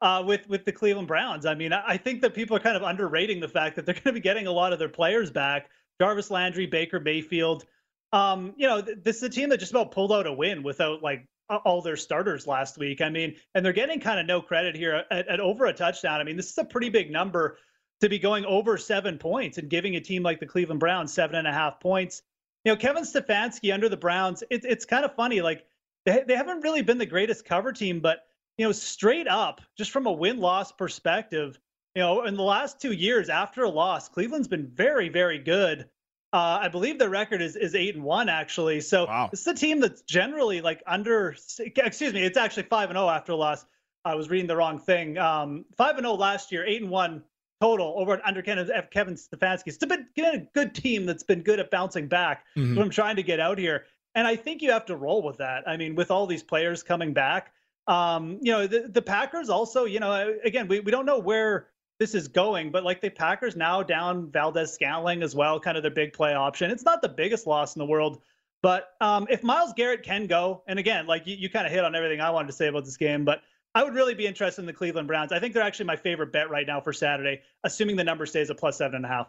uh, 0.00 0.22
with 0.26 0.48
with 0.48 0.64
the 0.64 0.72
Cleveland 0.72 1.08
Browns. 1.08 1.46
I 1.46 1.54
mean, 1.54 1.72
I 1.72 1.96
think 1.96 2.22
that 2.22 2.34
people 2.34 2.56
are 2.56 2.60
kind 2.60 2.76
of 2.76 2.82
underrating 2.82 3.40
the 3.40 3.48
fact 3.48 3.76
that 3.76 3.86
they're 3.86 3.94
going 4.02 4.04
to 4.04 4.12
be 4.12 4.20
getting 4.20 4.46
a 4.46 4.52
lot 4.52 4.72
of 4.72 4.78
their 4.78 4.88
players 4.88 5.30
back: 5.30 5.70
Jarvis 6.00 6.30
Landry, 6.30 6.66
Baker 6.66 7.00
Mayfield. 7.00 7.64
Um, 8.12 8.54
you 8.56 8.66
know, 8.66 8.80
this 8.80 9.18
is 9.18 9.22
a 9.22 9.28
team 9.28 9.50
that 9.50 9.58
just 9.58 9.72
about 9.72 9.92
pulled 9.92 10.12
out 10.12 10.26
a 10.26 10.32
win 10.32 10.62
without 10.62 11.02
like 11.02 11.26
all 11.50 11.80
their 11.80 11.96
starters 11.96 12.46
last 12.46 12.78
week. 12.78 13.00
I 13.00 13.08
mean, 13.08 13.36
and 13.54 13.64
they're 13.64 13.72
getting 13.72 14.00
kind 14.00 14.20
of 14.20 14.26
no 14.26 14.40
credit 14.40 14.74
here 14.74 15.04
at, 15.10 15.28
at 15.28 15.40
over 15.40 15.66
a 15.66 15.72
touchdown. 15.72 16.20
I 16.20 16.24
mean, 16.24 16.36
this 16.36 16.50
is 16.50 16.58
a 16.58 16.64
pretty 16.64 16.90
big 16.90 17.10
number 17.10 17.58
to 18.00 18.08
be 18.08 18.18
going 18.18 18.44
over 18.44 18.76
seven 18.76 19.18
points 19.18 19.58
and 19.58 19.68
giving 19.68 19.96
a 19.96 20.00
team 20.00 20.22
like 20.22 20.40
the 20.40 20.46
Cleveland 20.46 20.80
Browns 20.80 21.12
seven 21.12 21.36
and 21.36 21.48
a 21.48 21.52
half 21.52 21.80
points. 21.80 22.22
You 22.64 22.72
know, 22.72 22.76
Kevin 22.76 23.04
Stefanski 23.04 23.72
under 23.72 23.88
the 23.88 23.96
Browns, 23.96 24.42
it, 24.50 24.64
it's 24.64 24.84
kind 24.84 25.04
of 25.04 25.14
funny. 25.14 25.40
Like 25.40 25.64
they, 26.04 26.24
they 26.26 26.36
haven't 26.36 26.62
really 26.62 26.82
been 26.82 26.98
the 26.98 27.06
greatest 27.06 27.44
cover 27.44 27.72
team, 27.72 28.00
but 28.00 28.26
you 28.56 28.66
know, 28.66 28.72
straight 28.72 29.28
up, 29.28 29.60
just 29.76 29.90
from 29.90 30.06
a 30.06 30.12
win 30.12 30.38
loss 30.38 30.72
perspective, 30.72 31.58
you 31.94 32.02
know, 32.02 32.24
in 32.24 32.36
the 32.36 32.42
last 32.42 32.80
two 32.80 32.92
years 32.92 33.28
after 33.28 33.64
a 33.64 33.68
loss, 33.68 34.08
Cleveland's 34.08 34.48
been 34.48 34.66
very, 34.66 35.08
very 35.08 35.38
good. 35.38 35.88
Uh, 36.32 36.58
I 36.60 36.68
believe 36.68 36.98
their 36.98 37.08
record 37.08 37.40
is 37.40 37.56
is 37.56 37.74
eight 37.74 37.94
and 37.94 38.04
one 38.04 38.28
actually. 38.28 38.80
So 38.82 39.06
wow. 39.06 39.30
is 39.32 39.46
a 39.46 39.54
team 39.54 39.80
that's 39.80 40.02
generally 40.02 40.60
like 40.60 40.82
under. 40.86 41.34
Excuse 41.58 42.12
me, 42.12 42.22
it's 42.22 42.36
actually 42.36 42.64
five 42.64 42.90
and 42.90 42.96
zero 42.96 43.06
oh 43.06 43.10
after 43.10 43.32
a 43.32 43.36
loss. 43.36 43.64
I 44.04 44.14
was 44.14 44.28
reading 44.28 44.46
the 44.46 44.56
wrong 44.56 44.78
thing. 44.78 45.16
Um, 45.16 45.64
five 45.76 45.96
and 45.96 46.04
zero 46.04 46.12
oh 46.12 46.16
last 46.16 46.52
year, 46.52 46.66
eight 46.66 46.82
and 46.82 46.90
one 46.90 47.22
total 47.60 47.94
over 47.96 48.20
under 48.24 48.42
Kevin 48.42 48.66
Stefanski. 48.66 49.66
It's 49.66 49.78
been 49.78 50.06
a 50.18 50.46
good 50.54 50.74
team 50.74 51.06
that's 51.06 51.22
been 51.22 51.42
good 51.42 51.58
at 51.60 51.70
bouncing 51.70 52.08
back. 52.08 52.44
Mm-hmm. 52.56 52.76
What 52.76 52.82
I'm 52.82 52.90
trying 52.90 53.16
to 53.16 53.22
get 53.22 53.40
out 53.40 53.58
here, 53.58 53.84
and 54.14 54.26
I 54.26 54.36
think 54.36 54.62
you 54.62 54.70
have 54.70 54.86
to 54.86 54.96
roll 54.96 55.22
with 55.22 55.38
that. 55.38 55.66
I 55.66 55.76
mean, 55.76 55.94
with 55.94 56.10
all 56.10 56.26
these 56.26 56.42
players 56.42 56.82
coming 56.82 57.12
back, 57.12 57.52
um, 57.86 58.38
you 58.42 58.52
know, 58.52 58.66
the, 58.66 58.88
the 58.88 59.02
Packers 59.02 59.48
also, 59.48 59.84
you 59.84 59.98
know, 60.00 60.34
again, 60.44 60.68
we, 60.68 60.80
we 60.80 60.90
don't 60.90 61.06
know 61.06 61.18
where 61.18 61.68
this 61.98 62.14
is 62.14 62.28
going, 62.28 62.70
but 62.70 62.84
like 62.84 63.00
the 63.00 63.10
Packers 63.10 63.56
now 63.56 63.82
down 63.82 64.30
Valdes 64.30 64.72
Scantling 64.72 65.22
as 65.22 65.34
well, 65.34 65.58
kind 65.58 65.76
of 65.76 65.82
their 65.82 65.90
big 65.90 66.12
play 66.12 66.34
option. 66.34 66.70
It's 66.70 66.84
not 66.84 67.02
the 67.02 67.08
biggest 67.08 67.46
loss 67.46 67.74
in 67.74 67.80
the 67.80 67.86
world. 67.86 68.20
But 68.62 68.90
um, 69.00 69.26
if 69.30 69.42
Myles 69.42 69.72
Garrett 69.76 70.02
can 70.02 70.26
go, 70.26 70.62
and 70.66 70.78
again, 70.78 71.06
like 71.06 71.26
you, 71.26 71.36
you 71.36 71.48
kind 71.48 71.66
of 71.66 71.72
hit 71.72 71.84
on 71.84 71.94
everything 71.94 72.20
I 72.20 72.30
wanted 72.30 72.48
to 72.48 72.52
say 72.52 72.66
about 72.66 72.84
this 72.84 72.96
game, 72.96 73.24
but 73.24 73.42
I 73.74 73.84
would 73.84 73.94
really 73.94 74.14
be 74.14 74.26
interested 74.26 74.62
in 74.62 74.66
the 74.66 74.72
Cleveland 74.72 75.08
Browns. 75.08 75.32
I 75.32 75.38
think 75.38 75.54
they're 75.54 75.62
actually 75.62 75.86
my 75.86 75.96
favorite 75.96 76.32
bet 76.32 76.50
right 76.50 76.66
now 76.66 76.80
for 76.80 76.92
Saturday, 76.92 77.42
assuming 77.64 77.96
the 77.96 78.04
number 78.04 78.26
stays 78.26 78.50
at 78.50 78.58
plus 78.58 78.78
seven 78.78 78.96
and 78.96 79.04
a 79.04 79.08
half. 79.08 79.28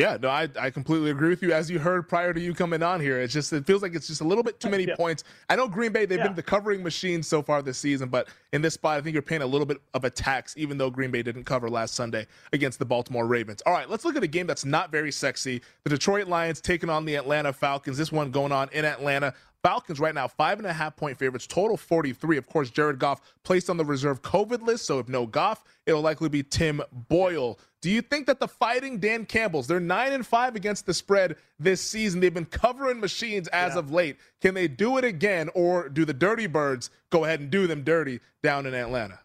Yeah, 0.00 0.16
no, 0.18 0.30
I, 0.30 0.48
I 0.58 0.70
completely 0.70 1.10
agree 1.10 1.28
with 1.28 1.42
you. 1.42 1.52
As 1.52 1.70
you 1.70 1.78
heard 1.78 2.08
prior 2.08 2.32
to 2.32 2.40
you 2.40 2.54
coming 2.54 2.82
on 2.82 3.00
here, 3.00 3.20
it's 3.20 3.34
just 3.34 3.52
it 3.52 3.66
feels 3.66 3.82
like 3.82 3.94
it's 3.94 4.06
just 4.06 4.22
a 4.22 4.24
little 4.24 4.42
bit 4.42 4.58
too 4.58 4.70
many 4.70 4.84
yeah. 4.84 4.96
points. 4.96 5.24
I 5.50 5.56
know 5.56 5.68
Green 5.68 5.92
Bay 5.92 6.06
they've 6.06 6.16
yeah. 6.16 6.28
been 6.28 6.36
the 6.36 6.42
covering 6.42 6.82
machine 6.82 7.22
so 7.22 7.42
far 7.42 7.60
this 7.60 7.76
season, 7.76 8.08
but 8.08 8.28
in 8.54 8.62
this 8.62 8.74
spot, 8.74 8.96
I 8.96 9.02
think 9.02 9.12
you're 9.12 9.20
paying 9.20 9.42
a 9.42 9.46
little 9.46 9.66
bit 9.66 9.78
of 9.92 10.04
a 10.04 10.10
tax, 10.10 10.54
even 10.56 10.78
though 10.78 10.88
Green 10.88 11.10
Bay 11.10 11.22
didn't 11.22 11.44
cover 11.44 11.68
last 11.68 11.94
Sunday 11.94 12.26
against 12.54 12.78
the 12.78 12.86
Baltimore 12.86 13.26
Ravens. 13.26 13.60
All 13.66 13.74
right, 13.74 13.90
let's 13.90 14.06
look 14.06 14.16
at 14.16 14.22
a 14.22 14.28
game 14.28 14.46
that's 14.46 14.64
not 14.64 14.90
very 14.90 15.12
sexy. 15.12 15.60
The 15.84 15.90
Detroit 15.90 16.28
Lions 16.28 16.62
taking 16.62 16.88
on 16.88 17.04
the 17.04 17.16
Atlanta 17.16 17.52
Falcons. 17.52 17.98
This 17.98 18.10
one 18.10 18.30
going 18.30 18.52
on 18.52 18.70
in 18.72 18.86
Atlanta. 18.86 19.34
Falcons 19.62 20.00
right 20.00 20.14
now, 20.14 20.26
five 20.26 20.58
and 20.58 20.66
a 20.66 20.72
half 20.72 20.96
point 20.96 21.18
favorites, 21.18 21.46
total 21.46 21.76
43. 21.76 22.36
Of 22.36 22.46
course, 22.46 22.70
Jared 22.70 22.98
Goff 22.98 23.20
placed 23.42 23.68
on 23.68 23.76
the 23.76 23.84
reserve 23.84 24.22
COVID 24.22 24.62
list. 24.62 24.86
So 24.86 24.98
if 24.98 25.08
no 25.08 25.26
Goff, 25.26 25.64
it'll 25.86 26.00
likely 26.00 26.28
be 26.28 26.42
Tim 26.42 26.80
Boyle. 27.08 27.58
Do 27.82 27.90
you 27.90 28.02
think 28.02 28.26
that 28.26 28.40
the 28.40 28.48
fighting 28.48 28.98
Dan 28.98 29.24
Campbells, 29.24 29.66
they're 29.66 29.80
nine 29.80 30.12
and 30.12 30.26
five 30.26 30.54
against 30.54 30.86
the 30.86 30.94
spread 30.94 31.36
this 31.58 31.80
season? 31.80 32.20
They've 32.20 32.32
been 32.32 32.44
covering 32.44 33.00
machines 33.00 33.48
as 33.48 33.74
yeah. 33.74 33.78
of 33.78 33.90
late. 33.90 34.16
Can 34.40 34.54
they 34.54 34.68
do 34.68 34.98
it 34.98 35.04
again, 35.04 35.48
or 35.54 35.88
do 35.88 36.04
the 36.04 36.14
Dirty 36.14 36.46
Birds 36.46 36.90
go 37.10 37.24
ahead 37.24 37.40
and 37.40 37.50
do 37.50 37.66
them 37.66 37.82
dirty 37.82 38.20
down 38.42 38.66
in 38.66 38.74
Atlanta? 38.74 39.18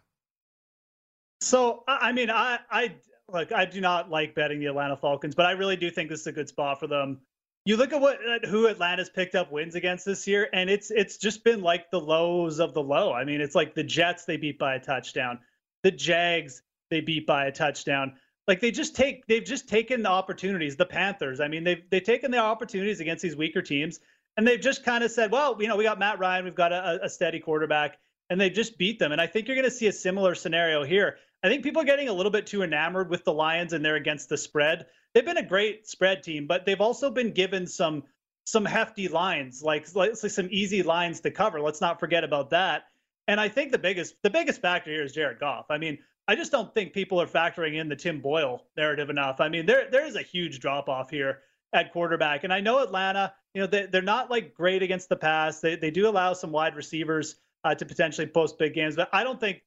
So 1.41 1.83
I 1.87 2.11
mean, 2.11 2.29
I 2.29 2.59
I 2.71 2.95
like 3.27 3.51
I 3.51 3.65
do 3.65 3.81
not 3.81 4.09
like 4.09 4.35
betting 4.35 4.59
the 4.59 4.67
Atlanta 4.67 4.95
Falcons, 4.95 5.35
but 5.35 5.45
I 5.45 5.51
really 5.51 5.75
do 5.75 5.91
think 5.91 6.09
this 6.09 6.21
is 6.21 6.27
a 6.27 6.31
good 6.31 6.47
spot 6.47 6.79
for 6.79 6.87
them. 6.87 7.19
You 7.65 7.77
look 7.77 7.93
at 7.93 7.99
what 7.99 8.19
who 8.45 8.67
Atlanta's 8.67 9.09
picked 9.09 9.33
up 9.33 9.51
wins 9.51 9.73
against 9.73 10.05
this 10.05 10.27
year, 10.27 10.47
and 10.53 10.69
it's 10.69 10.91
it's 10.91 11.17
just 11.17 11.43
been 11.43 11.61
like 11.61 11.89
the 11.89 11.99
lows 11.99 12.59
of 12.59 12.75
the 12.75 12.83
low. 12.83 13.11
I 13.11 13.25
mean, 13.25 13.41
it's 13.41 13.55
like 13.55 13.73
the 13.73 13.83
Jets 13.83 14.25
they 14.25 14.37
beat 14.37 14.59
by 14.59 14.75
a 14.75 14.79
touchdown, 14.79 15.39
the 15.81 15.89
Jags 15.89 16.61
they 16.91 17.01
beat 17.01 17.25
by 17.25 17.47
a 17.47 17.51
touchdown. 17.51 18.13
Like 18.47 18.61
they 18.61 18.69
just 18.69 18.95
take 18.95 19.25
they've 19.25 19.43
just 19.43 19.67
taken 19.67 20.03
the 20.03 20.09
opportunities. 20.09 20.75
The 20.75 20.85
Panthers, 20.85 21.39
I 21.39 21.47
mean, 21.47 21.63
they've 21.63 21.81
they've 21.89 22.03
taken 22.03 22.29
the 22.29 22.37
opportunities 22.37 22.99
against 22.99 23.23
these 23.23 23.35
weaker 23.35 23.63
teams, 23.63 23.99
and 24.37 24.47
they've 24.47 24.61
just 24.61 24.83
kind 24.83 25.03
of 25.03 25.09
said, 25.09 25.31
well, 25.31 25.57
you 25.59 25.67
know, 25.67 25.75
we 25.75 25.83
got 25.83 25.97
Matt 25.97 26.19
Ryan, 26.19 26.45
we've 26.45 26.53
got 26.53 26.71
a, 26.71 26.99
a 27.03 27.09
steady 27.09 27.39
quarterback, 27.39 27.97
and 28.29 28.39
they 28.39 28.51
just 28.51 28.77
beat 28.77 28.99
them. 28.99 29.11
And 29.11 29.19
I 29.19 29.25
think 29.25 29.47
you're 29.47 29.55
going 29.55 29.69
to 29.69 29.75
see 29.75 29.87
a 29.87 29.91
similar 29.91 30.35
scenario 30.35 30.83
here. 30.83 31.17
I 31.43 31.49
think 31.49 31.63
people 31.63 31.81
are 31.81 31.85
getting 31.85 32.09
a 32.09 32.13
little 32.13 32.31
bit 32.31 32.47
too 32.47 32.63
enamored 32.63 33.09
with 33.09 33.23
the 33.23 33.33
Lions 33.33 33.73
and 33.73 33.83
they're 33.85 33.95
against 33.95 34.29
the 34.29 34.37
spread. 34.37 34.87
They've 35.13 35.25
been 35.25 35.37
a 35.37 35.45
great 35.45 35.87
spread 35.87 36.23
team, 36.23 36.47
but 36.47 36.65
they've 36.65 36.81
also 36.81 37.09
been 37.09 37.31
given 37.31 37.67
some 37.67 38.03
some 38.47 38.65
hefty 38.65 39.07
lines, 39.07 39.63
like, 39.63 39.87
like 39.95 40.15
some 40.15 40.47
easy 40.51 40.83
lines 40.83 41.19
to 41.21 41.31
cover. 41.31 41.59
Let's 41.59 41.81
not 41.81 41.99
forget 41.99 42.23
about 42.23 42.51
that. 42.51 42.83
And 43.27 43.39
I 43.39 43.49
think 43.49 43.71
the 43.71 43.79
biggest 43.79 44.15
the 44.21 44.29
biggest 44.29 44.61
factor 44.61 44.91
here 44.91 45.03
is 45.03 45.13
Jared 45.13 45.39
Goff. 45.39 45.65
I 45.69 45.77
mean, 45.77 45.97
I 46.27 46.35
just 46.35 46.51
don't 46.51 46.73
think 46.73 46.93
people 46.93 47.21
are 47.21 47.27
factoring 47.27 47.79
in 47.79 47.89
the 47.89 47.95
Tim 47.95 48.21
Boyle 48.21 48.63
narrative 48.77 49.09
enough. 49.09 49.41
I 49.41 49.49
mean, 49.49 49.65
there 49.65 49.89
there 49.89 50.05
is 50.05 50.15
a 50.15 50.21
huge 50.21 50.59
drop 50.59 50.89
off 50.89 51.09
here 51.09 51.39
at 51.73 51.91
quarterback, 51.91 52.43
and 52.43 52.53
I 52.53 52.59
know 52.59 52.83
Atlanta. 52.83 53.33
You 53.53 53.61
know, 53.61 53.67
they, 53.67 53.85
they're 53.85 54.01
not 54.01 54.29
like 54.29 54.53
great 54.53 54.83
against 54.83 55.09
the 55.09 55.15
pass. 55.15 55.59
They 55.59 55.75
they 55.75 55.91
do 55.91 56.07
allow 56.07 56.33
some 56.33 56.51
wide 56.51 56.75
receivers 56.75 57.35
uh, 57.63 57.73
to 57.75 57.85
potentially 57.85 58.27
post 58.27 58.59
big 58.59 58.73
games, 58.73 58.95
but 58.95 59.09
I 59.11 59.23
don't 59.23 59.39
think 59.39 59.61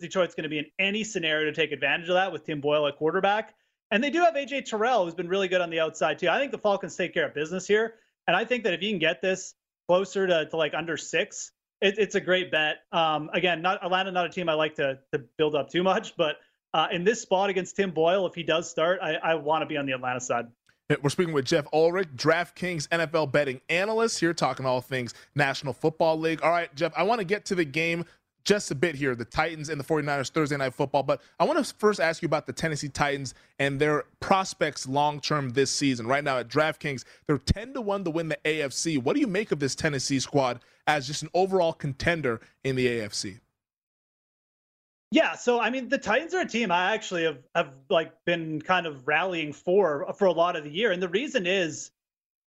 Detroit's 0.00 0.34
going 0.34 0.44
to 0.44 0.48
be 0.48 0.58
in 0.58 0.66
any 0.78 1.04
scenario 1.04 1.46
to 1.46 1.52
take 1.52 1.72
advantage 1.72 2.08
of 2.08 2.14
that 2.14 2.32
with 2.32 2.44
Tim 2.44 2.60
Boyle 2.60 2.86
at 2.86 2.96
quarterback. 2.96 3.54
And 3.90 4.02
they 4.02 4.10
do 4.10 4.20
have 4.20 4.34
AJ 4.34 4.64
Terrell, 4.64 5.04
who's 5.04 5.14
been 5.14 5.28
really 5.28 5.48
good 5.48 5.60
on 5.60 5.70
the 5.70 5.80
outside 5.80 6.18
too. 6.18 6.28
I 6.28 6.38
think 6.38 6.50
the 6.50 6.58
Falcons 6.58 6.96
take 6.96 7.12
care 7.12 7.26
of 7.26 7.34
business 7.34 7.66
here, 7.66 7.94
and 8.26 8.34
I 8.34 8.44
think 8.44 8.64
that 8.64 8.72
if 8.72 8.82
you 8.82 8.90
can 8.90 8.98
get 8.98 9.20
this 9.20 9.54
closer 9.86 10.26
to, 10.26 10.46
to 10.46 10.56
like 10.56 10.72
under 10.74 10.96
six, 10.96 11.52
it, 11.82 11.96
it's 11.98 12.14
a 12.14 12.20
great 12.20 12.50
bet. 12.50 12.76
Um, 12.92 13.28
again, 13.34 13.60
not 13.60 13.84
Atlanta, 13.84 14.10
not 14.10 14.26
a 14.26 14.30
team 14.30 14.48
I 14.48 14.54
like 14.54 14.76
to 14.76 14.98
to 15.12 15.18
build 15.36 15.54
up 15.54 15.68
too 15.68 15.82
much, 15.82 16.16
but 16.16 16.36
uh, 16.72 16.88
in 16.90 17.04
this 17.04 17.20
spot 17.20 17.50
against 17.50 17.76
Tim 17.76 17.90
Boyle, 17.90 18.26
if 18.26 18.34
he 18.34 18.42
does 18.42 18.70
start, 18.70 19.00
I, 19.02 19.14
I 19.16 19.34
want 19.34 19.62
to 19.62 19.66
be 19.66 19.76
on 19.76 19.84
the 19.84 19.92
Atlanta 19.92 20.20
side. 20.20 20.46
We're 21.02 21.10
speaking 21.10 21.32
with 21.32 21.44
Jeff 21.44 21.66
Ulrich, 21.72 22.08
DraftKings 22.16 22.88
NFL 22.88 23.32
betting 23.32 23.60
analyst 23.68 24.20
here, 24.20 24.34
talking 24.34 24.66
all 24.66 24.80
things 24.80 25.14
National 25.34 25.72
Football 25.72 26.18
League. 26.18 26.42
All 26.42 26.50
right, 26.50 26.74
Jeff, 26.74 26.92
I 26.96 27.02
want 27.04 27.20
to 27.20 27.24
get 27.24 27.46
to 27.46 27.54
the 27.54 27.64
game 27.64 28.04
just 28.44 28.70
a 28.70 28.74
bit 28.74 28.94
here 28.94 29.14
the 29.14 29.24
Titans 29.24 29.68
and 29.68 29.78
the 29.78 29.84
49ers 29.84 30.30
Thursday 30.30 30.56
night 30.56 30.74
football. 30.74 31.02
But 31.02 31.20
I 31.38 31.44
want 31.44 31.64
to 31.64 31.74
first 31.74 32.00
ask 32.00 32.22
you 32.22 32.26
about 32.26 32.46
the 32.46 32.52
Tennessee 32.52 32.88
Titans 32.88 33.34
and 33.58 33.80
their 33.80 34.04
prospects 34.20 34.86
long 34.88 35.20
term 35.20 35.50
this 35.50 35.70
season. 35.70 36.06
Right 36.06 36.24
now 36.24 36.38
at 36.38 36.48
DraftKings, 36.48 37.04
they're 37.26 37.38
10 37.38 37.74
to 37.74 37.80
1 37.80 38.04
to 38.04 38.10
win 38.10 38.28
the 38.28 38.38
AFC. 38.44 39.02
What 39.02 39.14
do 39.14 39.20
you 39.20 39.26
make 39.26 39.52
of 39.52 39.60
this 39.60 39.74
Tennessee 39.74 40.20
squad 40.20 40.60
as 40.86 41.06
just 41.06 41.22
an 41.22 41.30
overall 41.34 41.72
contender 41.72 42.40
in 42.64 42.76
the 42.76 42.86
AFC? 42.86 43.40
Yeah, 45.12 45.34
so 45.34 45.60
I 45.60 45.68
mean, 45.68 45.90
the 45.90 45.98
Titans 45.98 46.32
are 46.32 46.40
a 46.40 46.48
team 46.48 46.70
I 46.72 46.94
actually 46.94 47.24
have 47.24 47.38
have 47.54 47.74
like 47.90 48.12
been 48.24 48.62
kind 48.62 48.86
of 48.86 49.06
rallying 49.06 49.52
for 49.52 50.10
for 50.14 50.24
a 50.24 50.32
lot 50.32 50.56
of 50.56 50.64
the 50.64 50.70
year, 50.70 50.90
and 50.90 51.02
the 51.02 51.08
reason 51.08 51.46
is 51.46 51.90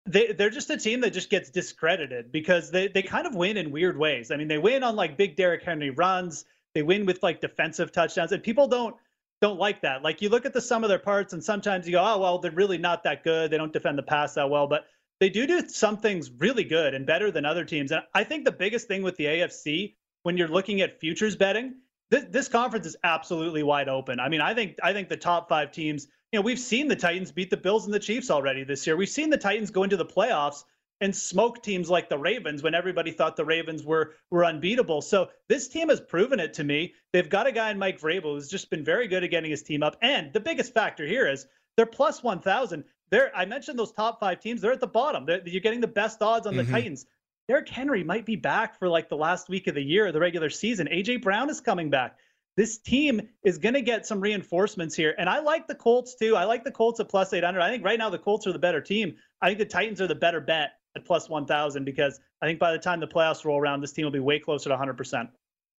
they 0.09 0.33
they're 0.33 0.51
just 0.51 0.71
a 0.71 0.77
team 0.77 1.01
that 1.03 1.13
just 1.13 1.31
gets 1.31 1.51
discredited 1.51 2.33
because 2.33 2.71
they 2.71 2.89
they 2.89 3.03
kind 3.03 3.27
of 3.27 3.35
win 3.35 3.57
in 3.57 3.71
weird 3.71 3.99
ways. 3.99 4.31
I 4.31 4.37
mean, 4.37 4.49
they 4.49 4.59
win 4.59 4.83
on 4.83 4.97
like 4.97 5.17
big 5.17 5.37
Derrick 5.37 5.63
Henry 5.63 5.91
runs. 5.91 6.45
They 6.75 6.83
win 6.83 7.07
with 7.07 7.23
like 7.23 7.41
defensive 7.41 7.93
touchdowns, 7.93 8.33
and 8.33 8.43
people 8.43 8.69
don't 8.69 8.97
don't 9.41 9.59
like 9.59 9.83
that. 9.83 10.03
Like 10.03 10.23
you 10.23 10.29
look 10.29 10.47
at 10.47 10.53
the 10.53 10.61
sum 10.61 10.83
of 10.85 10.89
their 10.89 10.99
parts, 10.99 11.33
and 11.33 11.45
sometimes 11.45 11.87
you 11.87 11.93
go, 11.93 12.05
oh 12.05 12.19
well, 12.19 12.39
they're 12.39 12.51
really 12.51 12.79
not 12.79 13.05
that 13.05 13.23
good. 13.23 13.51
They 13.51 13.59
don't 13.59 13.73
defend 13.73 13.99
the 13.99 14.03
pass 14.03 14.35
that 14.35 14.49
well, 14.49 14.67
but 14.67 14.87
they 15.21 15.29
do 15.29 15.47
do 15.47 15.69
some 15.69 15.97
things 15.97 16.31
really 16.31 16.65
good 16.65 16.95
and 16.95 17.05
better 17.07 17.31
than 17.31 17.45
other 17.45 17.65
teams. 17.65 17.91
And 17.93 18.03
I 18.15 18.25
think 18.25 18.45
the 18.45 18.53
biggest 18.53 18.89
thing 18.89 19.03
with 19.03 19.17
the 19.17 19.25
AFC 19.25 19.95
when 20.23 20.37
you're 20.37 20.49
looking 20.49 20.81
at 20.81 21.01
futures 21.01 21.37
betting, 21.37 21.77
this, 22.11 22.25
this 22.31 22.49
conference 22.49 22.87
is 22.87 22.97
absolutely 23.05 23.63
wide 23.63 23.89
open. 23.89 24.21
I 24.21 24.29
mean, 24.29 24.41
I 24.41 24.55
think 24.55 24.77
I 24.83 24.93
think 24.93 25.09
the 25.09 25.17
top 25.17 25.49
five 25.49 25.73
teams 25.73 26.09
you 26.33 26.39
know, 26.39 26.43
we've 26.43 26.59
seen 26.59 26.89
the 26.89 26.97
Titans 26.97 27.33
beat 27.33 27.51
the 27.51 27.57
Bills 27.57 27.87
and 27.87 27.95
the 27.95 27.99
Chiefs 27.99 28.31
already 28.31 28.65
this 28.65 28.87
year. 28.87 28.97
We've 28.97 29.09
seen 29.09 29.31
the 29.31 29.39
Titans 29.39 29.71
go 29.71 29.83
into 29.83 29.97
the 29.97 30.05
playoffs 30.05 30.65
and 31.01 31.15
smoke 31.15 31.63
teams 31.63 31.89
like 31.89 32.09
the 32.09 32.19
Ravens 32.19 32.63
when 32.63 32.75
everybody 32.75 33.13
thought 33.13 33.37
the 33.37 33.45
Ravens 33.45 33.85
were 33.85 34.15
were 34.31 34.45
unbeatable. 34.45 35.01
So 35.01 35.29
this 35.49 35.69
team 35.69 35.89
has 35.89 36.01
proven 36.01 36.41
it 36.41 36.53
to 36.55 36.65
me. 36.65 36.95
They've 37.13 37.29
got 37.29 37.47
a 37.47 37.53
guy 37.53 37.71
in 37.71 37.79
Mike 37.79 38.01
Vrabel 38.01 38.35
who's 38.35 38.49
just 38.49 38.69
been 38.69 38.85
very 38.85 39.09
good 39.09 39.25
at 39.25 39.31
getting 39.31 39.51
his 39.51 39.63
team 39.63 39.83
up. 39.83 39.97
And 40.03 40.33
the 40.33 40.41
biggest 40.41 40.75
factor 40.75 41.07
here 41.07 41.29
is 41.29 41.47
they're 41.77 41.87
plus 41.87 42.23
1,000. 42.23 42.85
They're, 43.11 43.35
I 43.35 43.47
mentioned 43.47 43.79
those 43.79 43.93
top 43.93 44.21
five 44.21 44.41
teams. 44.41 44.61
They're 44.61 44.73
at 44.73 44.81
the 44.81 44.87
bottom. 44.87 45.25
They're, 45.25 45.47
you're 45.47 45.63
getting 45.63 45.81
the 45.81 45.87
best 45.87 46.21
odds 46.21 46.47
on 46.47 46.57
the 46.57 46.63
mm-hmm. 46.63 46.73
Titans. 46.73 47.07
Derrick 47.47 47.69
Henry 47.69 48.05
might 48.05 48.27
be 48.27 48.37
back 48.37 48.79
for 48.79 48.89
like 48.89 49.09
the 49.09 49.17
last 49.17 49.49
week 49.49 49.69
of 49.69 49.75
the 49.75 49.83
year, 49.83 50.13
the 50.13 50.21
regular 50.21 50.51
season. 50.51 50.89
AJ 50.89 51.23
Brown 51.23 51.49
is 51.49 51.61
coming 51.61 51.89
back 51.89 52.19
this 52.59 52.77
team 52.77 53.21
is 53.45 53.57
going 53.57 53.75
to 53.75 53.81
get 53.81 54.05
some 54.05 54.21
reinforcements 54.21 54.97
here. 54.97 55.15
And 55.17 55.29
I 55.31 55.39
like 55.39 55.69
the 55.69 55.77
Colts 55.77 56.17
too. 56.17 56.35
I 56.35 56.43
like 56.43 56.65
the 56.65 56.73
Colts 56.73 56.99
at 56.99 57.09
plus 57.09 57.33
800. 57.33 57.61
I 57.61 57.71
think 57.71 57.85
right 57.85 57.97
now 57.97 58.11
the 58.11 58.19
Colts 58.19 58.49
are 58.49 58.53
the 58.53 58.59
better 58.59 58.81
team. 58.81 59.15
I 59.41 59.47
think 59.47 59.61
the 59.61 59.65
Titans 59.65 60.01
are 60.01 60.09
the 60.09 60.17
better 60.17 60.41
bet 60.41 60.73
at 60.97 61.05
plus 61.05 61.29
1,000 61.29 61.85
because 61.85 62.19
I 62.43 62.47
think 62.47 62.59
by 62.59 62.73
the 62.73 62.79
time 62.79 62.99
the 62.99 63.07
playoffs 63.07 63.45
roll 63.45 63.61
around, 63.61 63.81
this 63.81 63.93
team 63.93 64.05
will 64.07 64.11
be 64.11 64.19
way 64.19 64.41
closer 64.41 64.71
to 64.71 64.77
100%. 64.77 65.29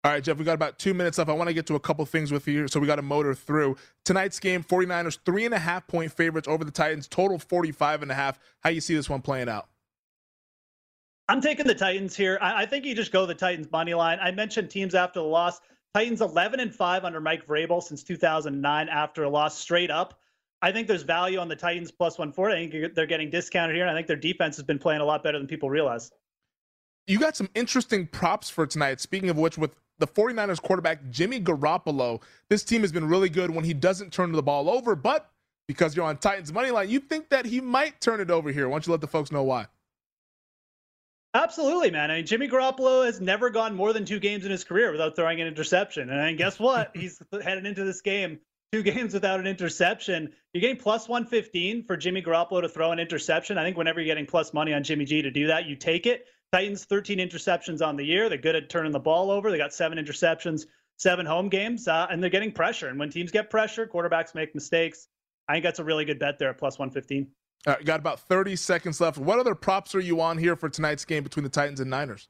All 0.05 0.11
right, 0.13 0.23
Jeff, 0.23 0.37
we 0.37 0.45
got 0.45 0.53
about 0.53 0.79
two 0.79 0.93
minutes 0.93 1.17
left. 1.17 1.29
I 1.29 1.33
want 1.33 1.49
to 1.49 1.53
get 1.53 1.65
to 1.65 1.75
a 1.75 1.81
couple 1.81 2.05
things 2.05 2.31
with 2.31 2.47
you, 2.47 2.69
so 2.69 2.79
we 2.79 2.87
got 2.87 2.95
to 2.95 3.01
motor 3.01 3.33
through. 3.33 3.75
Tonight's 4.05 4.39
game, 4.39 4.63
49ers, 4.63 5.19
three 5.25 5.43
and 5.43 5.53
a 5.53 5.59
half 5.59 5.85
point 5.85 6.13
favorites 6.13 6.47
over 6.47 6.63
the 6.63 6.71
Titans, 6.71 7.09
total 7.09 7.37
45 7.37 8.03
and 8.03 8.11
a 8.11 8.15
half. 8.15 8.39
How 8.61 8.69
you 8.69 8.79
see 8.79 8.95
this 8.95 9.09
one 9.09 9.21
playing 9.21 9.49
out? 9.49 9.67
I'm 11.27 11.41
taking 11.41 11.67
the 11.67 11.75
Titans 11.75 12.15
here. 12.15 12.39
I, 12.41 12.63
I 12.63 12.65
think 12.65 12.85
you 12.85 12.95
just 12.95 13.11
go 13.11 13.25
the 13.25 13.35
Titans 13.35 13.69
money 13.69 13.93
line. 13.93 14.17
I 14.21 14.31
mentioned 14.31 14.69
teams 14.69 14.95
after 14.95 15.19
the 15.19 15.25
loss. 15.25 15.59
Titans 15.93 16.21
11 16.21 16.59
and 16.59 16.73
5 16.73 17.03
under 17.03 17.19
Mike 17.19 17.47
Vrabel 17.47 17.81
since 17.81 18.03
2009 18.03 18.89
after 18.89 19.23
a 19.23 19.29
loss 19.29 19.57
straight 19.57 19.89
up. 19.89 20.19
I 20.61 20.71
think 20.71 20.87
there's 20.87 21.03
value 21.03 21.39
on 21.39 21.47
the 21.47 21.55
Titans 21.55 21.91
plus 21.91 22.17
140. 22.17 22.53
I 22.53 22.69
think 22.69 22.95
they're 22.95 23.05
getting 23.05 23.29
discounted 23.29 23.75
here. 23.75 23.85
And 23.85 23.91
I 23.91 23.95
think 23.95 24.07
their 24.07 24.15
defense 24.15 24.55
has 24.57 24.65
been 24.65 24.77
playing 24.77 25.01
a 25.01 25.05
lot 25.05 25.23
better 25.23 25.37
than 25.37 25.47
people 25.47 25.69
realize. 25.69 26.11
You 27.07 27.17
got 27.17 27.35
some 27.35 27.49
interesting 27.55 28.05
props 28.05 28.49
for 28.49 28.67
tonight. 28.67 28.99
Speaking 28.99 29.29
of 29.29 29.37
which, 29.37 29.57
with 29.57 29.71
the 29.97 30.05
49ers 30.05 30.61
quarterback, 30.61 31.09
Jimmy 31.09 31.39
Garoppolo, 31.41 32.21
this 32.49 32.63
team 32.63 32.81
has 32.81 32.91
been 32.91 33.07
really 33.07 33.29
good 33.29 33.49
when 33.49 33.65
he 33.65 33.73
doesn't 33.73 34.13
turn 34.13 34.31
the 34.31 34.43
ball 34.43 34.69
over. 34.69 34.95
But 34.95 35.31
because 35.67 35.95
you're 35.95 36.05
on 36.05 36.17
Titans 36.17 36.53
money 36.53 36.69
line, 36.69 36.89
you 36.89 36.99
think 36.99 37.29
that 37.29 37.45
he 37.45 37.61
might 37.61 37.99
turn 37.99 38.19
it 38.19 38.29
over 38.29 38.51
here. 38.51 38.67
Why 38.67 38.73
don't 38.73 38.85
you 38.85 38.91
let 38.91 39.01
the 39.01 39.07
folks 39.07 39.31
know 39.31 39.43
why? 39.43 39.65
Absolutely, 41.33 41.91
man. 41.91 42.09
I 42.09 42.17
mean, 42.17 42.25
Jimmy 42.25 42.47
Garoppolo 42.47 43.05
has 43.05 43.21
never 43.21 43.51
gone 43.51 43.75
more 43.75 43.93
than 43.93 44.03
two 44.03 44.19
games 44.19 44.45
in 44.45 44.51
his 44.51 44.63
career 44.63 44.91
without 44.91 45.15
throwing 45.15 45.39
an 45.41 45.47
interception. 45.47 46.09
And 46.09 46.37
guess 46.37 46.59
what? 46.59 46.91
He's 46.95 47.21
headed 47.43 47.65
into 47.65 47.83
this 47.83 48.01
game 48.01 48.39
two 48.71 48.83
games 48.83 49.13
without 49.13 49.39
an 49.39 49.47
interception. 49.47 50.31
You're 50.53 50.61
getting 50.61 50.77
plus 50.77 51.07
115 51.07 51.83
for 51.85 51.97
Jimmy 51.97 52.21
Garoppolo 52.21 52.61
to 52.61 52.69
throw 52.69 52.91
an 52.91 52.99
interception. 52.99 53.57
I 53.57 53.63
think 53.63 53.77
whenever 53.77 53.99
you're 53.99 54.07
getting 54.07 54.25
plus 54.25 54.53
money 54.53 54.73
on 54.73 54.83
Jimmy 54.83 55.05
G 55.05 55.21
to 55.21 55.31
do 55.31 55.47
that, 55.47 55.65
you 55.65 55.75
take 55.75 56.05
it. 56.05 56.25
Titans 56.51 56.85
13 56.85 57.19
interceptions 57.19 57.85
on 57.85 57.95
the 57.95 58.03
year. 58.03 58.29
They're 58.29 58.37
good 58.37 58.55
at 58.55 58.69
turning 58.69 58.91
the 58.91 58.99
ball 58.99 59.31
over. 59.31 59.51
They 59.51 59.57
got 59.57 59.73
seven 59.73 59.97
interceptions, 59.97 60.65
seven 60.97 61.25
home 61.25 61.49
games, 61.49 61.87
uh, 61.87 62.07
and 62.09 62.21
they're 62.21 62.29
getting 62.29 62.51
pressure. 62.51 62.87
And 62.87 62.99
when 62.99 63.09
teams 63.09 63.31
get 63.31 63.49
pressure, 63.49 63.87
quarterbacks 63.87 64.33
make 64.33 64.55
mistakes. 64.55 65.07
I 65.47 65.53
think 65.53 65.63
that's 65.63 65.79
a 65.79 65.83
really 65.83 66.05
good 66.05 66.19
bet 66.19 66.39
there 66.39 66.49
at 66.49 66.57
plus 66.57 66.77
115. 66.77 67.27
All 67.67 67.73
right, 67.73 67.85
got 67.85 67.99
about 67.99 68.19
30 68.21 68.55
seconds 68.55 69.01
left. 69.01 69.17
What 69.17 69.39
other 69.39 69.55
props 69.55 69.93
are 69.93 69.99
you 69.99 70.21
on 70.21 70.37
here 70.37 70.55
for 70.55 70.69
tonight's 70.69 71.03
game 71.03 71.23
between 71.23 71.43
the 71.43 71.49
Titans 71.49 71.79
and 71.79 71.89
Niners? 71.89 72.29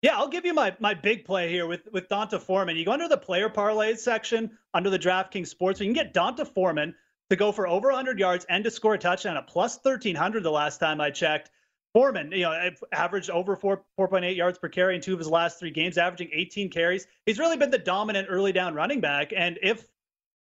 Yeah, 0.00 0.16
I'll 0.18 0.28
give 0.28 0.44
you 0.44 0.52
my 0.52 0.76
my 0.80 0.92
big 0.92 1.24
play 1.24 1.48
here 1.48 1.66
with 1.66 1.88
with 1.92 2.08
D'Onta 2.10 2.38
Foreman. 2.38 2.76
You 2.76 2.84
go 2.84 2.92
under 2.92 3.08
the 3.08 3.16
player 3.16 3.48
parlays 3.48 3.98
section 3.98 4.50
under 4.74 4.90
the 4.90 4.98
DraftKings 4.98 5.48
Sports. 5.48 5.80
You 5.80 5.86
can 5.86 5.94
get 5.94 6.12
D'Onta 6.12 6.46
Foreman 6.46 6.94
to 7.30 7.36
go 7.36 7.52
for 7.52 7.66
over 7.66 7.88
100 7.88 8.18
yards 8.18 8.44
and 8.50 8.62
to 8.64 8.70
score 8.70 8.94
a 8.94 8.98
touchdown 8.98 9.38
at 9.38 9.46
plus 9.46 9.78
1300 9.82 10.42
the 10.42 10.50
last 10.50 10.78
time 10.78 11.00
I 11.00 11.10
checked. 11.10 11.50
Foreman, 11.94 12.32
you 12.32 12.42
know, 12.42 12.70
averaged 12.92 13.30
over 13.30 13.56
4 13.56 13.82
4.8 13.98 14.36
yards 14.36 14.58
per 14.58 14.68
carry 14.68 14.96
in 14.96 15.00
two 15.00 15.12
of 15.12 15.18
his 15.18 15.28
last 15.28 15.58
three 15.58 15.70
games, 15.70 15.96
averaging 15.96 16.28
18 16.32 16.68
carries. 16.68 17.06
He's 17.24 17.38
really 17.38 17.56
been 17.56 17.70
the 17.70 17.78
dominant 17.78 18.28
early 18.28 18.52
down 18.52 18.74
running 18.74 19.00
back. 19.00 19.32
And 19.34 19.58
if 19.62 19.86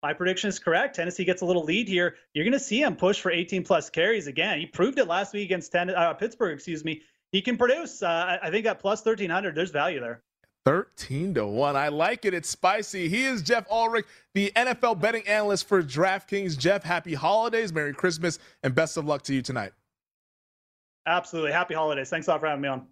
my 0.02 0.12
prediction 0.12 0.48
is 0.48 0.58
correct. 0.58 0.96
Tennessee 0.96 1.24
gets 1.24 1.42
a 1.42 1.44
little 1.44 1.64
lead 1.64 1.88
here. 1.88 2.16
You're 2.34 2.44
going 2.44 2.52
to 2.52 2.58
see 2.60 2.82
him 2.82 2.96
push 2.96 3.20
for 3.20 3.30
18 3.30 3.64
plus 3.64 3.88
carries 3.90 4.26
again. 4.26 4.58
He 4.58 4.66
proved 4.66 4.98
it 4.98 5.06
last 5.06 5.32
week 5.32 5.44
against 5.44 5.70
ten, 5.72 5.90
uh, 5.90 6.12
Pittsburgh, 6.14 6.54
excuse 6.54 6.84
me. 6.84 7.02
he 7.30 7.40
can 7.40 7.56
produce. 7.56 8.02
Uh, 8.02 8.38
I 8.42 8.50
think 8.50 8.66
at 8.66 8.78
plus 8.80 9.04
1300, 9.04 9.54
there's 9.54 9.70
value 9.70 10.00
there. 10.00 10.22
13 10.64 11.34
to 11.34 11.46
1. 11.46 11.76
I 11.76 11.88
like 11.88 12.24
it. 12.24 12.34
It's 12.34 12.48
spicy. 12.48 13.08
He 13.08 13.24
is 13.24 13.42
Jeff 13.42 13.66
Ulrich, 13.70 14.06
the 14.34 14.52
NFL 14.54 15.00
betting 15.00 15.26
analyst 15.26 15.66
for 15.66 15.82
DraftKings. 15.82 16.56
Jeff, 16.56 16.84
happy 16.84 17.14
holidays, 17.14 17.72
Merry 17.72 17.92
Christmas, 17.92 18.38
and 18.62 18.72
best 18.74 18.96
of 18.96 19.04
luck 19.04 19.22
to 19.22 19.34
you 19.34 19.42
tonight. 19.42 19.72
Absolutely. 21.06 21.50
Happy 21.50 21.74
holidays. 21.74 22.10
Thanks 22.10 22.28
a 22.28 22.30
lot 22.30 22.40
for 22.40 22.46
having 22.46 22.62
me 22.62 22.68
on. 22.68 22.86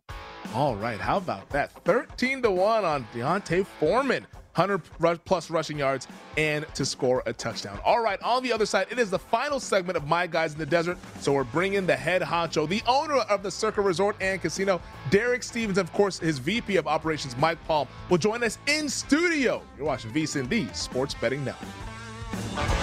All 0.55 0.75
right. 0.75 0.99
How 0.99 1.17
about 1.19 1.49
that? 1.51 1.71
13 1.85 2.43
to 2.43 2.51
1 2.51 2.85
on 2.85 3.07
D'Onta 3.15 3.65
Foreman. 3.65 4.27
100 4.61 5.25
plus 5.25 5.51
rushing 5.51 5.79
yards 5.79 6.07
and 6.37 6.67
to 6.75 6.85
score 6.85 7.23
a 7.27 7.33
touchdown. 7.33 7.79
All 7.85 8.03
right, 8.03 8.21
on 8.23 8.43
the 8.43 8.53
other 8.53 8.67
side, 8.67 8.89
it 8.91 8.99
is 8.99 9.11
the 9.11 9.19
final 9.19 9.59
segment 9.59 9.97
of 9.97 10.07
My 10.07 10.27
Guys 10.27 10.53
in 10.53 10.59
the 10.59 10.67
Desert. 10.67 10.99
So 11.21 11.33
we're 11.33 11.45
bringing 11.45 11.87
the 11.87 11.97
head 11.97 12.21
honcho, 12.23 12.69
the 12.69 12.83
owner 12.87 13.17
of 13.17 13.43
the 13.43 13.51
Circa 13.51 13.81
Resort 13.81 14.17
and 14.21 14.41
Casino, 14.41 14.81
Derek 15.11 15.43
Stevens, 15.43 15.79
of 15.79 15.93
course, 15.93 16.19
his 16.19 16.39
VP 16.39 16.77
of 16.77 16.87
Operations, 16.87 17.37
Mike 17.39 17.63
Palm, 17.67 17.89
will 18.11 18.19
join 18.19 18.43
us 18.43 18.59
in 18.67 18.89
studio. 18.89 19.63
You're 19.77 19.87
watching 19.87 20.13
the 20.13 20.69
Sports 20.73 21.15
Betting 21.15 21.45
Network. 21.45 22.80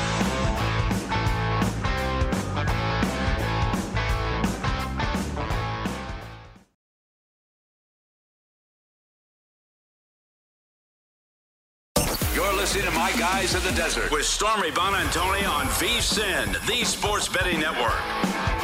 Guys 13.34 13.56
in 13.56 13.64
the 13.64 13.74
Desert 13.74 14.10
with 14.10 14.26
Stormy 14.26 14.72
Buonantony 14.72 15.46
on 15.48 15.66
VSIN, 15.66 16.66
the 16.66 16.86
Sports 16.86 17.28
Betting 17.28 17.60
Network. 17.60 18.57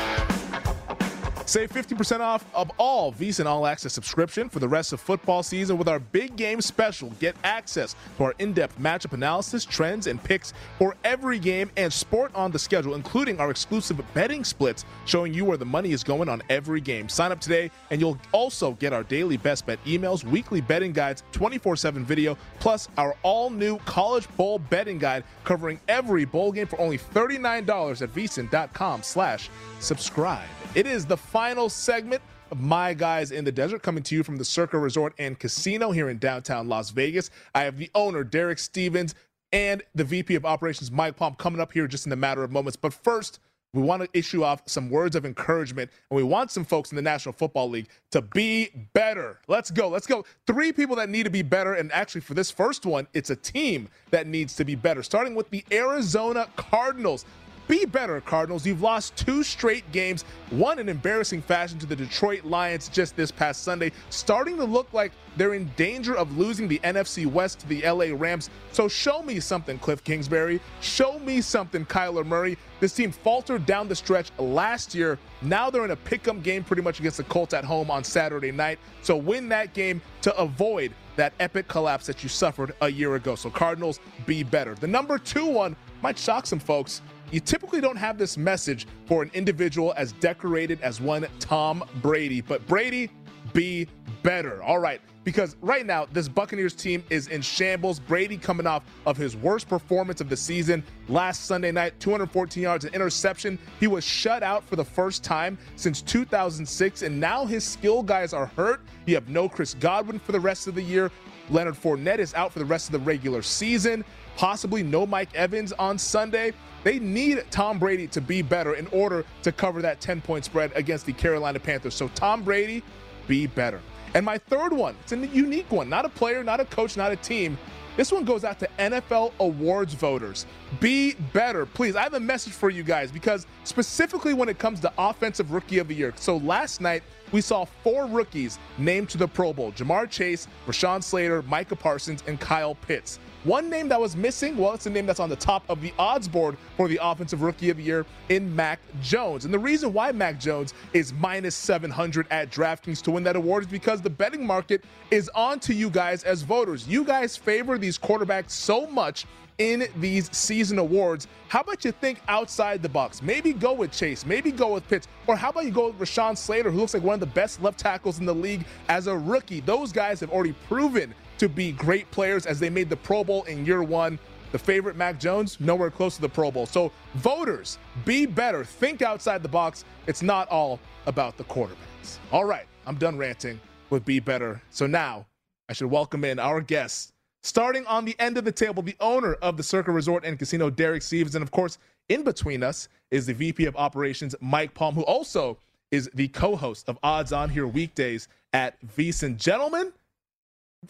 Save 1.53 1.69
50% 1.69 2.19
off 2.21 2.43
of 2.55 2.71
all 2.79 3.13
VSIN 3.13 3.45
All 3.45 3.67
Access 3.67 3.93
subscription 3.93 4.49
for 4.49 4.57
the 4.57 4.67
rest 4.67 4.91
of 4.91 4.99
football 4.99 5.43
season 5.43 5.77
with 5.77 5.87
our 5.87 5.99
big 5.99 6.35
game 6.35 6.61
special. 6.61 7.11
Get 7.19 7.35
access 7.43 7.95
to 8.17 8.23
our 8.23 8.33
in-depth 8.39 8.79
matchup 8.79 9.13
analysis, 9.13 9.63
trends, 9.63 10.07
and 10.07 10.23
picks 10.23 10.51
for 10.79 10.95
every 11.03 11.37
game 11.37 11.69
and 11.77 11.93
sport 11.93 12.33
on 12.33 12.49
the 12.49 12.57
schedule, 12.57 12.95
including 12.95 13.39
our 13.39 13.51
exclusive 13.51 14.01
betting 14.15 14.43
splits 14.43 14.83
showing 15.05 15.31
you 15.31 15.45
where 15.45 15.57
the 15.57 15.63
money 15.63 15.91
is 15.91 16.03
going 16.03 16.27
on 16.27 16.41
every 16.49 16.81
game. 16.81 17.07
Sign 17.07 17.31
up 17.31 17.39
today 17.39 17.69
and 17.91 18.01
you'll 18.01 18.17
also 18.31 18.71
get 18.71 18.91
our 18.91 19.03
daily 19.03 19.37
best 19.37 19.67
bet 19.67 19.77
emails, 19.85 20.23
weekly 20.23 20.59
betting 20.59 20.91
guides, 20.91 21.21
24-7 21.33 22.03
video, 22.03 22.35
plus 22.59 22.89
our 22.97 23.15
all-new 23.21 23.77
college 23.85 24.27
bowl 24.37 24.57
betting 24.57 24.97
guide 24.97 25.23
covering 25.43 25.79
every 25.87 26.25
bowl 26.25 26.51
game 26.51 26.65
for 26.65 26.81
only 26.81 26.97
$39 26.97 28.01
at 28.01 28.09
vsin.com 28.09 29.03
slash 29.03 29.51
subscribe. 29.79 30.49
It 30.75 30.87
is 30.87 31.05
the 31.05 31.17
final 31.17 31.69
segment 31.69 32.23
of 32.49 32.59
My 32.59 32.95
Guys 32.95 33.29
in 33.29 33.45
the 33.45 33.51
Desert 33.51 33.83
coming 33.83 34.01
to 34.05 34.15
you 34.15 34.23
from 34.23 34.37
the 34.37 34.43
Circa 34.43 34.79
Resort 34.79 35.13
and 35.19 35.37
Casino 35.37 35.91
here 35.91 36.09
in 36.09 36.17
downtown 36.17 36.67
Las 36.67 36.89
Vegas. 36.89 37.29
I 37.53 37.61
have 37.61 37.77
the 37.77 37.91
owner, 37.93 38.23
Derek 38.23 38.57
Stevens, 38.57 39.13
and 39.51 39.83
the 39.93 40.03
VP 40.03 40.33
of 40.33 40.45
Operations, 40.45 40.91
Mike 40.91 41.15
Palm, 41.15 41.35
coming 41.35 41.61
up 41.61 41.71
here 41.71 41.85
just 41.85 42.07
in 42.07 42.11
a 42.11 42.15
matter 42.15 42.43
of 42.43 42.51
moments. 42.51 42.75
But 42.75 42.91
first, 42.91 43.39
we 43.75 43.83
want 43.83 44.01
to 44.01 44.09
issue 44.17 44.43
off 44.43 44.63
some 44.65 44.89
words 44.89 45.15
of 45.15 45.27
encouragement, 45.27 45.91
and 46.09 46.17
we 46.17 46.23
want 46.23 46.49
some 46.49 46.65
folks 46.65 46.91
in 46.91 46.95
the 46.95 47.03
National 47.03 47.33
Football 47.33 47.69
League 47.69 47.89
to 48.09 48.23
be 48.23 48.69
better. 48.93 49.41
Let's 49.47 49.69
go. 49.69 49.89
Let's 49.89 50.07
go. 50.07 50.25
Three 50.47 50.71
people 50.71 50.95
that 50.95 51.07
need 51.07 51.23
to 51.23 51.29
be 51.29 51.43
better. 51.43 51.75
And 51.75 51.91
actually, 51.91 52.21
for 52.21 52.33
this 52.33 52.49
first 52.49 52.87
one, 52.87 53.05
it's 53.13 53.29
a 53.29 53.35
team 53.35 53.89
that 54.09 54.25
needs 54.25 54.55
to 54.55 54.65
be 54.65 54.73
better, 54.73 55.03
starting 55.03 55.35
with 55.35 55.51
the 55.51 55.63
Arizona 55.71 56.47
Cardinals. 56.55 57.25
Be 57.67 57.85
better, 57.85 58.19
Cardinals. 58.19 58.65
You've 58.65 58.81
lost 58.81 59.15
two 59.15 59.41
straight 59.41 59.89
games, 59.93 60.23
one 60.49 60.79
in 60.79 60.89
embarrassing 60.89 61.41
fashion 61.41 61.79
to 61.79 61.85
the 61.85 61.95
Detroit 61.95 62.43
Lions 62.43 62.89
just 62.89 63.15
this 63.15 63.31
past 63.31 63.63
Sunday, 63.63 63.91
starting 64.09 64.57
to 64.57 64.65
look 64.65 64.91
like 64.91 65.13
they're 65.37 65.53
in 65.53 65.71
danger 65.77 66.15
of 66.15 66.37
losing 66.37 66.67
the 66.67 66.79
NFC 66.79 67.25
West 67.25 67.59
to 67.61 67.67
the 67.67 67.81
LA 67.81 68.15
Rams. 68.15 68.49
So 68.73 68.87
show 68.87 69.23
me 69.23 69.39
something, 69.39 69.79
Cliff 69.79 70.03
Kingsbury. 70.03 70.59
Show 70.81 71.19
me 71.19 71.39
something, 71.39 71.85
Kyler 71.85 72.25
Murray. 72.25 72.57
This 72.81 72.93
team 72.93 73.11
faltered 73.11 73.65
down 73.65 73.87
the 73.87 73.95
stretch 73.95 74.31
last 74.37 74.93
year. 74.93 75.17
Now 75.41 75.69
they're 75.69 75.85
in 75.85 75.91
a 75.91 75.95
pick-em 75.95 76.41
game 76.41 76.63
pretty 76.65 76.81
much 76.81 76.99
against 76.99 77.17
the 77.17 77.23
Colts 77.23 77.53
at 77.53 77.63
home 77.63 77.89
on 77.89 78.03
Saturday 78.03 78.51
night. 78.51 78.77
So 79.01 79.15
win 79.15 79.47
that 79.49 79.73
game 79.73 80.01
to 80.21 80.35
avoid 80.37 80.93
that 81.15 81.33
epic 81.39 81.67
collapse 81.67 82.07
that 82.07 82.23
you 82.23 82.29
suffered 82.29 82.73
a 82.81 82.89
year 82.89 83.15
ago. 83.15 83.35
So 83.35 83.49
Cardinals, 83.49 83.99
be 84.25 84.43
better. 84.43 84.75
The 84.75 84.87
number 84.87 85.17
two 85.17 85.45
one 85.45 85.75
might 86.01 86.17
shock 86.17 86.45
some 86.45 86.59
folks 86.59 87.01
you 87.33 87.39
typically 87.39 87.81
don't 87.81 87.97
have 87.97 88.19
this 88.19 88.37
message 88.37 88.85
for 89.07 89.23
an 89.23 89.31
individual 89.33 89.93
as 89.97 90.11
decorated 90.13 90.79
as 90.81 91.01
one 91.01 91.25
Tom 91.39 91.83
Brady, 91.95 92.41
but 92.41 92.65
Brady, 92.67 93.09
be 93.53 93.87
better. 94.21 94.61
All 94.61 94.77
right, 94.77 95.01
because 95.23 95.55
right 95.61 95.85
now 95.85 96.05
this 96.13 96.27
Buccaneers 96.27 96.73
team 96.75 97.03
is 97.09 97.27
in 97.27 97.41
shambles. 97.41 97.99
Brady 97.99 98.37
coming 98.37 98.67
off 98.67 98.83
of 99.07 99.17
his 99.17 99.35
worst 99.35 99.67
performance 99.67 100.21
of 100.21 100.29
the 100.29 100.37
season 100.37 100.83
last 101.09 101.45
Sunday 101.45 101.71
night, 101.71 101.99
214 101.99 102.61
yards, 102.61 102.85
an 102.85 102.93
interception. 102.93 103.57
He 103.79 103.87
was 103.87 104.03
shut 104.03 104.43
out 104.43 104.63
for 104.63 104.75
the 104.75 104.85
first 104.85 105.23
time 105.23 105.57
since 105.75 106.03
2006, 106.03 107.01
and 107.01 107.19
now 107.19 107.45
his 107.45 107.63
skill 107.63 108.03
guys 108.03 108.33
are 108.33 108.45
hurt. 108.45 108.81
You 109.07 109.15
have 109.15 109.27
no 109.27 109.49
Chris 109.49 109.73
Godwin 109.73 110.19
for 110.19 110.33
the 110.33 110.39
rest 110.39 110.67
of 110.67 110.75
the 110.75 110.83
year. 110.83 111.11
Leonard 111.49 111.75
Fournette 111.75 112.19
is 112.19 112.33
out 112.35 112.53
for 112.53 112.59
the 112.59 112.65
rest 112.65 112.87
of 112.87 112.93
the 112.93 112.99
regular 112.99 113.41
season. 113.41 114.05
Possibly 114.35 114.83
no 114.83 115.05
Mike 115.05 115.33
Evans 115.35 115.71
on 115.73 115.97
Sunday. 115.97 116.53
They 116.83 116.99
need 116.99 117.43
Tom 117.49 117.79
Brady 117.79 118.07
to 118.07 118.21
be 118.21 118.41
better 118.41 118.75
in 118.75 118.87
order 118.87 119.25
to 119.43 119.51
cover 119.51 119.81
that 119.81 120.01
10 120.01 120.21
point 120.21 120.45
spread 120.45 120.71
against 120.75 121.05
the 121.05 121.13
Carolina 121.13 121.59
Panthers. 121.59 121.95
So, 121.95 122.09
Tom 122.09 122.43
Brady, 122.43 122.83
be 123.27 123.47
better. 123.47 123.79
And 124.13 124.25
my 124.25 124.37
third 124.37 124.73
one, 124.73 124.95
it's 125.01 125.11
a 125.11 125.17
unique 125.17 125.71
one, 125.71 125.89
not 125.89 126.05
a 126.05 126.09
player, 126.09 126.43
not 126.43 126.59
a 126.59 126.65
coach, 126.65 126.97
not 126.97 127.11
a 127.11 127.15
team. 127.15 127.57
This 127.95 128.11
one 128.11 128.25
goes 128.25 128.43
out 128.43 128.59
to 128.59 128.67
NFL 128.79 129.33
awards 129.39 129.93
voters. 129.93 130.47
Be 130.79 131.13
better, 131.31 131.67
please. 131.67 131.95
I 131.95 132.01
have 132.01 132.15
a 132.15 132.19
message 132.19 132.53
for 132.53 132.71
you 132.71 132.81
guys 132.81 133.11
because 133.11 133.45
specifically 133.65 134.33
when 134.33 134.49
it 134.49 134.57
comes 134.57 134.79
to 134.79 134.91
offensive 134.97 135.51
rookie 135.51 135.77
of 135.77 135.87
the 135.87 135.93
year. 135.93 136.11
So 136.15 136.37
last 136.37 136.81
night 136.81 137.03
we 137.31 137.41
saw 137.41 137.65
four 137.65 138.07
rookies 138.07 138.57
named 138.79 139.09
to 139.09 139.19
the 139.19 139.27
Pro 139.27 139.53
Bowl: 139.53 139.71
Ja'Marr 139.73 140.09
Chase, 140.09 140.47
Rashawn 140.65 141.03
Slater, 141.03 141.43
Micah 141.43 141.75
Parsons, 141.75 142.23
and 142.25 142.39
Kyle 142.39 142.75
Pitts. 142.75 143.19
One 143.43 143.69
name 143.69 143.89
that 143.89 143.99
was 143.99 144.15
missing, 144.15 144.55
well, 144.55 144.71
it's 144.71 144.85
a 144.85 144.89
name 144.89 145.05
that's 145.05 145.19
on 145.19 145.27
the 145.27 145.35
top 145.35 145.65
of 145.67 145.81
the 145.81 145.93
odds 145.99 146.29
board 146.29 146.55
for 146.77 146.87
the 146.87 146.97
Offensive 147.01 147.41
Rookie 147.41 147.69
of 147.69 147.75
the 147.75 147.83
Year 147.83 148.05
in 148.29 148.55
Mac 148.55 148.79
Jones. 149.01 149.43
And 149.43 149.53
the 149.53 149.59
reason 149.59 149.91
why 149.91 150.13
Mac 150.13 150.39
Jones 150.39 150.73
is 150.93 151.11
minus 151.11 151.53
700 151.53 152.25
at 152.31 152.51
DraftKings 152.51 153.01
to 153.01 153.11
win 153.11 153.23
that 153.23 153.35
award 153.35 153.65
is 153.65 153.69
because 153.69 154.01
the 154.01 154.09
betting 154.09 154.47
market 154.47 154.85
is 155.11 155.29
on 155.35 155.59
to 155.59 155.73
you 155.73 155.89
guys 155.89 156.23
as 156.23 156.41
voters. 156.41 156.87
You 156.87 157.03
guys 157.03 157.35
favor 157.35 157.77
these 157.83 157.99
quarterbacks 157.99 158.51
so 158.51 158.87
much 158.87 159.25
in 159.57 159.87
these 159.97 160.35
season 160.35 160.79
awards. 160.79 161.27
How 161.47 161.61
about 161.61 161.85
you 161.85 161.91
think 161.91 162.21
outside 162.27 162.81
the 162.81 162.89
box? 162.89 163.21
Maybe 163.21 163.53
go 163.53 163.73
with 163.73 163.91
Chase, 163.91 164.25
maybe 164.25 164.51
go 164.51 164.73
with 164.73 164.87
Pitts, 164.87 165.07
or 165.27 165.35
how 165.35 165.49
about 165.49 165.65
you 165.65 165.71
go 165.71 165.89
with 165.89 165.99
Rashawn 165.99 166.37
Slater, 166.37 166.71
who 166.71 166.79
looks 166.79 166.93
like 166.93 167.03
one 167.03 167.13
of 167.13 167.19
the 167.19 167.25
best 167.27 167.61
left 167.61 167.77
tackles 167.79 168.19
in 168.19 168.25
the 168.25 168.33
league 168.33 168.65
as 168.89 169.07
a 169.07 169.15
rookie? 169.15 169.59
Those 169.59 169.91
guys 169.91 170.19
have 170.21 170.31
already 170.31 170.53
proven 170.67 171.13
to 171.37 171.49
be 171.49 171.71
great 171.71 172.09
players 172.09 172.45
as 172.45 172.59
they 172.59 172.69
made 172.69 172.89
the 172.89 172.97
Pro 172.97 173.23
Bowl 173.23 173.43
in 173.43 173.65
year 173.65 173.83
one. 173.83 174.17
The 174.51 174.59
favorite, 174.59 174.95
Mac 174.95 175.19
Jones, 175.19 175.59
nowhere 175.59 175.89
close 175.89 176.15
to 176.15 176.21
the 176.21 176.29
Pro 176.29 176.51
Bowl. 176.51 176.67
So, 176.67 176.91
voters, 177.15 177.79
be 178.05 178.27
better. 178.27 178.63
Think 178.63 179.01
outside 179.01 179.41
the 179.41 179.49
box. 179.49 179.83
It's 180.05 180.21
not 180.21 180.47
all 180.49 180.79
about 181.07 181.37
the 181.37 181.43
quarterbacks. 181.45 182.19
All 182.31 182.45
right, 182.45 182.67
I'm 182.85 182.95
done 182.95 183.17
ranting 183.17 183.59
with 183.89 184.05
Be 184.05 184.19
Better. 184.19 184.61
So 184.69 184.85
now 184.85 185.25
I 185.69 185.73
should 185.73 185.89
welcome 185.89 186.23
in 186.23 186.37
our 186.37 186.61
guests. 186.61 187.12
Starting 187.43 187.85
on 187.87 188.05
the 188.05 188.15
end 188.19 188.37
of 188.37 188.45
the 188.45 188.51
table, 188.51 188.81
the 188.81 188.95
owner 189.01 189.33
of 189.35 189.57
the 189.57 189.63
Circa 189.63 189.91
Resort 189.91 190.23
and 190.23 190.39
Casino, 190.39 190.69
Derek 190.69 191.01
Stevens. 191.01 191.35
And 191.35 191.43
of 191.43 191.51
course, 191.51 191.77
in 192.07 192.23
between 192.23 192.63
us 192.63 192.87
is 193.11 193.25
the 193.25 193.33
VP 193.33 193.65
of 193.65 193.75
Operations, 193.75 194.33
Mike 194.39 194.73
Palm, 194.73 194.95
who 194.95 195.03
also 195.03 195.57
is 195.91 196.09
the 196.13 196.29
co 196.29 196.55
host 196.55 196.87
of 196.87 196.97
Odds 197.03 197.33
On 197.33 197.49
here 197.49 197.67
weekdays 197.67 198.29
at 198.53 198.81
VSIN. 198.85 199.37
Gentlemen, 199.37 199.91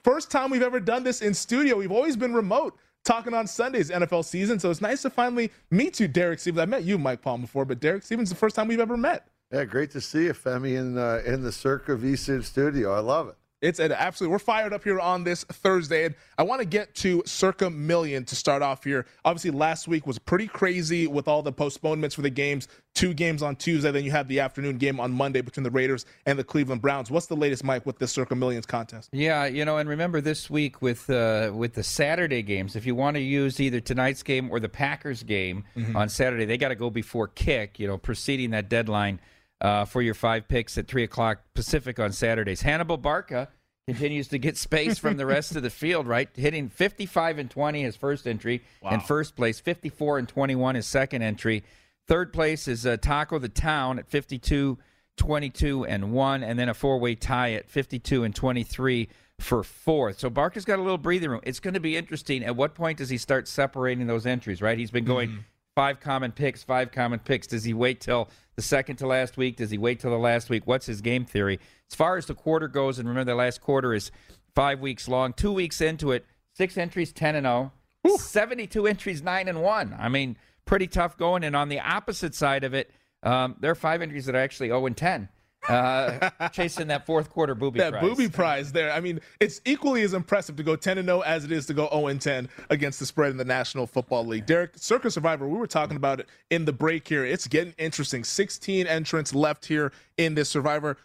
first 0.04 0.30
time 0.30 0.51
we've 0.51 0.62
ever 0.62 0.80
done 0.80 1.04
this 1.04 1.22
in 1.22 1.34
studio. 1.34 1.76
We've 1.76 1.91
always 1.91 2.16
been 2.16 2.34
remote 2.34 2.78
talking 3.04 3.34
on 3.34 3.47
Sundays 3.47 3.89
NFL 3.89 4.24
season. 4.24 4.60
So 4.60 4.70
it's 4.70 4.82
nice 4.82 5.01
to 5.01 5.10
finally 5.10 5.51
meet 5.72 5.99
you, 5.99 6.08
Derek 6.08 6.39
Stevens. 6.39 6.62
I 6.62 6.66
met 6.66 6.84
you, 6.84 6.97
Mike 6.97 7.22
Palm, 7.22 7.41
before, 7.41 7.66
but 7.66 7.80
Derek 7.80 8.04
Stevens 8.04 8.28
is 8.28 8.34
the 8.34 8.39
first 8.39 8.56
time 8.56 8.68
we've 8.68 8.80
ever 8.80 8.95
met. 8.95 9.28
Yeah, 9.51 9.66
great 9.66 9.91
to 9.91 10.01
see 10.01 10.26
you, 10.26 10.34
Femi, 10.34 10.78
in 10.78 10.97
uh, 10.97 11.22
in 11.26 11.43
the 11.43 11.51
Circa 11.51 11.95
VSIN 11.95 12.43
studio. 12.43 12.93
I 12.93 12.99
love 12.99 13.28
it. 13.28 13.36
It's 13.64 13.80
an 13.80 13.93
absolute. 13.93 14.30
We're 14.30 14.39
fired 14.39 14.74
up 14.74 14.84
here 14.84 14.99
on 14.99 15.24
this 15.24 15.45
Thursday, 15.45 16.03
and 16.03 16.16
I 16.38 16.43
want 16.43 16.59
to 16.59 16.66
get 16.66 16.93
to 16.95 17.24
circa 17.26 17.70
million 17.70 18.26
to 18.26 18.36
start 18.36 18.61
off 18.61 18.84
here. 18.84 19.05
Obviously, 19.24 19.51
last 19.51 19.88
week 19.88 20.05
was 20.05 20.20
pretty 20.20 20.47
crazy 20.47 21.07
with 21.07 21.30
all 21.30 21.41
the 21.41 21.53
postponements 21.53 22.14
for 22.14 22.24
the 22.24 22.30
games. 22.30 22.68
Two 22.93 23.14
games 23.14 23.41
on 23.41 23.55
Tuesday, 23.55 23.89
then 23.89 24.03
you 24.03 24.11
have 24.11 24.28
the 24.28 24.41
afternoon 24.41 24.78
game 24.78 24.99
on 24.99 25.14
Monday 25.14 25.39
between 25.39 25.64
the 25.64 25.72
Raiders 25.72 26.05
and 26.26 26.38
the 26.38 26.43
Cleveland 26.43 26.82
Browns. 26.82 27.09
What's 27.09 27.28
the 27.28 27.38
latest, 27.38 27.64
Mike, 27.64 27.86
with 27.86 27.99
this 27.99 28.11
circa 28.11 28.36
millions 28.36 28.66
contest? 28.66 29.09
Yeah, 29.14 29.45
you 29.45 29.64
know, 29.64 29.78
and 29.78 29.88
remember 29.88 30.20
this 30.20 30.49
week 30.49 30.82
with 30.82 31.09
uh, 31.09 31.51
with 31.55 31.74
the 31.74 31.84
Saturday 31.84 32.41
games, 32.41 32.76
if 32.76 32.86
you 32.86 32.95
want 32.95 33.16
to 33.16 33.22
use 33.22 33.61
either 33.61 33.80
tonight's 33.80 34.24
game 34.24 34.51
or 34.51 34.59
the 34.59 34.68
Packers 34.68 35.24
game 35.24 35.64
mm-hmm. 35.78 35.95
on 35.95 36.09
Saturday, 36.09 36.43
they 36.43 36.57
got 36.57 36.70
to 36.70 36.76
go 36.76 36.89
before 36.89 37.30
kick. 37.30 37.80
You 37.80 37.88
know, 37.88 37.97
preceding 37.97 38.51
that 38.51 38.68
deadline 38.68 39.22
uh, 39.64 39.86
for 39.86 40.01
your 40.01 40.14
five 40.14 40.47
picks 40.47 40.78
at 40.78 40.88
3 40.88 41.03
o'clock 41.03 41.39
Pacific 41.55 41.99
on 41.99 42.11
Saturdays. 42.11 42.61
Hannibal 42.61 42.97
Barca 42.97 43.47
continues 43.88 44.28
to 44.28 44.38
get 44.38 44.57
space 44.57 44.97
from 44.99 45.18
the 45.18 45.26
rest 45.26 45.55
of 45.55 45.64
the 45.64 45.70
field, 45.70 46.05
right? 46.05 46.30
Hitting 46.36 46.70
55 46.70 47.39
and 47.39 47.49
20 47.49 47.82
his 47.82 47.95
first 47.95 48.28
entry 48.28 48.61
in 48.91 48.99
first 48.99 49.36
place, 49.36 49.59
54 49.59 50.20
and 50.20 50.28
21 50.28 50.76
his 50.76 50.86
second 50.86 51.22
entry. 51.22 51.64
Third 52.05 52.34
place 52.34 52.68
is 52.68 52.86
uh, 52.86 52.97
Taco 52.97 53.39
the 53.39 53.49
Town 53.49 53.99
at 53.99 54.07
52, 54.07 54.78
22 55.16 55.86
and 55.86 56.11
1, 56.11 56.43
and 56.43 56.59
then 56.59 56.68
a 56.68 56.74
four 56.74 56.99
way 56.99 57.16
tie 57.16 57.53
at 57.53 57.70
52 57.70 58.26
and 58.26 58.36
23 58.36 59.07
for 59.39 59.64
fourth. 59.64 60.20
So 60.20 60.30
Barker's 60.30 60.66
got 60.66 60.80
a 60.80 60.82
little 60.82 60.97
breathing 60.97 61.30
room. 61.30 61.41
It's 61.43 61.59
going 61.59 61.74
to 61.74 61.80
be 61.80 61.95
interesting. 61.95 62.43
At 62.43 62.55
what 62.55 62.76
point 62.76 62.97
does 62.97 63.09
he 63.09 63.18
start 63.18 63.47
separating 63.47 64.07
those 64.07 64.26
entries, 64.26 64.61
right? 64.61 64.78
He's 64.78 64.91
been 64.91 65.05
going 65.05 65.45
five 65.76 65.99
common 65.99 66.32
picks, 66.32 66.63
five 66.63 66.91
common 66.91 67.19
picks. 67.19 67.47
Does 67.47 67.63
he 67.63 67.74
wait 67.74 67.99
till 67.99 68.30
the 68.55 68.61
second 68.61 68.97
to 68.97 69.07
last 69.07 69.38
week? 69.38 69.57
Does 69.57 69.71
he 69.71 69.78
wait 69.78 69.99
till 69.99 70.11
the 70.11 70.17
last 70.17 70.49
week? 70.49 70.63
What's 70.65 70.86
his 70.86 71.01
game 71.01 71.26
theory? 71.26 71.59
As 71.91 71.95
far 71.95 72.17
as 72.17 72.26
the 72.26 72.36
quarter 72.36 72.67
goes, 72.67 72.99
and 72.99 73.07
remember 73.07 73.32
the 73.32 73.36
last 73.36 73.61
quarter 73.61 73.93
is 73.93 74.11
five 74.55 74.80
weeks 74.80 75.07
long. 75.07 75.34
Two 75.34 75.51
weeks 75.51 75.82
into 75.82 76.11
it, 76.11 76.26
six 76.53 76.78
entries, 76.78 77.11
10 77.11 77.36
and 77.36 77.45
0. 77.45 77.71
72 78.17 78.86
entries, 78.86 79.24
9 79.24 79.47
and 79.47 79.61
1. 79.61 79.95
I 79.97 80.09
mean, 80.09 80.38
pretty 80.65 80.88
tough 80.88 81.17
going. 81.17 81.43
And 81.43 81.55
on 81.55 81.69
the 81.69 81.80
opposite 81.80 82.36
side 82.36 82.63
of 82.63 82.74
it, 82.74 82.91
um, 83.24 83.55
there 83.59 83.71
are 83.71 83.76
five 83.76 84.01
entries 84.01 84.26
that 84.26 84.36
are 84.36 84.39
actually 84.39 84.67
0 84.67 84.86
and 84.86 84.97
10. 84.97 85.30
Uh, 85.70 86.30
chasing 86.51 86.88
that 86.88 87.05
fourth 87.05 87.30
quarter 87.30 87.55
booby 87.55 87.80
that 87.80 87.93
prize. 87.93 88.03
booby 88.03 88.28
prize 88.30 88.72
there. 88.72 88.91
I 88.91 88.99
mean, 88.99 89.20
it's 89.39 89.61
equally 89.66 90.01
as 90.03 90.14
impressive 90.14 90.55
to 90.57 90.64
go 90.64 90.76
10 90.76 90.97
and 90.97 91.07
0 91.07 91.22
as 91.22 91.45
it 91.45 91.51
is 91.51 91.66
to 91.68 91.74
go 91.74 91.88
0 91.89 92.07
and 92.07 92.20
10 92.22 92.49
against 92.70 92.99
the 92.99 93.05
spread 93.05 93.32
in 93.32 93.38
the 93.38 93.45
National 93.45 93.88
Football 93.88 94.26
League. 94.26 94.45
Derek, 94.45 94.72
Circa 94.76 95.09
Survivor, 95.09 95.47
we 95.47 95.57
were 95.57 95.68
talking 95.68 95.95
about 95.95 96.20
it 96.20 96.28
in 96.49 96.66
the 96.66 96.74
break 96.74 97.07
here. 97.07 97.26
It's 97.26 97.47
getting 97.47 97.74
interesting. 97.78 98.24
16 98.24 98.88
entrants 98.88 99.34
left 99.34 99.66
here 99.66 99.93
in 100.18 100.36
this 100.36 100.49
Survivor. 100.49 100.97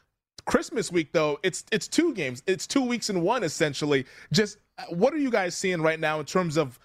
Christmas 0.45 0.91
week 0.91 1.13
though, 1.13 1.39
it's 1.43 1.65
it's 1.71 1.87
two 1.87 2.15
games. 2.15 2.43
It's 2.47 2.67
two 2.67 2.83
weeks 2.83 3.11
in 3.11 3.21
one 3.21 3.45
essentially. 3.45 4.07
Just 4.33 4.59
uh, 4.79 4.85
what 4.89 5.13
are 5.13 5.19
you 5.19 5.31
guys 5.31 5.55
seeing 5.55 5.83
right 5.83 6.01
now 6.01 6.21
in 6.21 6.27
terms 6.27 6.57
of 6.57 6.79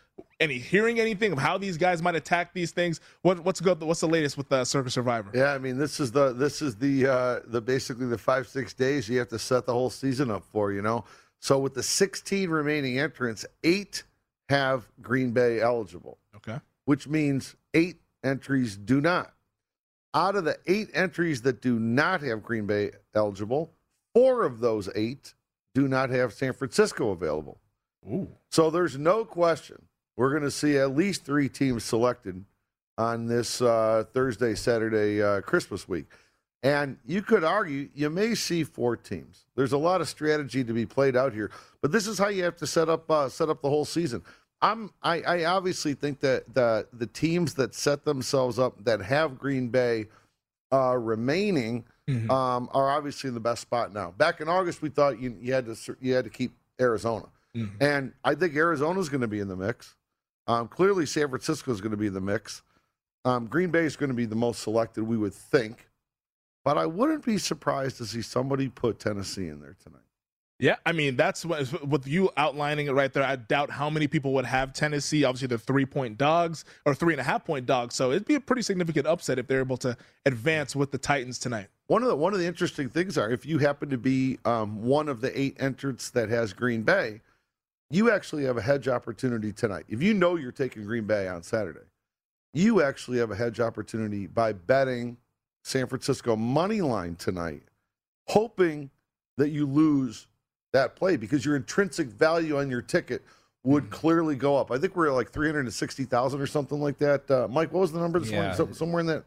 any 0.44 0.60
hearing 0.60 1.00
anything 1.00 1.32
of 1.32 1.38
how 1.40 1.58
these 1.58 1.78
guys 1.78 2.02
might 2.02 2.16
attack 2.16 2.54
these 2.54 2.72
things? 2.72 3.00
What 3.22 3.40
what's 3.40 3.60
good? 3.62 3.82
What's 3.82 4.02
the 4.02 4.08
latest 4.08 4.38
with 4.38 4.52
uh, 4.52 4.64
Circa 4.66 4.90
Survivor? 4.90 5.32
Yeah, 5.34 5.54
I 5.54 5.58
mean 5.58 5.78
this 5.78 6.00
is 6.00 6.12
the 6.12 6.34
this 6.34 6.62
is 6.62 6.76
the 6.76 7.08
uh, 7.08 7.40
the 7.46 7.62
basically 7.62 8.06
the 8.08 8.18
five 8.18 8.48
six 8.48 8.74
days 8.74 9.08
you 9.10 9.18
have 9.20 9.30
to 9.30 9.40
set 9.40 9.66
the 9.66 9.74
whole 9.74 9.90
season 9.90 10.30
up 10.30 10.44
for. 10.52 10.72
You 10.72 10.82
know, 10.82 11.06
so 11.40 11.58
with 11.60 11.74
the 11.74 11.84
16 11.84 12.50
remaining 12.50 13.00
entrants, 13.00 13.46
eight 13.64 14.04
have 14.50 14.86
Green 15.02 15.32
Bay 15.32 15.62
eligible, 15.62 16.18
Okay. 16.36 16.60
which 16.86 17.08
means 17.08 17.56
eight 17.74 17.98
entries 18.24 18.76
do 18.78 19.02
not. 19.02 19.34
Out 20.14 20.36
of 20.36 20.44
the 20.46 20.58
eight 20.68 20.90
entries 20.94 21.42
that 21.42 21.62
do 21.62 21.80
not 21.80 22.22
have 22.22 22.44
Green 22.44 22.66
Bay 22.68 22.92
eligible, 23.16 23.72
four 24.14 24.44
of 24.44 24.60
those 24.60 24.90
eight 24.96 25.34
do 25.74 25.88
not 25.88 26.10
have 26.12 26.34
San 26.34 26.54
Francisco 26.54 27.10
available. 27.12 27.58
Ooh. 28.06 28.28
So 28.52 28.70
there's 28.70 28.98
no 28.98 29.26
question 29.26 29.82
we're 30.16 30.32
going 30.32 30.44
to 30.44 30.52
see 30.52 30.78
at 30.78 30.96
least 30.96 31.26
three 31.26 31.50
teams 31.50 31.84
selected 31.84 32.44
on 32.98 33.28
this 33.28 33.62
uh, 33.62 34.04
Thursday, 34.14 34.56
Saturday, 34.56 35.22
uh, 35.22 35.42
Christmas 35.42 35.88
week. 35.88 36.06
And 36.62 36.98
you 37.06 37.22
could 37.22 37.44
argue 37.44 37.90
you 37.94 38.10
may 38.10 38.36
see 38.36 38.64
four 38.64 38.96
teams. 38.96 39.46
There's 39.56 39.74
a 39.74 39.78
lot 39.78 40.00
of 40.00 40.08
strategy 40.08 40.64
to 40.64 40.74
be 40.74 40.86
played 40.86 41.16
out 41.16 41.34
here, 41.34 41.52
but 41.82 41.92
this 41.92 42.08
is 42.08 42.18
how 42.18 42.30
you 42.30 42.44
have 42.46 42.56
to 42.58 42.68
set 42.68 42.88
up 42.88 43.10
uh, 43.12 43.28
set 43.28 43.50
up 43.50 43.62
the 43.62 43.70
whole 43.70 43.84
season. 43.84 44.24
I'm 44.62 44.92
I, 45.04 45.22
I 45.22 45.44
obviously 45.46 45.94
think 45.94 46.22
that 46.22 46.54
the 46.54 46.88
the 46.94 47.08
teams 47.08 47.54
that 47.56 47.74
set 47.76 48.06
themselves 48.06 48.60
up 48.60 48.82
that 48.86 49.02
have 49.02 49.38
Green 49.38 49.68
Bay 49.68 50.06
uh, 50.72 50.96
remaining 50.96 51.84
um, 52.30 52.70
are 52.74 52.90
obviously 52.90 53.28
in 53.28 53.34
the 53.34 53.42
best 53.42 53.62
spot 53.62 53.94
now. 53.94 54.12
Back 54.12 54.40
in 54.40 54.48
August, 54.48 54.82
we 54.82 54.88
thought 54.88 55.20
you, 55.20 55.36
you 55.42 55.54
had 55.54 55.66
to 55.66 55.98
you 56.00 56.14
had 56.14 56.24
to 56.24 56.30
keep 56.30 56.54
Arizona, 56.80 57.26
and 57.82 58.14
I 58.24 58.36
think 58.36 58.56
Arizona's 58.56 59.10
going 59.10 59.22
to 59.22 59.28
be 59.28 59.42
in 59.42 59.50
the 59.50 59.56
mix. 59.58 59.96
Um, 60.48 60.68
clearly, 60.68 61.06
San 61.06 61.30
Francisco 61.30 61.72
is 61.72 61.82
going 61.82 61.92
to 61.92 61.98
be 61.98 62.08
in 62.08 62.14
the 62.14 62.22
mix. 62.22 62.62
Um, 63.26 63.48
Green 63.48 63.70
Bay 63.70 63.86
is 63.86 63.96
going 63.96 64.10
to 64.10 64.16
be 64.16 64.26
the 64.26 64.36
most 64.36 64.62
selected, 64.62 65.04
we 65.06 65.18
would 65.18 65.34
think, 65.34 65.88
but 66.66 66.78
I 66.78 66.86
wouldn't 66.86 67.24
be 67.26 67.38
surprised 67.38 67.98
to 67.98 68.06
see 68.06 68.22
somebody 68.22 68.68
put 68.68 69.00
Tennessee 69.00 69.48
in 69.48 69.62
there 69.62 69.76
tonight. 69.82 70.04
Yeah, 70.60 70.76
I 70.86 70.92
mean 70.92 71.16
that's 71.18 71.46
what 71.46 71.86
with 71.86 72.08
you 72.08 72.30
outlining 72.38 72.88
it 72.88 72.92
right 72.92 73.12
there. 73.12 73.24
I 73.24 73.36
doubt 73.36 73.70
how 73.70 73.90
many 73.90 74.08
people 74.08 74.34
would 74.34 74.46
have 74.46 74.72
Tennessee. 74.72 75.24
Obviously, 75.24 75.48
they're 75.48 75.58
three 75.58 75.86
point 75.86 76.18
dogs 76.18 76.64
or 76.86 76.94
three 76.94 77.14
and 77.14 77.20
a 77.20 77.24
half 77.24 77.44
point 77.44 77.66
dogs, 77.66 77.96
so 77.96 78.12
it'd 78.12 78.26
be 78.26 78.36
a 78.36 78.40
pretty 78.40 78.62
significant 78.62 79.08
upset 79.08 79.40
if 79.40 79.48
they're 79.48 79.60
able 79.60 79.78
to 79.78 79.98
advance 80.26 80.76
with 80.76 80.92
the 80.92 80.98
Titans 80.98 81.40
tonight. 81.40 81.68
One 81.88 82.02
of 82.02 82.08
the 82.08 82.16
one 82.16 82.34
of 82.34 82.40
the 82.40 82.46
interesting 82.46 82.88
things 82.88 83.18
are 83.18 83.30
if 83.30 83.46
you 83.46 83.58
happen 83.58 83.90
to 83.90 83.98
be 83.98 84.38
um, 84.46 84.82
one 84.84 85.10
of 85.10 85.22
the 85.22 85.38
eight 85.38 85.58
entrants 85.60 86.12
that 86.12 86.30
has 86.30 86.54
Green 86.54 86.84
Bay, 86.84 87.22
you 87.90 88.12
actually 88.12 88.46
have 88.46 88.58
a 88.58 88.62
hedge 88.62 88.88
opportunity 88.88 89.52
tonight. 89.52 89.86
If 89.88 90.02
you 90.02 90.14
know 90.14 90.36
you're 90.36 90.52
taking 90.52 90.84
Green 90.86 91.06
Bay 91.06 91.28
on 91.28 91.44
Saturday, 91.44 91.86
you 92.54 92.82
actually 92.82 93.18
have 93.20 93.32
a 93.32 93.36
hedge 93.36 93.60
opportunity 93.60 94.28
by 94.28 94.54
betting 94.54 95.18
San 95.64 95.88
Francisco 95.88 96.36
money 96.36 96.82
line 96.82 97.16
tonight, 97.16 97.64
hoping 98.28 98.90
that 99.38 99.50
you 99.50 99.66
lose 99.66 100.28
that 100.74 100.96
play 100.96 101.18
because 101.18 101.46
your 101.46 101.56
intrinsic 101.56 102.08
value 102.08 102.58
on 102.58 102.70
your 102.70 102.82
ticket 102.82 103.24
would 103.64 103.90
clearly 103.90 104.36
go 104.36 104.58
up. 104.58 104.72
I 104.72 104.78
think 104.78 104.96
we're 104.96 105.08
at 105.08 105.14
like 105.14 105.32
three 105.32 105.48
hundred 105.48 105.62
and 105.62 105.74
sixty 105.74 106.04
thousand 106.04 106.42
or 106.42 106.48
something 106.48 106.82
like 106.82 106.98
that. 106.98 107.30
Uh, 107.32 107.48
Mike, 107.50 107.72
what 107.72 107.80
was 107.80 107.92
the 107.92 108.00
number 108.00 108.20
this 108.20 108.30
Yeah. 108.30 108.38
morning? 108.42 108.56
Some- 108.58 108.74
Somewhere 108.74 109.00
in 109.02 109.06
that. 109.08 109.24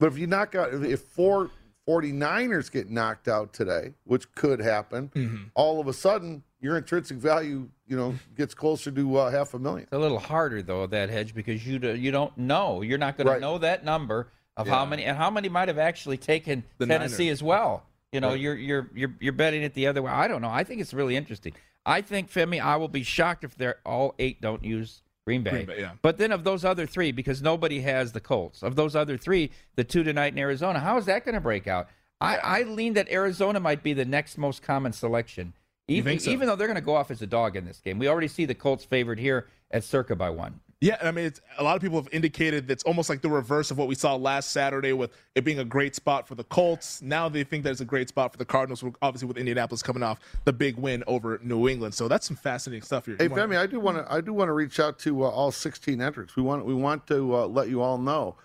But 0.00 0.06
if 0.06 0.18
you 0.18 0.26
knock 0.26 0.54
out, 0.54 0.72
if 0.72 1.00
four 1.00 1.50
49ers 1.90 2.70
get 2.70 2.88
knocked 2.90 3.28
out 3.28 3.52
today, 3.52 3.94
which 4.04 4.32
could 4.34 4.60
happen, 4.60 5.50
all 5.54 5.80
of 5.80 5.88
a 5.88 5.92
sudden 5.92 6.42
your 6.60 6.76
intrinsic 6.76 7.16
value, 7.16 7.68
you 7.86 7.96
know, 7.96 8.14
gets 8.36 8.54
closer 8.54 8.90
to 8.90 9.16
uh, 9.16 9.30
half 9.30 9.54
a 9.54 9.58
million. 9.58 9.84
It's 9.84 9.92
a 9.92 9.98
little 9.98 10.18
harder 10.18 10.62
though 10.62 10.86
that 10.86 11.10
hedge 11.10 11.34
because 11.34 11.66
you 11.66 11.78
do, 11.78 11.94
you 11.94 12.10
don't 12.10 12.36
know. 12.38 12.82
You're 12.82 12.98
not 12.98 13.16
going 13.16 13.26
to 13.26 13.40
know 13.40 13.58
that 13.58 13.84
number 13.84 14.28
of 14.56 14.68
how 14.68 14.84
many 14.84 15.04
and 15.04 15.16
how 15.16 15.30
many 15.30 15.48
might 15.48 15.68
have 15.68 15.78
actually 15.78 16.18
taken 16.18 16.64
The 16.78 16.86
Tennessee 16.86 17.24
Niners. 17.24 17.38
as 17.38 17.42
well. 17.42 17.84
You 18.12 18.20
know, 18.20 18.34
you're 18.34 18.56
you're 18.56 18.90
you're 18.94 19.14
you're 19.20 19.32
betting 19.32 19.62
it 19.62 19.74
the 19.74 19.86
other 19.86 20.02
way. 20.02 20.10
I 20.10 20.28
don't 20.28 20.42
know. 20.42 20.50
I 20.50 20.64
think 20.64 20.80
it's 20.80 20.92
really 20.92 21.16
interesting. 21.16 21.54
I 21.86 22.02
think 22.02 22.30
Femi, 22.30 22.60
I 22.60 22.76
will 22.76 22.88
be 22.88 23.02
shocked 23.02 23.44
if 23.44 23.56
they're 23.56 23.78
all 23.86 24.14
eight 24.18 24.40
don't 24.40 24.62
use 24.64 25.02
Green 25.26 25.42
Bay. 25.42 25.50
Green 25.50 25.66
Bay, 25.66 25.80
yeah. 25.80 25.92
But 26.02 26.18
then 26.18 26.32
of 26.32 26.44
those 26.44 26.64
other 26.64 26.86
three, 26.86 27.12
because 27.12 27.42
nobody 27.42 27.80
has 27.80 28.12
the 28.12 28.20
Colts, 28.20 28.62
of 28.62 28.76
those 28.76 28.96
other 28.96 29.16
three, 29.16 29.50
the 29.76 29.84
two 29.84 30.02
tonight 30.02 30.32
in 30.32 30.38
Arizona, 30.38 30.80
how 30.80 30.96
is 30.96 31.06
that 31.06 31.24
going 31.24 31.34
to 31.34 31.40
break 31.40 31.66
out? 31.66 31.88
I, 32.20 32.36
I 32.36 32.62
lean 32.62 32.94
that 32.94 33.10
Arizona 33.10 33.60
might 33.60 33.82
be 33.82 33.92
the 33.92 34.04
next 34.04 34.38
most 34.38 34.62
common 34.62 34.92
selection. 34.92 35.54
Even, 35.88 36.18
so? 36.18 36.30
even 36.30 36.46
though 36.46 36.56
they're 36.56 36.66
going 36.66 36.76
to 36.76 36.80
go 36.80 36.94
off 36.94 37.10
as 37.10 37.20
a 37.22 37.26
dog 37.26 37.56
in 37.56 37.64
this 37.64 37.80
game. 37.80 37.98
We 37.98 38.08
already 38.08 38.28
see 38.28 38.44
the 38.44 38.54
Colts 38.54 38.84
favored 38.84 39.18
here 39.18 39.48
at 39.70 39.84
circa 39.84 40.14
by 40.14 40.30
one. 40.30 40.60
Yeah, 40.80 40.96
I 41.02 41.10
mean, 41.10 41.26
it's, 41.26 41.42
a 41.58 41.62
lot 41.62 41.76
of 41.76 41.82
people 41.82 42.00
have 42.00 42.08
indicated 42.10 42.66
that's 42.66 42.84
almost 42.84 43.10
like 43.10 43.20
the 43.20 43.28
reverse 43.28 43.70
of 43.70 43.76
what 43.76 43.86
we 43.86 43.94
saw 43.94 44.14
last 44.14 44.50
Saturday 44.50 44.94
with 44.94 45.10
it 45.34 45.44
being 45.44 45.58
a 45.58 45.64
great 45.64 45.94
spot 45.94 46.26
for 46.26 46.34
the 46.34 46.44
Colts. 46.44 47.02
Now 47.02 47.28
they 47.28 47.44
think 47.44 47.64
that 47.64 47.70
it's 47.70 47.82
a 47.82 47.84
great 47.84 48.08
spot 48.08 48.32
for 48.32 48.38
the 48.38 48.46
Cardinals, 48.46 48.82
obviously 49.02 49.28
with 49.28 49.36
Indianapolis 49.36 49.82
coming 49.82 50.02
off 50.02 50.20
the 50.44 50.54
big 50.54 50.78
win 50.78 51.04
over 51.06 51.38
New 51.42 51.68
England. 51.68 51.92
So 51.92 52.08
that's 52.08 52.26
some 52.26 52.36
fascinating 52.36 52.82
stuff 52.82 53.04
here. 53.04 53.16
Hey, 53.18 53.24
You 53.24 53.30
Femi, 53.30 53.58
I 53.58 53.66
do 53.66 53.78
want 53.78 53.98
to 53.98 54.10
I 54.10 54.22
do 54.22 54.32
want 54.32 54.48
to 54.48 54.54
reach 54.54 54.80
out 54.80 54.98
to 55.00 55.24
uh, 55.24 55.28
all 55.28 55.52
16 55.52 56.00
entrants. 56.00 56.34
We 56.34 56.42
want 56.42 56.64
we 56.64 56.72
want 56.72 57.06
to 57.08 57.36
uh, 57.36 57.46
let 57.46 57.68
you 57.68 57.82
all 57.82 57.98
know. 57.98 58.36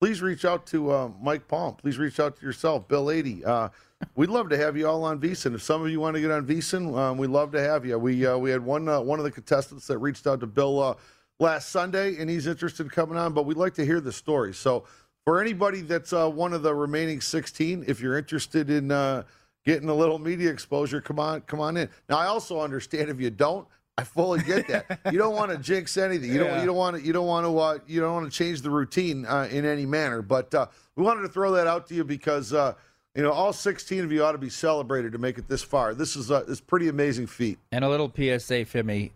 Please 0.00 0.20
reach 0.20 0.44
out 0.44 0.66
to 0.66 0.90
uh, 0.90 1.10
Mike 1.22 1.46
Palm. 1.46 1.76
Please 1.76 1.96
reach 1.96 2.18
out 2.18 2.36
to 2.36 2.44
yourself, 2.44 2.88
Bill 2.88 3.08
Adee. 3.08 3.44
Uh, 3.44 3.68
we'd 4.16 4.28
love 4.28 4.48
to 4.50 4.56
have 4.56 4.76
you 4.76 4.88
all 4.88 5.04
on 5.04 5.20
VSIN. 5.20 5.54
If 5.54 5.62
some 5.62 5.82
of 5.82 5.88
you 5.88 6.00
want 6.00 6.16
to 6.16 6.20
get 6.20 6.32
on 6.32 6.44
VSIN, 6.44 6.94
um, 6.98 7.18
we'd 7.18 7.30
love 7.30 7.52
to 7.52 7.60
have 7.60 7.86
you. 7.86 7.96
We 7.98 8.26
uh, 8.26 8.36
we 8.36 8.50
had 8.50 8.64
one 8.64 8.88
uh, 8.88 9.00
one 9.00 9.20
of 9.20 9.24
the 9.24 9.30
contestants 9.30 9.86
that 9.86 9.98
reached 9.98 10.26
out 10.26 10.40
to 10.40 10.46
Bill 10.46 10.82
uh, 10.82 10.94
last 11.38 11.70
Sunday, 11.70 12.16
and 12.18 12.28
he's 12.28 12.46
interested 12.46 12.84
in 12.84 12.90
coming 12.90 13.18
on. 13.18 13.32
But 13.32 13.46
we'd 13.46 13.56
like 13.56 13.74
to 13.74 13.84
hear 13.84 14.00
the 14.00 14.12
story. 14.12 14.54
So 14.54 14.84
for 15.24 15.40
anybody 15.40 15.80
that's 15.80 16.12
uh, 16.12 16.28
one 16.28 16.52
of 16.52 16.62
the 16.62 16.74
remaining 16.74 17.20
16, 17.20 17.84
if 17.86 18.00
you're 18.00 18.18
interested 18.18 18.70
in 18.70 18.90
uh, 18.90 19.24
getting 19.64 19.88
a 19.88 19.94
little 19.94 20.18
media 20.18 20.50
exposure, 20.50 21.00
come 21.00 21.18
on, 21.18 21.40
come 21.42 21.60
on 21.60 21.76
in. 21.76 21.88
Now 22.08 22.18
I 22.18 22.26
also 22.26 22.60
understand 22.60 23.10
if 23.10 23.20
you 23.20 23.30
don't. 23.30 23.66
I 23.96 24.02
fully 24.02 24.42
get 24.42 24.66
that. 24.68 24.98
You 25.12 25.18
don't 25.18 25.36
want 25.36 25.52
to 25.52 25.58
jinx 25.58 25.96
anything. 25.96 26.32
You 26.32 26.38
don't. 26.38 26.48
Yeah. 26.48 26.60
You 26.60 26.66
don't 26.66 26.76
want 26.76 26.96
to. 26.96 27.02
You 27.02 27.12
don't 27.12 27.28
want 27.28 27.46
to. 27.46 27.58
Uh, 27.58 27.78
you 27.86 28.00
don't 28.00 28.12
want 28.12 28.30
to 28.30 28.36
change 28.36 28.62
the 28.62 28.70
routine 28.70 29.24
uh, 29.24 29.48
in 29.50 29.64
any 29.64 29.86
manner. 29.86 30.20
But 30.20 30.52
uh, 30.52 30.66
we 30.96 31.04
wanted 31.04 31.22
to 31.22 31.28
throw 31.28 31.52
that 31.52 31.68
out 31.68 31.86
to 31.88 31.94
you 31.94 32.02
because 32.02 32.52
uh, 32.52 32.74
you 33.14 33.22
know 33.22 33.30
all 33.30 33.52
16 33.52 34.02
of 34.02 34.10
you 34.10 34.24
ought 34.24 34.32
to 34.32 34.38
be 34.38 34.50
celebrated 34.50 35.12
to 35.12 35.18
make 35.18 35.38
it 35.38 35.46
this 35.46 35.62
far. 35.62 35.94
This 35.94 36.16
is 36.16 36.32
a 36.32 36.42
this 36.48 36.60
pretty 36.60 36.88
amazing 36.88 37.28
feat. 37.28 37.60
And 37.70 37.84
a 37.84 37.88
little 37.88 38.08
PSA, 38.08 38.64
Femi. 38.64 39.12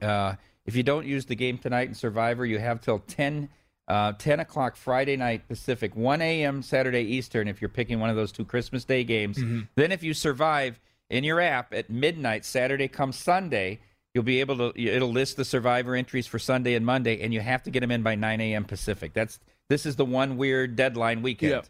If 0.68 0.76
you 0.76 0.82
don't 0.82 1.06
use 1.06 1.24
the 1.24 1.34
game 1.34 1.56
tonight 1.56 1.88
in 1.88 1.94
Survivor, 1.94 2.44
you 2.44 2.58
have 2.58 2.82
till 2.82 2.98
10, 2.98 3.48
uh, 3.88 4.12
10 4.12 4.40
o'clock 4.40 4.76
Friday 4.76 5.16
night 5.16 5.48
Pacific, 5.48 5.96
1 5.96 6.20
a.m. 6.20 6.60
Saturday 6.60 7.00
Eastern, 7.00 7.48
if 7.48 7.62
you're 7.62 7.70
picking 7.70 8.00
one 8.00 8.10
of 8.10 8.16
those 8.16 8.30
two 8.30 8.44
Christmas 8.44 8.84
Day 8.84 9.02
games. 9.02 9.38
Then, 9.76 9.92
if 9.92 10.02
you 10.02 10.12
survive 10.12 10.78
in 11.08 11.24
your 11.24 11.40
app 11.40 11.72
at 11.72 11.88
midnight, 11.88 12.44
Saturday 12.44 12.86
comes 12.86 13.16
Sunday, 13.16 13.80
you'll 14.12 14.24
be 14.24 14.40
able 14.40 14.58
to, 14.58 14.78
it'll 14.78 15.10
list 15.10 15.38
the 15.38 15.44
Survivor 15.46 15.96
entries 15.96 16.26
for 16.26 16.38
Sunday 16.38 16.74
and 16.74 16.84
Monday, 16.84 17.22
and 17.22 17.32
you 17.32 17.40
have 17.40 17.62
to 17.62 17.70
get 17.70 17.80
them 17.80 17.90
in 17.90 18.02
by 18.02 18.14
9 18.14 18.38
a.m. 18.38 18.66
Pacific. 18.66 19.14
That's 19.14 19.40
This 19.70 19.86
is 19.86 19.96
the 19.96 20.04
one 20.04 20.36
weird 20.36 20.76
deadline 20.76 21.22
weekend. 21.22 21.52
Yep. 21.52 21.66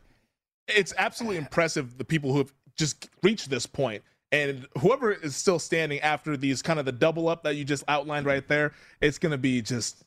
it's 0.67 0.93
absolutely 0.99 1.37
impressive 1.37 1.99
the 1.99 2.05
people 2.05 2.33
who 2.33 2.39
have 2.39 2.53
just 2.75 3.09
reached 3.23 3.49
this 3.49 3.65
point 3.65 4.03
and 4.33 4.67
whoever 4.81 5.13
is 5.13 5.35
still 5.37 5.59
standing 5.59 6.01
after 6.01 6.37
these 6.37 6.63
kind 6.63 6.79
of 6.79 6.85
the 6.85 6.93
double 6.93 7.29
up 7.29 7.43
that 7.43 7.57
you 7.57 7.65
just 7.65 7.85
outlined 7.89 8.27
right 8.27 8.47
there 8.49 8.73
it's 9.01 9.19
going 9.19 9.33
to 9.33 9.39
be 9.39 9.63
just 9.63 10.05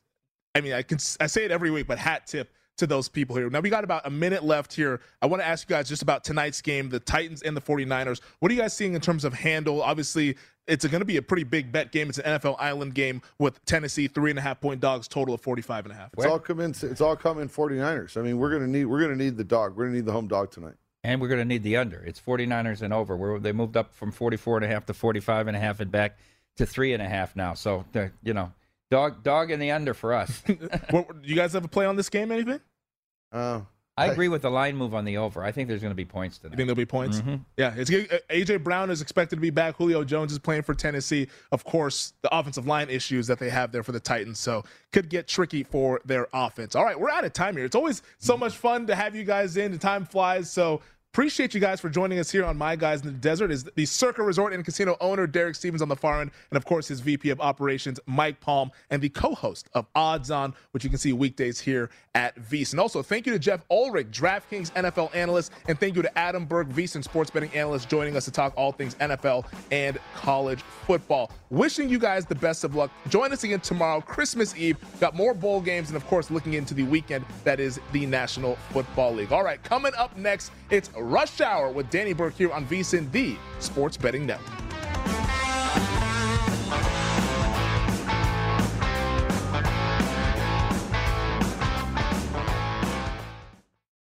i 0.55 0.61
mean 0.61 0.73
i 0.73 0.81
can 0.81 0.97
i 1.19 1.27
say 1.27 1.43
it 1.45 1.51
every 1.51 1.71
week 1.71 1.87
but 1.87 1.97
hat 1.97 2.27
tip 2.27 2.51
to 2.77 2.87
those 2.87 3.09
people 3.09 3.35
here 3.35 3.49
now 3.49 3.59
we 3.59 3.69
got 3.69 3.83
about 3.83 4.05
a 4.05 4.09
minute 4.09 4.43
left 4.43 4.73
here 4.73 5.01
i 5.21 5.25
want 5.25 5.41
to 5.41 5.47
ask 5.47 5.69
you 5.69 5.75
guys 5.75 5.87
just 5.89 6.01
about 6.01 6.23
tonight's 6.23 6.61
game 6.61 6.89
the 6.89 6.99
titans 6.99 7.41
and 7.41 7.55
the 7.55 7.61
49ers 7.61 8.21
what 8.39 8.51
are 8.51 8.55
you 8.55 8.61
guys 8.61 8.73
seeing 8.73 8.93
in 8.93 9.01
terms 9.01 9.25
of 9.25 9.33
handle 9.33 9.81
obviously 9.81 10.35
it's 10.67 10.85
going 10.85 11.01
to 11.01 11.05
be 11.05 11.17
a 11.17 11.21
pretty 11.21 11.43
big 11.43 11.71
bet 11.71 11.91
game 11.91 12.07
it's 12.09 12.17
an 12.19 12.39
nfl 12.39 12.55
island 12.59 12.95
game 12.95 13.21
with 13.39 13.63
tennessee 13.65 14.07
three 14.07 14.29
and 14.29 14.39
a 14.39 14.41
half 14.41 14.61
point 14.61 14.79
dogs 14.79 15.07
total 15.07 15.33
of 15.33 15.41
45 15.41 15.85
and 15.85 15.93
a 15.93 15.95
half 15.95 16.09
It's 16.13 16.25
all 16.25 16.39
coming. 16.39 16.69
It's 16.69 17.01
all 17.01 17.15
coming 17.15 17.49
49ers. 17.49 18.17
I 18.17 18.21
mean, 18.21 18.37
we're 18.37 18.51
gonna 18.51 18.67
need 18.67 18.85
we're 18.85 19.01
gonna 19.01 19.15
need 19.15 19.37
the 19.37 19.43
dog. 19.43 19.75
We're 19.75 19.85
gonna 19.85 19.95
need 19.97 20.05
the 20.05 20.11
home 20.11 20.27
dog 20.27 20.51
tonight. 20.51 20.75
And 21.03 21.19
we're 21.19 21.29
going 21.29 21.39
to 21.39 21.45
need 21.45 21.63
the 21.63 21.77
under. 21.77 21.99
It's 21.99 22.19
49ers 22.19 22.81
and 22.81 22.93
over. 22.93 23.17
Where 23.17 23.39
they 23.39 23.51
moved 23.51 23.75
up 23.75 23.93
from 23.93 24.11
44 24.11 24.57
and 24.57 24.65
a 24.65 24.67
half 24.67 24.85
to 24.85 24.93
45 24.93 25.47
and 25.47 25.57
a 25.57 25.59
half 25.59 25.79
and 25.79 25.91
back 25.91 26.17
to 26.57 26.65
three 26.65 26.93
and 26.93 27.01
a 27.01 27.09
half 27.09 27.35
now. 27.35 27.53
So, 27.55 27.85
you 28.23 28.33
know, 28.33 28.51
dog 28.91 29.23
dog 29.23 29.49
in 29.49 29.59
the 29.59 29.71
under 29.71 29.93
for 29.93 30.13
us. 30.13 30.43
what, 30.91 31.21
do 31.21 31.27
you 31.27 31.35
guys 31.35 31.53
have 31.53 31.65
a 31.65 31.67
play 31.67 31.85
on 31.85 31.95
this 31.95 32.09
game 32.09 32.31
anything 32.31 32.59
Uh, 33.31 33.61
I 33.97 34.07
agree 34.07 34.29
with 34.29 34.41
the 34.41 34.49
line 34.49 34.77
move 34.77 34.93
on 34.93 35.05
the 35.05 35.17
over. 35.17 35.43
I 35.43 35.51
think 35.51 35.67
there's 35.67 35.81
going 35.81 35.91
to 35.91 35.95
be 35.95 36.05
points 36.05 36.37
You 36.37 36.49
tonight. 36.49 36.57
think 36.57 36.67
there'll 36.67 36.75
be 36.75 36.85
points? 36.85 37.19
Mm-hmm. 37.21 37.35
Yeah, 37.57 37.73
it's. 37.75 37.89
AJ 37.89 38.63
Brown 38.63 38.89
is 38.89 39.01
expected 39.01 39.35
to 39.35 39.41
be 39.41 39.49
back. 39.49 39.75
Julio 39.75 40.03
Jones 40.03 40.31
is 40.31 40.39
playing 40.39 40.63
for 40.63 40.73
Tennessee. 40.73 41.27
Of 41.51 41.63
course, 41.65 42.13
the 42.21 42.35
offensive 42.35 42.65
line 42.65 42.89
issues 42.89 43.27
that 43.27 43.37
they 43.37 43.49
have 43.49 43.71
there 43.71 43.83
for 43.83 43.91
the 43.91 43.99
Titans, 43.99 44.39
so 44.39 44.63
could 44.91 45.09
get 45.09 45.27
tricky 45.27 45.63
for 45.63 46.01
their 46.05 46.27
offense. 46.33 46.75
All 46.75 46.85
right, 46.85 46.99
we're 46.99 47.11
out 47.11 47.25
of 47.25 47.33
time 47.33 47.55
here. 47.55 47.65
It's 47.65 47.75
always 47.75 48.01
so 48.17 48.37
much 48.37 48.55
fun 48.55 48.87
to 48.87 48.95
have 48.95 49.15
you 49.15 49.23
guys 49.23 49.57
in. 49.57 49.71
The 49.71 49.77
time 49.77 50.05
flies, 50.05 50.49
so 50.49 50.81
appreciate 51.13 51.53
you 51.53 51.59
guys 51.59 51.81
for 51.81 51.89
joining 51.89 52.19
us 52.19 52.31
here 52.31 52.45
on 52.45 52.55
My 52.55 52.73
Guys 52.77 53.01
in 53.01 53.07
the 53.07 53.11
Desert. 53.13 53.51
Is 53.51 53.65
the 53.65 53.85
Circa 53.85 54.23
Resort 54.23 54.53
and 54.53 54.63
Casino 54.63 54.95
owner 55.01 55.27
Derek 55.27 55.55
Stevens 55.55 55.81
on 55.81 55.89
the 55.89 55.95
far 55.97 56.21
end, 56.21 56.31
and 56.49 56.55
of 56.57 56.63
course 56.63 56.87
his 56.87 57.01
VP 57.01 57.29
of 57.31 57.41
Operations 57.41 57.99
Mike 58.05 58.39
Palm, 58.39 58.71
and 58.89 59.01
the 59.01 59.09
co-host 59.09 59.67
of 59.73 59.85
Odds 59.93 60.31
On, 60.31 60.53
which 60.71 60.85
you 60.85 60.89
can 60.89 60.97
see 60.99 61.11
weekdays 61.11 61.59
here 61.59 61.89
at 62.15 62.35
VSIN. 62.37 62.79
Also, 62.79 63.01
thank 63.01 63.25
you 63.25 63.31
to 63.31 63.39
Jeff 63.39 63.63
Ulrich, 63.69 64.07
DraftKings 64.11 64.71
NFL 64.73 65.15
analyst, 65.15 65.51
and 65.67 65.79
thank 65.79 65.95
you 65.95 66.01
to 66.01 66.17
Adam 66.17 66.45
Berg, 66.45 66.69
VSIN 66.69 67.03
sports 67.03 67.31
betting 67.31 67.51
analyst, 67.53 67.89
joining 67.89 68.15
us 68.17 68.25
to 68.25 68.31
talk 68.31 68.53
all 68.57 68.71
things 68.71 68.95
NFL 68.95 69.45
and 69.71 69.97
college 70.15 70.61
football. 70.61 71.31
Wishing 71.49 71.89
you 71.89 71.99
guys 71.99 72.25
the 72.25 72.35
best 72.35 72.63
of 72.63 72.75
luck. 72.75 72.91
Join 73.07 73.31
us 73.31 73.43
again 73.43 73.61
tomorrow, 73.61 74.01
Christmas 74.01 74.55
Eve. 74.55 74.77
Got 74.99 75.15
more 75.15 75.33
bowl 75.33 75.61
games, 75.61 75.89
and 75.89 75.95
of 75.95 76.05
course, 76.07 76.31
looking 76.31 76.53
into 76.53 76.73
the 76.73 76.83
weekend 76.83 77.25
that 77.43 77.59
is 77.59 77.79
the 77.91 78.05
National 78.05 78.55
Football 78.71 79.13
League. 79.13 79.31
All 79.31 79.43
right, 79.43 79.61
coming 79.63 79.93
up 79.97 80.15
next, 80.17 80.51
it's 80.69 80.89
Rush 80.97 81.41
Hour 81.41 81.71
with 81.71 81.89
Danny 81.89 82.13
Burke 82.13 82.35
here 82.35 82.51
on 82.51 82.65
VSIN, 82.65 83.11
the 83.11 83.35
Sports 83.59 83.97
Betting 83.97 84.25
Network. 84.25 84.70